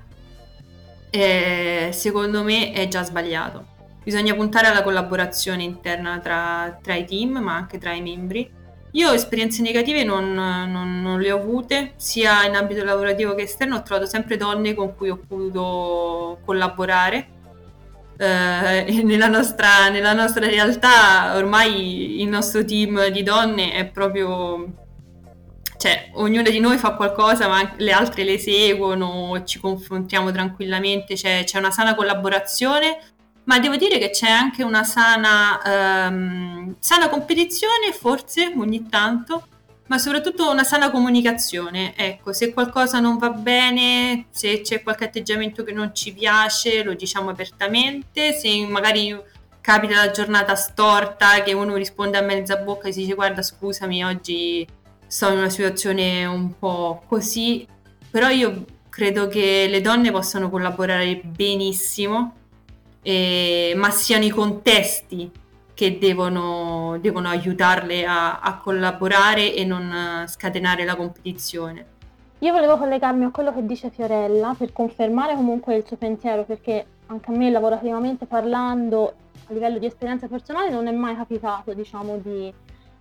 eh, 1.11 1.91
secondo 1.93 2.43
me 2.43 2.73
è 2.73 2.89
già 2.89 3.05
sbagliato 3.05 3.73
bisogna 4.05 4.35
puntare 4.35 4.67
alla 4.67 4.83
collaborazione 4.83 5.63
interna 5.63 6.21
tra, 6.21 6.79
tra 6.81 6.95
i 6.95 7.07
team, 7.07 7.39
ma 7.39 7.57
anche 7.57 7.79
tra 7.79 7.93
i 7.95 8.03
membri. 8.03 8.49
Io 8.93 9.11
esperienze 9.11 9.63
negative 9.63 10.05
non, 10.05 10.33
non, 10.33 11.03
non, 11.03 11.19
le 11.19 11.33
ho 11.33 11.39
avute, 11.39 11.95
sia 11.97 12.45
in 12.45 12.55
ambito 12.55 12.85
lavorativo 12.85 13.35
che 13.35 13.43
esterno, 13.43 13.77
ho 13.77 13.83
trovato 13.83 14.07
sempre 14.07 14.37
donne 14.37 14.75
con 14.75 14.95
cui 14.95 15.09
ho 15.09 15.19
potuto 15.27 16.39
collaborare. 16.45 17.29
Eh, 18.17 19.03
nella, 19.03 19.27
nostra, 19.27 19.89
nella 19.89 20.13
nostra 20.13 20.47
realtà 20.47 21.35
ormai 21.35 22.21
il 22.21 22.29
nostro 22.29 22.65
team 22.65 23.09
di 23.09 23.25
donne 23.25 23.73
è 23.73 23.87
proprio 23.87 24.84
cioè 25.85 26.09
ognuna 26.15 26.49
di 26.49 26.61
noi 26.61 26.79
fa 26.79 26.95
qualcosa 26.95 27.47
ma 27.47 27.75
le 27.77 27.93
altre 27.93 28.25
le 28.25 28.39
seguono, 28.39 29.45
ci 29.45 29.59
confrontiamo 29.59 30.33
tranquillamente, 30.33 31.13
c'è, 31.13 31.45
c'è 31.45 31.59
una 31.59 31.71
sana 31.71 31.95
collaborazione 31.95 33.01
ma 33.45 33.59
devo 33.59 33.77
dire 33.77 33.99
che 33.99 34.09
c'è 34.09 34.31
anche 34.31 34.63
una 34.63 34.83
sana, 34.85 36.09
um, 36.09 36.75
sana 36.79 37.11
competizione, 37.11 37.93
forse 37.93 38.51
ogni 38.57 38.89
tanto, 38.89 39.47
ma 39.89 39.99
soprattutto 39.99 40.51
una 40.51 40.65
sana 40.65 40.91
comunicazione. 40.91 41.95
Ecco, 41.95 42.33
se 42.33 42.55
qualcosa 42.55 43.01
non 43.01 43.19
va 43.19 43.29
bene, 43.29 44.29
se 44.31 44.63
c'è 44.63 44.83
qualche 44.83 45.05
atteggiamento 45.05 45.63
che 45.63 45.73
non 45.73 45.95
ci 45.95 46.15
piace, 46.15 46.83
lo 46.83 46.95
diciamo 46.95 47.29
apertamente, 47.29 48.33
se 48.33 48.67
magari 48.67 49.15
capita 49.61 49.97
la 49.97 50.11
giornata 50.11 50.55
storta 50.55 51.43
che 51.43 51.53
uno 51.53 51.75
risponde 51.75 52.17
a 52.17 52.23
mezza 52.23 52.57
bocca 52.57 52.89
e 52.89 52.93
si 52.93 53.01
dice 53.01 53.15
guarda 53.15 53.43
scusami 53.43 54.03
oggi 54.05 54.67
sto 55.07 55.31
in 55.31 55.39
una 55.39 55.49
situazione 55.49 56.25
un 56.25 56.59
po' 56.59 57.03
così, 57.07 57.67
però 58.11 58.29
io 58.29 58.65
credo 58.89 59.27
che 59.29 59.67
le 59.69 59.81
donne 59.81 60.11
possano 60.11 60.51
collaborare 60.51 61.21
benissimo, 61.25 62.35
eh, 63.03 63.75
ma 63.77 63.91
siano 63.91 64.25
i 64.25 64.31
contesti 64.31 65.31
che 65.75 65.99
devono, 65.99 66.97
devono 67.01 67.29
aiutarle 67.29 68.07
a, 68.07 68.39
a 68.39 68.59
collaborare 68.59 69.55
e 69.55 69.65
non 69.65 70.25
scatenare 70.27 70.85
la 70.85 70.95
competizione. 70.95 71.87
Io 72.39 72.53
volevo 72.53 72.77
collegarmi 72.77 73.25
a 73.25 73.31
quello 73.31 73.53
che 73.53 73.65
dice 73.65 73.91
Fiorella 73.91 74.55
per 74.57 74.73
confermare 74.73 75.35
comunque 75.35 75.77
il 75.77 75.85
suo 75.87 75.97
pensiero, 75.97 76.45
perché 76.45 76.87
anche 77.07 77.31
a 77.31 77.35
me 77.35 77.51
lavorativamente 77.51 78.27
parlando, 78.27 79.15
a 79.49 79.53
livello 79.53 79.79
di 79.79 79.87
esperienza 79.87 80.29
personale, 80.29 80.71
non 80.71 80.87
è 80.87 80.93
mai 80.93 81.17
capitato, 81.17 81.73
diciamo, 81.73 82.19
di 82.19 82.53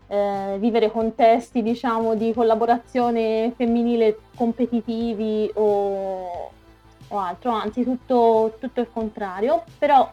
eh, 0.07 0.57
vivere 0.59 0.91
contesti, 0.91 1.61
diciamo, 1.61 2.15
di 2.15 2.33
collaborazione 2.33 3.53
femminile 3.55 4.19
competitivi 4.35 5.49
o, 5.55 6.51
o 7.07 7.17
altro, 7.17 7.51
anzi 7.51 7.83
tutto, 7.83 8.55
tutto 8.59 8.81
il 8.81 8.87
contrario, 8.91 9.63
però 9.77 10.11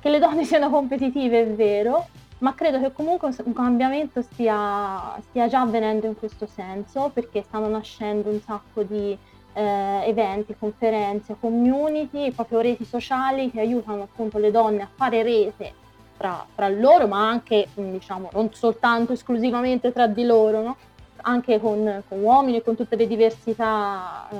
che 0.00 0.08
le 0.10 0.18
donne 0.18 0.44
siano 0.46 0.70
competitive 0.70 1.42
è 1.42 1.46
vero, 1.46 2.06
ma 2.38 2.54
credo 2.54 2.80
che 2.80 2.92
comunque 2.92 3.34
un 3.44 3.52
cambiamento 3.52 4.22
stia, 4.22 5.16
stia 5.28 5.48
già 5.48 5.60
avvenendo 5.60 6.06
in 6.06 6.16
questo 6.16 6.46
senso, 6.46 7.10
perché 7.12 7.42
stanno 7.42 7.68
nascendo 7.68 8.30
un 8.30 8.40
sacco 8.40 8.82
di 8.82 9.16
eh, 9.54 10.02
eventi, 10.04 10.54
conferenze, 10.58 11.36
community, 11.38 12.32
proprio 12.32 12.60
reti 12.60 12.84
sociali 12.84 13.50
che 13.50 13.60
aiutano 13.60 14.02
appunto 14.02 14.38
le 14.38 14.50
donne 14.50 14.82
a 14.82 14.88
fare 14.92 15.22
rete 15.22 15.82
tra, 16.16 16.44
tra 16.54 16.68
loro, 16.68 17.06
ma 17.06 17.28
anche 17.28 17.68
diciamo 17.74 18.30
non 18.32 18.52
soltanto 18.52 19.12
esclusivamente 19.12 19.92
tra 19.92 20.06
di 20.06 20.24
loro, 20.24 20.62
no? 20.62 20.76
anche 21.22 21.60
con, 21.60 22.02
con 22.08 22.20
uomini, 22.20 22.62
con 22.62 22.76
tutte 22.76 22.96
le 22.96 23.06
diversità 23.06 24.28
eh, 24.30 24.36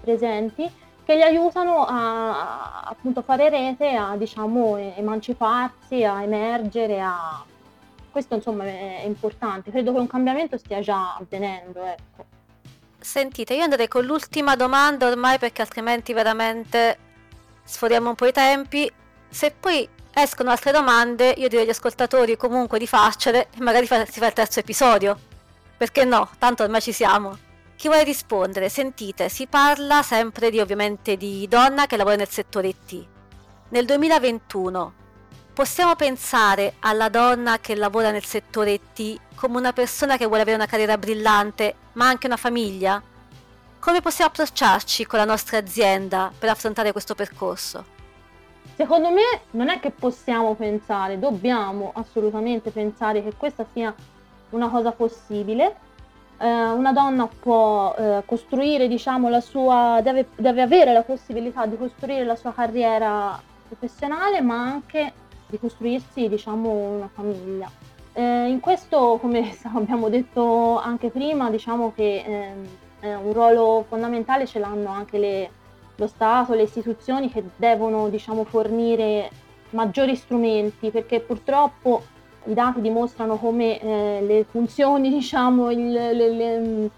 presenti 0.00 0.70
che 1.04 1.18
gli 1.18 1.22
aiutano 1.22 1.84
a, 1.84 2.80
appunto 2.80 3.22
fare 3.22 3.50
rete, 3.50 3.94
a 3.94 4.16
diciamo 4.16 4.76
emanciparsi, 4.76 6.02
a 6.02 6.22
emergere, 6.22 7.00
a... 7.00 7.44
questo 8.10 8.34
insomma 8.36 8.64
è 8.64 9.02
importante, 9.04 9.70
credo 9.70 9.92
che 9.92 9.98
un 9.98 10.06
cambiamento 10.06 10.56
stia 10.56 10.80
già 10.80 11.16
avvenendo, 11.16 11.82
ecco. 11.84 12.24
Sentite, 12.98 13.52
io 13.52 13.64
andrei 13.64 13.86
con 13.86 14.04
l'ultima 14.04 14.56
domanda 14.56 15.06
ormai 15.06 15.38
perché 15.38 15.60
altrimenti 15.60 16.14
veramente 16.14 16.96
sforiamo 17.62 18.08
un 18.08 18.14
po' 18.14 18.24
i 18.24 18.32
tempi. 18.32 18.90
Se 19.28 19.50
poi 19.50 19.86
escono 20.14 20.50
altre 20.50 20.72
domande, 20.72 21.34
io 21.36 21.48
direi 21.48 21.64
agli 21.64 21.70
ascoltatori 21.70 22.36
comunque 22.36 22.78
di 22.78 22.86
farcele 22.86 23.48
e 23.54 23.60
magari 23.60 23.86
si 23.86 24.18
fa 24.20 24.26
il 24.26 24.32
terzo 24.32 24.60
episodio. 24.60 25.18
Perché 25.76 26.04
no? 26.04 26.30
Tanto 26.38 26.62
ormai 26.62 26.80
ci 26.80 26.92
siamo. 26.92 27.36
Chi 27.76 27.88
vuole 27.88 28.04
rispondere? 28.04 28.68
Sentite, 28.68 29.28
si 29.28 29.46
parla 29.46 30.02
sempre 30.02 30.50
di 30.50 30.60
ovviamente 30.60 31.16
di 31.16 31.46
donna 31.48 31.86
che 31.86 31.96
lavora 31.96 32.16
nel 32.16 32.28
settore 32.28 32.68
IT. 32.68 33.06
Nel 33.70 33.84
2021 33.84 34.92
possiamo 35.52 35.96
pensare 35.96 36.74
alla 36.80 37.08
donna 37.08 37.58
che 37.58 37.74
lavora 37.74 38.10
nel 38.10 38.24
settore 38.24 38.80
IT 38.80 39.20
come 39.34 39.58
una 39.58 39.72
persona 39.72 40.16
che 40.16 40.26
vuole 40.26 40.42
avere 40.42 40.56
una 40.56 40.66
carriera 40.66 40.96
brillante, 40.96 41.74
ma 41.94 42.06
anche 42.08 42.26
una 42.26 42.36
famiglia? 42.36 43.02
Come 43.80 44.00
possiamo 44.00 44.30
approcciarci 44.30 45.04
con 45.04 45.18
la 45.18 45.24
nostra 45.24 45.58
azienda 45.58 46.32
per 46.38 46.48
affrontare 46.48 46.92
questo 46.92 47.14
percorso? 47.14 47.93
Secondo 48.74 49.10
me 49.10 49.22
non 49.52 49.68
è 49.68 49.78
che 49.78 49.90
possiamo 49.90 50.54
pensare, 50.54 51.18
dobbiamo 51.18 51.92
assolutamente 51.94 52.70
pensare 52.70 53.22
che 53.22 53.34
questa 53.36 53.64
sia 53.72 53.94
una 54.50 54.68
cosa 54.68 54.92
possibile 54.92 55.76
eh, 56.38 56.46
una 56.46 56.92
donna 56.92 57.26
può 57.26 57.94
eh, 57.96 58.22
costruire, 58.26 58.88
diciamo, 58.88 59.28
la 59.28 59.40
sua, 59.40 60.00
deve, 60.02 60.28
deve 60.36 60.62
avere 60.62 60.92
la 60.92 61.02
possibilità 61.02 61.66
di 61.66 61.76
costruire 61.76 62.24
la 62.24 62.36
sua 62.36 62.52
carriera 62.52 63.40
professionale, 63.66 64.40
ma 64.40 64.60
anche 64.60 65.12
di 65.46 65.58
costruirsi, 65.58 66.28
diciamo, 66.28 66.70
una 66.70 67.08
famiglia. 67.12 67.70
Eh, 68.12 68.48
in 68.48 68.60
questo, 68.60 69.18
come 69.20 69.56
abbiamo 69.74 70.08
detto 70.08 70.78
anche 70.78 71.10
prima, 71.10 71.50
diciamo 71.50 71.92
che 71.94 72.24
ehm, 72.26 72.66
eh, 73.00 73.14
un 73.14 73.32
ruolo 73.32 73.84
fondamentale 73.88 74.46
ce 74.46 74.58
l'hanno 74.58 74.90
anche 74.90 75.18
le, 75.18 75.50
lo 75.96 76.06
Stato, 76.06 76.54
le 76.54 76.62
istituzioni 76.62 77.30
che 77.30 77.42
devono, 77.56 78.08
diciamo, 78.08 78.44
fornire 78.44 79.30
maggiori 79.70 80.16
strumenti, 80.16 80.90
perché 80.90 81.20
purtroppo 81.20 82.02
i 82.46 82.54
dati 82.54 82.80
dimostrano 82.80 83.36
come 83.36 83.80
eh, 83.80 84.22
le 84.22 84.44
funzioni, 84.44 85.10
diciamo, 85.14 85.70
il, 85.70 85.92
le, 85.92 86.12
le, 86.12 86.90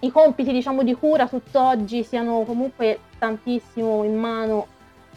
i 0.00 0.10
compiti 0.10 0.52
diciamo, 0.52 0.82
di 0.82 0.94
cura 0.94 1.28
tutt'oggi 1.28 2.02
siano 2.02 2.42
comunque 2.42 2.98
tantissimo 3.18 4.02
in 4.04 4.18
mano 4.18 4.66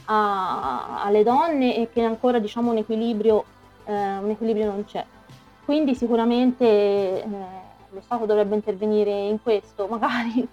a, 0.05 1.03
alle 1.03 1.23
donne 1.23 1.76
e 1.76 1.89
che 1.91 2.01
ancora 2.03 2.39
diciamo, 2.39 2.71
un, 2.71 2.78
equilibrio, 2.78 3.43
eh, 3.86 4.17
un 4.17 4.30
equilibrio 4.30 4.65
non 4.67 4.86
c'è. 4.86 5.03
Quindi 5.63 5.95
sicuramente 5.95 6.65
eh, 6.65 7.28
lo 7.89 8.01
Stato 8.01 8.26
dovrebbe 8.26 8.55
intervenire 8.55 9.11
in 9.11 9.41
questo, 9.41 9.88
magari 9.89 10.47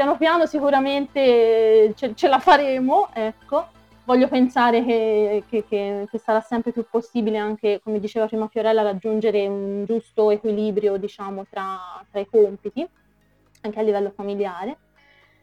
piano 0.00 0.16
piano 0.16 0.46
sicuramente 0.46 1.92
ce, 1.94 2.14
ce 2.14 2.28
la 2.28 2.38
faremo, 2.38 3.10
ecco 3.12 3.66
voglio 4.04 4.28
pensare 4.28 4.82
che, 4.82 5.44
che, 5.46 5.66
che, 5.68 6.06
che, 6.10 6.18
sarà 6.18 6.40
sempre 6.40 6.72
più 6.72 6.86
possibile 6.90 7.36
anche, 7.36 7.80
come 7.84 8.00
diceva 8.00 8.26
prima 8.26 8.48
Fiorella, 8.48 8.82
raggiungere 8.82 9.46
un 9.46 9.84
giusto 9.84 10.30
equilibrio, 10.30 10.96
diciamo, 10.96 11.44
tra, 11.48 12.02
tra 12.10 12.18
i 12.18 12.26
compiti, 12.26 12.84
anche 13.60 13.78
a 13.78 13.82
livello 13.82 14.10
familiare. 14.10 14.78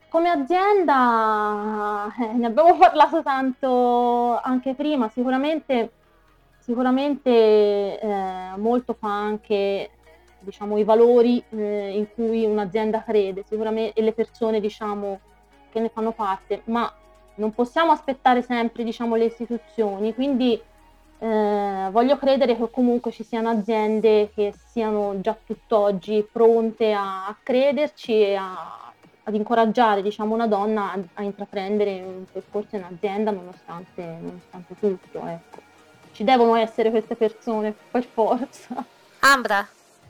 Come 0.10 0.30
azienda 0.30 2.12
eh, 2.20 2.34
ne 2.34 2.48
abbiamo 2.48 2.76
parlato 2.78 3.22
tanto 3.22 4.38
anche 4.42 4.74
prima, 4.74 5.08
sicuramente, 5.08 5.92
sicuramente 6.58 8.00
eh, 8.00 8.58
molto 8.58 8.96
fa 9.00 9.08
anche 9.08 9.92
diciamo, 10.48 10.78
i 10.78 10.84
valori 10.86 11.44
eh, 11.50 11.98
in 11.98 12.08
cui 12.14 12.46
un'azienda 12.46 13.04
crede 13.04 13.44
sicuramente, 13.48 14.00
e 14.00 14.02
le 14.02 14.14
persone 14.14 14.62
diciamo, 14.62 15.20
che 15.70 15.80
ne 15.80 15.90
fanno 15.90 16.12
parte, 16.12 16.62
ma 16.66 16.92
non 17.36 17.54
possiamo 17.54 17.92
aspettare 17.92 18.42
sempre 18.42 18.84
diciamo, 18.84 19.16
le 19.16 19.26
istituzioni, 19.26 20.14
quindi 20.14 20.60
eh, 21.20 21.90
voglio 21.92 22.18
credere 22.18 22.56
che 22.56 22.70
comunque 22.70 23.12
ci 23.12 23.24
siano 23.24 23.50
aziende 23.50 24.32
che 24.34 24.54
siano 24.70 25.20
già 25.20 25.36
tutt'oggi 25.46 26.28
pronte 26.32 26.94
a, 26.94 27.36
crederci 27.44 28.22
e 28.22 28.36
a, 28.36 28.92
ad 29.24 29.36
incoraggiare 29.36 30.02
diciamo, 30.02 30.34
una 30.34 30.48
donna 30.48 30.94
a, 30.94 31.00
a, 31.16 31.24
intraprendere 31.24 32.02
un 32.02 32.24
percorso 32.32 32.78
in 32.78 32.84
azienda 32.84 33.32
nonostante, 33.32 34.02
nonostante 34.22 34.76
tutto. 34.80 35.26
Ecco. 35.26 35.66
Ci 36.14 36.24
devono 36.24 36.56
essere 36.56 36.90
queste 36.90 37.16
persone, 37.16 37.76
per 37.92 38.04
forza. 38.06 38.84
Ambra. 39.20 39.68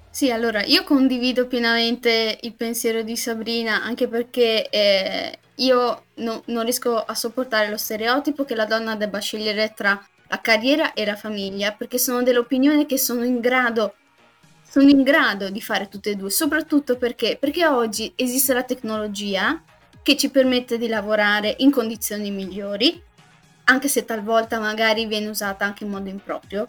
Sì, 0.10 0.32
allora 0.32 0.64
io 0.64 0.84
condivido 0.84 1.45
pienamente 1.47 2.39
il 2.41 2.53
pensiero 2.53 3.03
di 3.03 3.16
Sabrina, 3.16 3.84
anche 3.84 4.08
perché 4.08 4.68
eh, 4.70 5.39
io 5.55 6.05
no, 6.16 6.41
non 6.47 6.64
riesco 6.64 6.97
a 6.97 7.14
sopportare 7.14 7.70
lo 7.70 7.78
stereotipo 7.78 8.43
che 8.43 8.55
la 8.55 8.66
donna 8.66 8.95
debba 8.95 9.20
scegliere 9.20 9.74
tra 9.76 10.01
la 10.30 10.41
carriera 10.41 10.93
e 10.93 11.05
la 11.05 11.16
famiglia, 11.16 11.72
perché 11.74 11.99
sono 11.99 12.24
dell'opinione 12.24 12.88
che 12.88 12.97
sono 12.97 13.24
in 13.24 13.39
grado, 13.39 13.93
sono 14.68 14.89
in 14.89 15.03
grado 15.03 15.49
di 15.49 15.62
fare 15.62 15.88
tutte 15.88 16.12
e 16.12 16.16
due, 16.16 16.32
soprattutto 16.32 16.97
perché, 16.97 17.38
perché 17.39 17.68
oggi 17.68 18.12
esiste 18.16 18.53
la 18.53 18.64
tecnologia 18.64 19.62
che 20.01 20.18
ci 20.18 20.32
permette 20.32 20.80
di 20.80 20.88
lavorare 20.88 21.55
in 21.60 21.70
condizioni 21.70 22.32
migliori, 22.32 22.99
anche 23.66 23.88
se 23.88 24.03
talvolta 24.03 24.60
magari 24.60 25.05
viene 25.05 25.28
usata 25.28 25.64
anche 25.64 25.84
in 25.84 25.91
modo 25.91 26.10
improprio. 26.10 26.68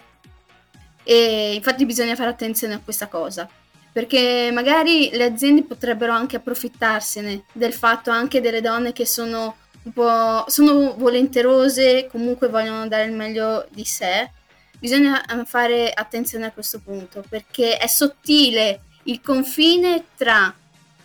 E 1.11 1.55
infatti 1.55 1.87
bisogna 1.87 2.15
fare 2.15 2.29
attenzione 2.29 2.75
a 2.75 2.81
questa 2.85 3.07
cosa 3.07 3.49
perché 3.91 4.51
magari 4.53 5.09
le 5.11 5.25
aziende 5.25 5.63
potrebbero 5.63 6.13
anche 6.13 6.37
approfittarsene 6.37 7.45
del 7.51 7.73
fatto 7.73 8.11
anche 8.11 8.43
delle 8.43 8.61
donne 8.61 8.93
che 8.93 9.07
sono 9.07 9.57
un 9.85 9.93
po' 9.93 10.45
sono 10.49 10.95
volenterose, 10.99 12.09
comunque 12.11 12.49
vogliono 12.49 12.87
dare 12.89 13.05
il 13.05 13.13
meglio 13.13 13.67
di 13.71 13.87
sé. 13.87 14.31
Bisogna 14.79 15.25
eh, 15.25 15.47
fare 15.47 15.91
attenzione 15.91 16.45
a 16.45 16.53
questo 16.53 16.79
punto 16.81 17.25
perché 17.27 17.79
è 17.79 17.87
sottile 17.87 18.83
il 19.05 19.23
confine 19.23 20.05
tra 20.15 20.55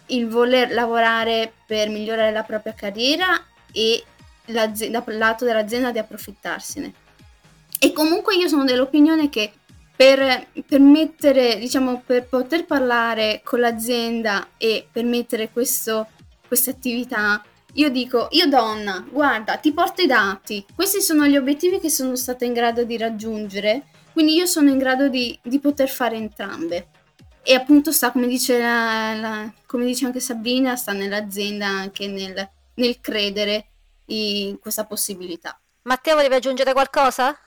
il 0.08 0.28
voler 0.28 0.74
lavorare 0.74 1.54
per 1.66 1.88
migliorare 1.88 2.34
la 2.34 2.43
propria 2.43 2.74
carriera 2.74 3.41
e 3.72 4.04
dal 4.45 4.74
lato 5.06 5.45
dell'azienda 5.45 5.91
di 5.91 5.99
approfittarsene. 5.99 6.93
E 7.80 7.91
comunque 7.91 8.36
io 8.36 8.47
sono 8.47 8.66
dell'opinione 8.66 9.30
che 9.30 9.54
per 10.04 10.47
permettere, 10.68 11.58
diciamo, 11.58 12.04
per 12.06 12.26
poter 12.26 12.66
parlare 12.66 13.39
con 13.41 13.62
l'azienda 13.62 14.49
e 14.58 14.86
permettere 14.91 15.49
questa 15.49 16.06
attività, 16.49 17.41
io 17.76 17.89
dico, 17.89 18.28
io 18.32 18.47
donna, 18.47 19.08
guarda, 19.10 19.56
ti 19.56 19.72
porto 19.72 20.01
i 20.01 20.06
dati, 20.06 20.66
questi 20.76 20.99
sono 20.99 21.26
gli 21.26 21.38
obiettivi 21.38 21.80
che 21.80 21.89
sono 21.89 22.18
stata 22.18 22.43
in 22.43 22.51
grado 22.51 22.84
di 22.84 22.97
raggiungere, 22.97 23.84
quindi 24.12 24.36
io 24.36 24.45
sono 24.45 24.70
in 24.70 24.78
grado 24.78 25.08
di, 25.08 25.39
di 25.41 25.60
poter 25.60 25.88
fare 25.88 26.18
entrambe. 26.18 26.89
E 27.41 27.54
appunto 27.54 27.93
sta, 27.93 28.12
come 28.12 28.28
dice, 28.28 28.60
la, 28.60 29.16
la, 29.16 29.54
come 29.66 29.86
dice 29.86 30.06
anche 30.06 30.20
Sabrina, 30.20 30.76
sta 30.76 30.91
nell'azienda 30.91 31.68
anche 31.68 32.08
nel 32.08 32.49
nel 32.76 32.99
credere 32.99 33.68
in 34.08 34.60
questa 34.60 34.86
possibilità. 34.86 35.58
Matteo, 35.84 36.16
volevi 36.16 36.36
aggiungere 36.36 36.74
qualcosa? 36.74 37.38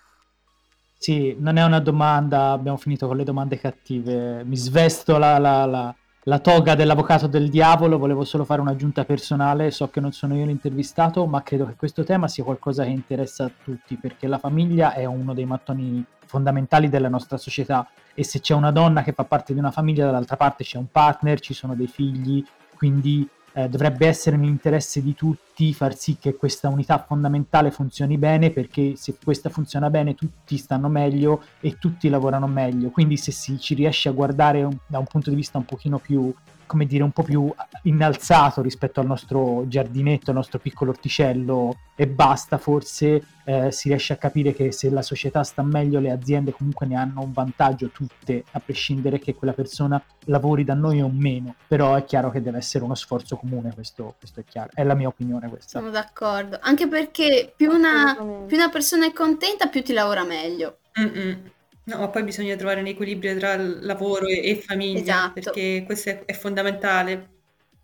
Sì, 0.99 1.37
non 1.39 1.57
è 1.57 1.65
una 1.65 1.79
domanda, 1.79 2.51
abbiamo 2.51 2.79
finito 2.79 3.07
con 3.07 3.17
le 3.17 3.25
domande 3.25 3.59
cattive. 3.59 4.43
Mi 4.45 4.57
svesto 4.57 5.19
la, 5.19 5.39
la, 5.39 5.65
la, 5.67 5.95
la 6.23 6.39
toga 6.39 6.75
dell'avvocato 6.75 7.27
del 7.27 7.49
diavolo, 7.51 7.99
volevo 7.99 8.25
solo 8.25 8.45
fare 8.45 8.61
un'aggiunta 8.61 9.05
personale, 9.05 9.71
so 9.71 9.89
che 9.89 10.01
non 10.01 10.13
sono 10.13 10.35
io 10.35 10.47
l'intervistato, 10.47 11.27
ma 11.27 11.43
credo 11.43 11.67
che 11.67 11.75
questo 11.77 12.03
tema 12.03 12.29
sia 12.29 12.45
qualcosa 12.45 12.83
che 12.85 12.91
interessa 12.91 13.45
a 13.45 13.51
tutti, 13.63 13.97
perché 13.97 14.27
la 14.27 14.39
famiglia 14.39 14.95
è 14.95 15.05
uno 15.05 15.35
dei 15.35 15.45
mattoni 15.45 16.05
fondamentali 16.25 16.89
della 16.89 17.09
nostra 17.09 17.37
società. 17.37 17.89
E 18.15 18.25
se 18.25 18.41
c'è 18.41 18.55
una 18.55 18.73
donna 18.73 19.03
che 19.03 19.13
fa 19.13 19.25
parte 19.25 19.53
di 19.53 19.59
una 19.59 19.71
famiglia, 19.71 20.07
dall'altra 20.07 20.37
parte 20.37 20.65
c'è 20.65 20.79
un 20.79 20.91
partner, 20.91 21.39
ci 21.39 21.55
sono 21.55 21.75
dei 21.75 21.87
figli, 21.87 22.43
quindi 22.75 23.29
eh, 23.57 23.71
dovrebbe 23.71 24.07
essere 24.07 24.37
nell'interesse 24.37 25.03
di 25.03 25.15
tutti 25.15 25.73
far 25.73 25.97
sì 25.97 26.19
che 26.21 26.35
questa 26.35 26.69
unità 26.69 27.03
fondamentale 27.03 27.71
funzioni 27.71 28.19
bene 28.19 28.51
perché 28.51 28.97
se 28.97 29.17
questa 29.23 29.49
funziona 29.49 29.89
bene 29.89 30.15
tutti 30.15 30.59
stanno 30.59 30.89
meglio 30.89 31.43
e 31.61 31.79
tutti 31.79 32.11
lavorano 32.11 32.47
meglio. 32.47 32.91
Quindi 32.91 33.17
se 33.17 33.33
si 33.33 33.59
ci 33.59 33.73
riesce 33.73 34.11
a 34.11 34.13
guardare 34.13 34.63
un, 34.63 34.77
da 34.87 34.99
un 34.99 35.07
punto 35.07 35.31
di 35.31 35.37
vista 35.37 35.57
un 35.57 35.65
pochino 35.65 35.99
più 35.99 36.31
come 36.67 36.87
dire, 36.87 37.03
un 37.03 37.13
po' 37.13 37.23
più 37.23 37.53
innalzato 37.83 38.63
rispetto 38.63 39.01
al 39.01 39.07
nostro 39.07 39.65
giardinetto, 39.69 40.31
al 40.31 40.37
nostro 40.37 40.59
piccolo 40.59 40.91
orticello 40.91 41.79
e 41.95 42.07
basta, 42.07 42.59
forse 42.59 43.25
eh, 43.45 43.71
si 43.73 43.89
riesce 43.89 44.13
a 44.13 44.17
capire 44.17 44.53
che 44.53 44.73
se 44.73 44.91
la 44.91 45.03
società 45.03 45.43
sta 45.45 45.63
meglio, 45.63 46.01
le 46.01 46.11
aziende 46.11 46.53
comunque 46.53 46.87
ne 46.87 46.97
hanno 46.97 47.23
un 47.23 47.33
vantaggio 47.33 47.89
tutte, 47.89 48.45
a 48.51 48.61
prescindere 48.61 49.19
che 49.19 49.35
quella 49.35 49.53
persona 49.53 50.03
lavori 50.27 50.65
da 50.65 50.75
noi 50.75 51.01
o 51.01 51.09
meno. 51.09 51.55
Però 51.67 51.95
è 51.95 52.05
chiaro 52.05 52.31
che 52.31 52.43
deve 52.43 52.59
essere 52.59 52.85
uno 52.85 52.95
sforzo 52.95 53.37
comune, 53.37 53.73
questo, 53.73 54.15
questo 54.19 54.41
è 54.41 54.45
chiaro. 54.45 54.71
È 54.75 54.83
la 54.83 54.95
mia 54.95 55.09
opinione 55.09 55.49
questa. 55.49 55.79
Sono 55.79 55.91
d'accordo, 55.91 56.59
anche 56.61 56.89
perché 56.89 57.53
più 57.57 57.71
una, 57.71 58.15
più 58.47 58.57
una 58.57 58.69
persona 58.69 59.07
è 59.07 59.13
contenta, 59.13 59.69
più 59.69 59.83
ti 59.83 59.93
lavora 59.93 60.25
meglio. 60.25 60.79
Mm-mm. 60.99 61.55
No, 61.87 61.99
ma 61.99 62.09
poi 62.11 62.23
bisogna 62.23 62.55
trovare 62.57 62.81
un 62.81 62.87
equilibrio 62.87 63.37
tra 63.37 63.57
lavoro 63.57 64.27
e, 64.27 64.51
e 64.51 64.63
famiglia, 64.63 65.33
Esatto. 65.33 65.33
perché 65.33 65.83
questo 65.85 66.11
è, 66.11 66.25
è 66.25 66.33
fondamentale. 66.33 67.31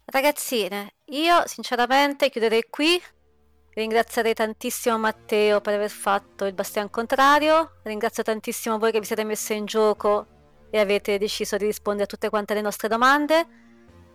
Ragazzine, 0.05 0.95
io 1.07 1.43
sinceramente 1.47 2.31
chiuderei 2.31 2.65
qui. 2.69 3.01
Ringrazierei 3.75 4.35
tantissimo 4.35 4.99
Matteo 4.99 5.61
per 5.63 5.75
aver 5.75 5.91
fatto 5.91 6.45
il 6.45 6.53
bastian 6.55 6.91
contrario. 6.91 7.81
Ringrazio 7.85 8.23
tantissimo 8.23 8.79
voi 8.79 8.93
che 8.93 9.01
vi 9.01 9.07
siete 9.07 9.25
messi 9.25 9.55
in 9.55 9.65
gioco 9.65 10.27
e 10.71 10.79
avete 10.79 11.19
deciso 11.19 11.57
di 11.57 11.65
rispondere 11.67 12.05
a 12.05 12.07
tutte 12.09 12.29
quante 12.29 12.55
le 12.55 12.61
nostre 12.61 12.89
domande. 12.89 13.47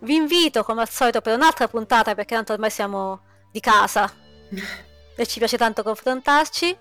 Vi 0.00 0.14
invito, 0.14 0.62
come 0.62 0.82
al 0.82 0.88
solito, 0.88 1.20
per 1.20 1.34
un'altra 1.34 1.66
puntata, 1.68 2.14
perché 2.14 2.34
tanto 2.36 2.52
ormai 2.52 2.70
siamo 2.70 3.22
di 3.50 3.60
casa 3.60 4.12
e 5.16 5.26
ci 5.26 5.38
piace 5.38 5.56
tanto 5.56 5.82
confrontarci. 5.82 6.78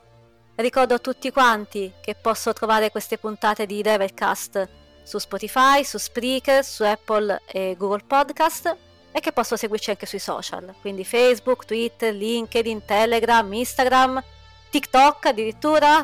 Ricordo 0.57 0.95
a 0.95 0.99
tutti 0.99 1.31
quanti 1.31 1.93
che 2.01 2.15
posso 2.15 2.51
trovare 2.51 2.89
queste 2.89 3.19
puntate 3.19 3.67
di 3.67 3.83
Revelcast 3.83 4.67
su 5.03 5.19
Spotify, 5.19 5.83
su 5.83 5.99
Spreaker, 5.99 6.63
su 6.63 6.81
Apple 6.81 7.43
e 7.45 7.75
Google 7.77 8.01
Podcast 8.07 8.75
e 9.11 9.19
che 9.19 9.31
posso 9.31 9.55
seguirci 9.55 9.91
anche 9.91 10.07
sui 10.07 10.17
social, 10.17 10.73
quindi 10.81 11.05
Facebook, 11.05 11.65
Twitter, 11.65 12.11
LinkedIn, 12.11 12.85
Telegram, 12.85 13.53
Instagram, 13.53 14.23
TikTok 14.71 15.27
addirittura, 15.27 16.01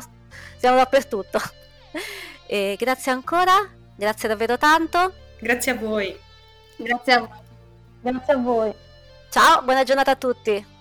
siamo 0.56 0.76
dappertutto. 0.76 1.40
E 2.46 2.76
grazie 2.78 3.10
ancora, 3.10 3.54
grazie 3.96 4.28
davvero 4.28 4.58
tanto. 4.58 5.14
Grazie 5.38 5.72
a 5.72 5.76
voi. 5.76 6.16
Grazie 6.76 7.12
a 7.14 7.18
voi. 7.20 7.28
Grazie 8.02 8.34
a 8.34 8.36
voi. 8.36 8.74
Ciao, 9.30 9.62
buona 9.62 9.82
giornata 9.82 10.10
a 10.10 10.16
tutti. 10.16 10.73